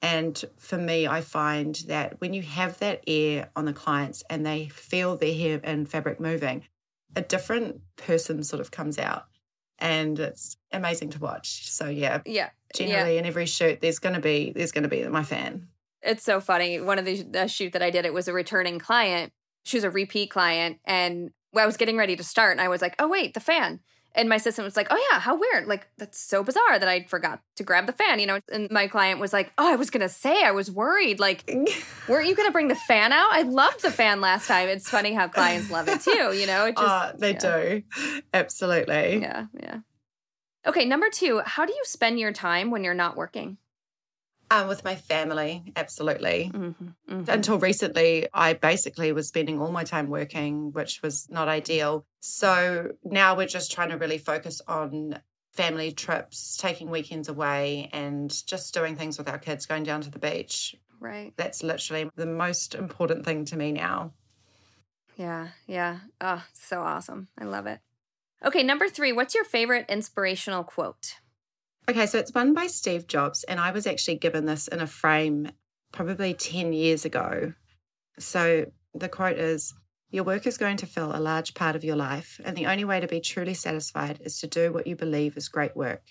and 0.00 0.42
for 0.58 0.78
me, 0.78 1.06
I 1.06 1.20
find 1.20 1.74
that 1.86 2.20
when 2.20 2.32
you 2.32 2.42
have 2.42 2.78
that 2.78 3.02
air 3.06 3.50
on 3.54 3.66
the 3.66 3.72
clients 3.72 4.22
and 4.30 4.46
they 4.46 4.68
feel 4.68 5.16
their 5.16 5.34
hair 5.34 5.60
and 5.62 5.88
fabric 5.88 6.18
moving, 6.18 6.64
a 7.14 7.20
different 7.20 7.80
person 7.96 8.42
sort 8.42 8.60
of 8.60 8.70
comes 8.70 8.98
out 8.98 9.26
and 9.78 10.18
it's 10.18 10.56
amazing 10.72 11.10
to 11.10 11.18
watch. 11.18 11.68
So 11.68 11.88
yeah, 11.88 12.20
yeah, 12.26 12.50
generally 12.74 13.14
yeah. 13.14 13.20
in 13.20 13.26
every 13.26 13.46
shoot, 13.46 13.80
there's 13.80 13.98
gonna 13.98 14.20
be 14.20 14.52
there's 14.54 14.72
gonna 14.72 14.88
be 14.88 15.06
my 15.08 15.22
fan. 15.22 15.68
It's 16.02 16.22
so 16.22 16.40
funny. 16.40 16.80
One 16.80 16.98
of 16.98 17.04
the, 17.04 17.22
the 17.22 17.48
shoot 17.48 17.72
that 17.72 17.82
I 17.82 17.90
did, 17.90 18.04
it 18.04 18.14
was 18.14 18.28
a 18.28 18.32
returning 18.32 18.78
client. 18.78 19.32
She 19.64 19.76
was 19.76 19.84
a 19.84 19.90
repeat 19.90 20.30
client, 20.30 20.78
and 20.84 21.30
I 21.56 21.66
was 21.66 21.76
getting 21.76 21.96
ready 21.96 22.16
to 22.16 22.24
start, 22.24 22.52
and 22.52 22.60
I 22.60 22.68
was 22.68 22.82
like, 22.82 22.94
"Oh 22.98 23.08
wait, 23.08 23.34
the 23.34 23.40
fan." 23.40 23.80
And 24.14 24.28
my 24.28 24.36
assistant 24.36 24.64
was 24.64 24.76
like, 24.76 24.88
"Oh 24.90 25.08
yeah, 25.10 25.20
how 25.20 25.38
weird! 25.38 25.66
Like 25.66 25.86
that's 25.98 26.18
so 26.18 26.42
bizarre 26.42 26.78
that 26.78 26.88
I 26.88 27.04
forgot 27.04 27.40
to 27.56 27.62
grab 27.62 27.86
the 27.86 27.92
fan." 27.92 28.18
You 28.18 28.26
know, 28.26 28.40
and 28.50 28.70
my 28.70 28.88
client 28.88 29.20
was 29.20 29.32
like, 29.32 29.52
"Oh, 29.58 29.70
I 29.70 29.76
was 29.76 29.90
gonna 29.90 30.08
say, 30.08 30.42
I 30.42 30.50
was 30.50 30.70
worried. 30.70 31.20
Like, 31.20 31.48
weren't 32.08 32.26
you 32.26 32.34
gonna 32.34 32.50
bring 32.50 32.68
the 32.68 32.74
fan 32.74 33.12
out? 33.12 33.28
I 33.32 33.42
loved 33.42 33.82
the 33.82 33.90
fan 33.90 34.20
last 34.20 34.48
time. 34.48 34.68
It's 34.68 34.88
funny 34.88 35.12
how 35.12 35.28
clients 35.28 35.70
love 35.70 35.88
it 35.88 36.00
too. 36.00 36.34
You 36.34 36.46
know, 36.46 36.66
it 36.66 36.76
just 36.76 36.88
uh, 36.88 37.12
they 37.18 37.32
yeah. 37.32 37.38
do, 37.38 37.82
absolutely. 38.34 39.20
Yeah, 39.20 39.46
yeah. 39.60 39.78
Okay, 40.66 40.84
number 40.84 41.08
two, 41.10 41.40
how 41.44 41.64
do 41.64 41.72
you 41.72 41.82
spend 41.84 42.18
your 42.18 42.32
time 42.32 42.70
when 42.70 42.84
you're 42.84 42.94
not 42.94 43.16
working? 43.16 43.58
Um, 44.50 44.66
with 44.68 44.82
my 44.82 44.94
family, 44.94 45.72
absolutely. 45.76 46.50
Mm-hmm, 46.54 46.88
mm-hmm. 47.10 47.30
Until 47.30 47.58
recently, 47.58 48.28
I 48.32 48.54
basically 48.54 49.12
was 49.12 49.28
spending 49.28 49.60
all 49.60 49.70
my 49.72 49.84
time 49.84 50.08
working, 50.08 50.72
which 50.72 51.02
was 51.02 51.28
not 51.30 51.48
ideal. 51.48 52.06
So 52.20 52.92
now 53.04 53.36
we're 53.36 53.46
just 53.46 53.70
trying 53.70 53.90
to 53.90 53.98
really 53.98 54.16
focus 54.16 54.62
on 54.66 55.20
family 55.52 55.92
trips, 55.92 56.56
taking 56.56 56.88
weekends 56.88 57.28
away, 57.28 57.90
and 57.92 58.32
just 58.46 58.72
doing 58.72 58.96
things 58.96 59.18
with 59.18 59.28
our 59.28 59.38
kids, 59.38 59.66
going 59.66 59.82
down 59.82 60.00
to 60.02 60.10
the 60.10 60.18
beach. 60.18 60.74
Right. 61.00 61.32
That's 61.36 61.62
literally 61.62 62.10
the 62.16 62.26
most 62.26 62.74
important 62.74 63.24
thing 63.24 63.44
to 63.46 63.56
me 63.56 63.72
now. 63.72 64.12
Yeah, 65.16 65.48
yeah. 65.66 65.98
Oh, 66.20 66.44
so 66.52 66.80
awesome. 66.80 67.28
I 67.36 67.44
love 67.44 67.66
it. 67.66 67.80
Okay, 68.44 68.62
number 68.62 68.88
three, 68.88 69.12
what's 69.12 69.34
your 69.34 69.44
favorite 69.44 69.86
inspirational 69.88 70.62
quote? 70.62 71.16
Okay, 71.88 72.04
so 72.04 72.18
it's 72.18 72.34
one 72.34 72.52
by 72.52 72.66
Steve 72.66 73.06
Jobs, 73.06 73.44
and 73.44 73.58
I 73.58 73.70
was 73.70 73.86
actually 73.86 74.16
given 74.16 74.44
this 74.44 74.68
in 74.68 74.80
a 74.80 74.86
frame 74.86 75.50
probably 75.90 76.34
10 76.34 76.74
years 76.74 77.06
ago. 77.06 77.54
So 78.18 78.66
the 78.92 79.08
quote 79.08 79.38
is 79.38 79.72
Your 80.10 80.24
work 80.24 80.46
is 80.46 80.58
going 80.58 80.76
to 80.78 80.86
fill 80.86 81.16
a 81.16 81.18
large 81.18 81.54
part 81.54 81.76
of 81.76 81.84
your 81.84 81.96
life, 81.96 82.42
and 82.44 82.54
the 82.54 82.66
only 82.66 82.84
way 82.84 83.00
to 83.00 83.06
be 83.06 83.20
truly 83.20 83.54
satisfied 83.54 84.20
is 84.22 84.38
to 84.40 84.46
do 84.46 84.70
what 84.70 84.86
you 84.86 84.96
believe 84.96 85.38
is 85.38 85.48
great 85.48 85.74
work. 85.74 86.02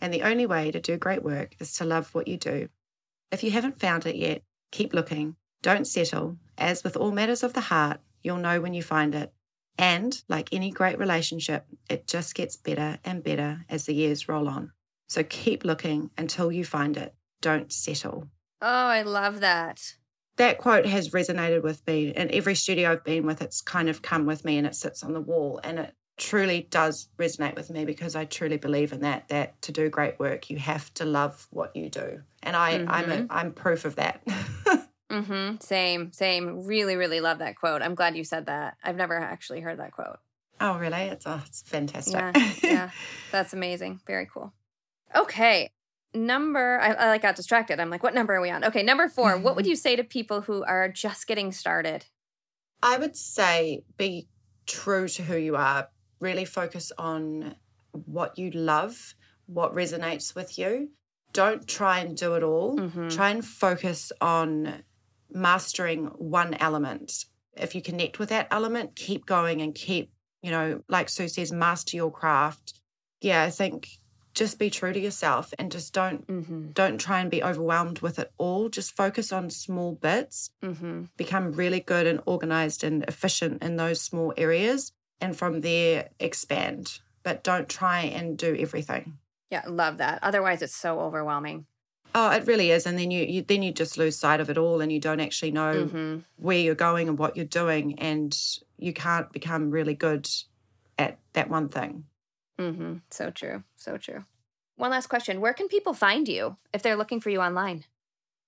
And 0.00 0.12
the 0.12 0.22
only 0.22 0.46
way 0.46 0.72
to 0.72 0.80
do 0.80 0.96
great 0.96 1.22
work 1.22 1.54
is 1.60 1.74
to 1.74 1.84
love 1.84 2.12
what 2.12 2.26
you 2.26 2.36
do. 2.36 2.68
If 3.30 3.44
you 3.44 3.52
haven't 3.52 3.78
found 3.78 4.06
it 4.06 4.16
yet, 4.16 4.42
keep 4.72 4.92
looking. 4.92 5.36
Don't 5.62 5.86
settle. 5.86 6.38
As 6.58 6.82
with 6.82 6.96
all 6.96 7.12
matters 7.12 7.44
of 7.44 7.52
the 7.52 7.60
heart, 7.60 8.00
you'll 8.20 8.38
know 8.38 8.60
when 8.60 8.74
you 8.74 8.82
find 8.82 9.14
it. 9.14 9.32
And 9.78 10.20
like 10.28 10.48
any 10.50 10.72
great 10.72 10.98
relationship, 10.98 11.66
it 11.88 12.08
just 12.08 12.34
gets 12.34 12.56
better 12.56 12.98
and 13.04 13.22
better 13.22 13.64
as 13.68 13.86
the 13.86 13.94
years 13.94 14.28
roll 14.28 14.48
on. 14.48 14.72
So 15.10 15.24
keep 15.24 15.64
looking 15.64 16.10
until 16.16 16.52
you 16.52 16.64
find 16.64 16.96
it. 16.96 17.16
Don't 17.40 17.72
settle. 17.72 18.28
Oh, 18.62 18.68
I 18.68 19.02
love 19.02 19.40
that. 19.40 19.94
That 20.36 20.58
quote 20.58 20.86
has 20.86 21.10
resonated 21.10 21.64
with 21.64 21.84
me. 21.84 22.10
In 22.14 22.32
every 22.32 22.54
studio 22.54 22.92
I've 22.92 23.02
been 23.02 23.26
with, 23.26 23.42
it's 23.42 23.60
kind 23.60 23.88
of 23.88 24.02
come 24.02 24.24
with 24.24 24.44
me 24.44 24.56
and 24.56 24.68
it 24.68 24.76
sits 24.76 25.02
on 25.02 25.12
the 25.12 25.20
wall. 25.20 25.58
And 25.64 25.80
it 25.80 25.94
truly 26.16 26.68
does 26.70 27.08
resonate 27.18 27.56
with 27.56 27.70
me 27.70 27.84
because 27.84 28.14
I 28.14 28.24
truly 28.24 28.56
believe 28.56 28.92
in 28.92 29.00
that, 29.00 29.26
that 29.30 29.60
to 29.62 29.72
do 29.72 29.90
great 29.90 30.20
work, 30.20 30.48
you 30.48 30.58
have 30.58 30.94
to 30.94 31.04
love 31.04 31.48
what 31.50 31.74
you 31.74 31.88
do. 31.88 32.22
And 32.40 32.54
I, 32.54 32.78
mm-hmm. 32.78 32.88
I'm, 32.88 33.10
a, 33.10 33.16
mm-hmm. 33.16 33.26
I'm 33.30 33.52
proof 33.52 33.84
of 33.84 33.96
that. 33.96 34.24
mm-hmm. 35.10 35.56
Same, 35.58 36.12
same. 36.12 36.64
Really, 36.66 36.94
really 36.94 37.20
love 37.20 37.38
that 37.40 37.56
quote. 37.56 37.82
I'm 37.82 37.96
glad 37.96 38.16
you 38.16 38.22
said 38.22 38.46
that. 38.46 38.76
I've 38.84 38.94
never 38.94 39.18
actually 39.18 39.58
heard 39.58 39.80
that 39.80 39.90
quote. 39.90 40.20
Oh, 40.60 40.78
really? 40.78 41.00
It's, 41.00 41.26
oh, 41.26 41.42
it's 41.44 41.62
fantastic. 41.62 42.14
Yeah, 42.14 42.52
yeah. 42.62 42.90
That's 43.32 43.52
amazing. 43.54 43.98
Very 44.06 44.28
cool. 44.32 44.52
Okay 45.14 45.70
number 46.14 46.78
I, 46.80 46.92
I 46.92 47.06
like 47.08 47.22
got 47.22 47.36
distracted. 47.36 47.80
I'm 47.80 47.90
like 47.90 48.02
what 48.02 48.14
number 48.14 48.34
are 48.34 48.40
we 48.40 48.50
on? 48.50 48.64
Okay 48.64 48.82
number 48.82 49.08
four 49.08 49.38
what 49.38 49.56
would 49.56 49.66
you 49.66 49.76
say 49.76 49.96
to 49.96 50.04
people 50.04 50.42
who 50.42 50.64
are 50.64 50.88
just 50.88 51.26
getting 51.26 51.52
started? 51.52 52.06
I 52.82 52.98
would 52.98 53.16
say 53.16 53.82
be 53.96 54.28
true 54.66 55.08
to 55.08 55.22
who 55.22 55.36
you 55.36 55.56
are. 55.56 55.88
Really 56.18 56.44
focus 56.44 56.92
on 56.98 57.56
what 57.92 58.38
you 58.38 58.50
love 58.50 59.14
what 59.46 59.74
resonates 59.74 60.34
with 60.34 60.58
you. 60.58 60.90
Don't 61.32 61.66
try 61.66 61.98
and 61.98 62.16
do 62.16 62.34
it 62.34 62.42
all. 62.42 62.76
Mm-hmm. 62.76 63.08
try 63.08 63.30
and 63.30 63.44
focus 63.44 64.12
on 64.20 64.82
mastering 65.32 66.06
one 66.06 66.54
element. 66.54 67.24
If 67.56 67.74
you 67.74 67.82
connect 67.82 68.18
with 68.18 68.30
that 68.30 68.48
element 68.50 68.96
keep 68.96 69.26
going 69.26 69.60
and 69.62 69.74
keep 69.74 70.12
you 70.42 70.50
know 70.50 70.82
like 70.88 71.08
sue 71.08 71.28
says 71.28 71.52
master 71.52 71.96
your 71.96 72.10
craft. 72.10 72.74
Yeah 73.20 73.42
i 73.42 73.50
think 73.50 73.99
just 74.34 74.58
be 74.58 74.70
true 74.70 74.92
to 74.92 75.00
yourself 75.00 75.52
and 75.58 75.72
just 75.72 75.92
don't 75.92 76.26
mm-hmm. 76.26 76.70
don't 76.70 76.98
try 76.98 77.20
and 77.20 77.30
be 77.30 77.42
overwhelmed 77.42 78.00
with 78.00 78.18
it 78.18 78.32
all. 78.38 78.68
Just 78.68 78.96
focus 78.96 79.32
on 79.32 79.50
small 79.50 79.92
bits. 79.92 80.50
Mm-hmm. 80.62 81.04
become 81.16 81.52
really 81.52 81.80
good 81.80 82.06
and 82.06 82.20
organized 82.26 82.84
and 82.84 83.04
efficient 83.04 83.62
in 83.62 83.76
those 83.76 84.00
small 84.00 84.32
areas 84.36 84.92
and 85.20 85.36
from 85.36 85.60
there 85.60 86.10
expand. 86.18 87.00
But 87.22 87.42
don't 87.42 87.68
try 87.68 88.00
and 88.02 88.38
do 88.38 88.56
everything. 88.58 89.18
Yeah 89.50 89.62
love 89.66 89.98
that. 89.98 90.20
Otherwise 90.22 90.62
it's 90.62 90.76
so 90.76 91.00
overwhelming. 91.00 91.66
Oh 92.14 92.30
it 92.30 92.46
really 92.46 92.70
is. 92.70 92.86
And 92.86 92.98
then 92.98 93.10
you, 93.10 93.24
you 93.24 93.42
then 93.42 93.62
you 93.62 93.72
just 93.72 93.98
lose 93.98 94.16
sight 94.16 94.40
of 94.40 94.48
it 94.48 94.58
all 94.58 94.80
and 94.80 94.92
you 94.92 95.00
don't 95.00 95.20
actually 95.20 95.52
know 95.52 95.86
mm-hmm. 95.86 96.18
where 96.36 96.58
you're 96.58 96.74
going 96.74 97.08
and 97.08 97.18
what 97.18 97.36
you're 97.36 97.44
doing. 97.44 97.98
And 97.98 98.36
you 98.78 98.92
can't 98.92 99.30
become 99.32 99.70
really 99.70 99.94
good 99.94 100.28
at 100.98 101.18
that 101.32 101.50
one 101.50 101.68
thing 101.68 102.04
Mm-hmm. 102.60 102.96
So 103.10 103.30
true. 103.30 103.64
So 103.76 103.96
true. 103.96 104.24
One 104.76 104.90
last 104.90 105.08
question. 105.08 105.40
Where 105.40 105.54
can 105.54 105.68
people 105.68 105.94
find 105.94 106.28
you 106.28 106.56
if 106.72 106.82
they're 106.82 106.96
looking 106.96 107.20
for 107.20 107.30
you 107.30 107.40
online? 107.40 107.84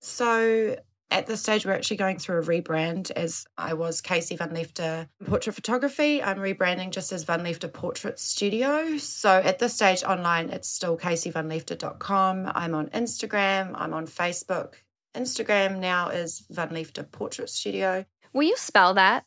So 0.00 0.76
at 1.10 1.26
this 1.26 1.42
stage, 1.42 1.66
we're 1.66 1.72
actually 1.72 1.98
going 1.98 2.18
through 2.18 2.38
a 2.38 2.42
rebrand 2.42 3.10
as 3.10 3.46
I 3.58 3.74
was 3.74 4.00
Casey 4.00 4.36
Van 4.36 4.50
Liefde 4.50 5.08
Portrait 5.26 5.52
Photography. 5.52 6.22
I'm 6.22 6.38
rebranding 6.38 6.90
just 6.90 7.12
as 7.12 7.24
Van 7.24 7.40
Liefde 7.40 7.72
Portrait 7.72 8.18
Studio. 8.18 8.96
So 8.98 9.30
at 9.30 9.58
this 9.58 9.74
stage 9.74 10.02
online, 10.04 10.50
it's 10.50 10.68
still 10.68 10.96
caseyvanliefde.com. 10.96 12.52
I'm 12.54 12.74
on 12.74 12.88
Instagram. 12.88 13.72
I'm 13.74 13.92
on 13.92 14.06
Facebook. 14.06 14.74
Instagram 15.14 15.78
now 15.78 16.08
is 16.08 16.44
Van 16.50 16.70
Liefde 16.70 17.10
Portrait 17.12 17.50
Studio. 17.50 18.06
Will 18.32 18.44
you 18.44 18.56
spell 18.56 18.94
that? 18.94 19.24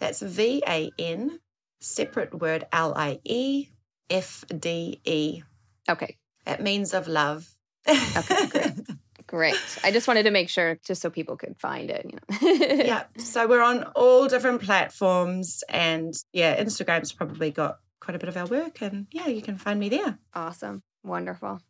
That's 0.00 0.20
V 0.20 0.62
A 0.66 0.90
N, 0.98 1.38
separate 1.80 2.40
word 2.40 2.66
L 2.72 2.94
I 2.96 3.20
E 3.24 3.68
F 4.10 4.44
D 4.58 5.00
E. 5.04 5.42
Okay. 5.88 6.16
It 6.46 6.60
means 6.60 6.94
of 6.94 7.08
love. 7.08 7.48
okay, 7.88 8.46
great. 8.46 8.72
Great. 9.26 9.78
I 9.84 9.90
just 9.90 10.08
wanted 10.08 10.22
to 10.22 10.30
make 10.30 10.48
sure 10.48 10.78
just 10.86 11.02
so 11.02 11.10
people 11.10 11.36
could 11.36 11.54
find 11.60 11.90
it, 11.90 12.06
you 12.06 12.18
know. 12.18 12.66
yeah. 12.82 13.04
So 13.18 13.46
we're 13.46 13.60
on 13.62 13.82
all 13.94 14.26
different 14.26 14.62
platforms 14.62 15.62
and 15.68 16.14
yeah, 16.32 16.58
Instagram's 16.58 17.12
probably 17.12 17.50
got 17.50 17.78
quite 18.00 18.14
a 18.14 18.18
bit 18.18 18.30
of 18.30 18.38
our 18.38 18.46
work 18.46 18.80
and 18.80 19.06
yeah, 19.12 19.26
you 19.26 19.42
can 19.42 19.58
find 19.58 19.78
me 19.78 19.90
there. 19.90 20.18
Awesome. 20.32 20.82
Wonderful. 21.04 21.60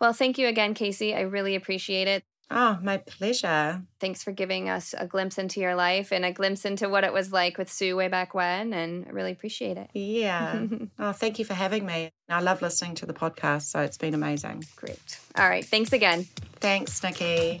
Well, 0.00 0.12
thank 0.12 0.38
you 0.38 0.46
again, 0.46 0.72
Casey. 0.72 1.12
I 1.12 1.22
really 1.22 1.56
appreciate 1.56 2.06
it. 2.06 2.22
Oh, 2.50 2.78
my 2.82 2.96
pleasure. 2.96 3.82
Thanks 4.00 4.24
for 4.24 4.32
giving 4.32 4.68
us 4.68 4.94
a 4.98 5.06
glimpse 5.06 5.38
into 5.38 5.60
your 5.60 5.74
life 5.74 6.12
and 6.12 6.24
a 6.24 6.32
glimpse 6.32 6.64
into 6.64 6.88
what 6.88 7.04
it 7.04 7.12
was 7.12 7.32
like 7.32 7.58
with 7.58 7.70
Sue 7.70 7.96
way 7.96 8.08
back 8.08 8.34
when. 8.34 8.72
And 8.72 9.06
I 9.06 9.10
really 9.10 9.32
appreciate 9.32 9.76
it. 9.76 9.90
Yeah. 9.94 10.66
oh, 10.98 11.12
thank 11.12 11.38
you 11.38 11.44
for 11.44 11.54
having 11.54 11.86
me. 11.86 12.10
I 12.28 12.40
love 12.40 12.60
listening 12.60 12.96
to 12.96 13.06
the 13.06 13.14
podcast. 13.14 13.62
So 13.62 13.80
it's 13.80 13.98
been 13.98 14.14
amazing. 14.14 14.64
Great. 14.76 15.18
All 15.36 15.48
right. 15.48 15.64
Thanks 15.64 15.92
again. 15.92 16.26
Thanks, 16.60 17.02
Nikki. 17.02 17.60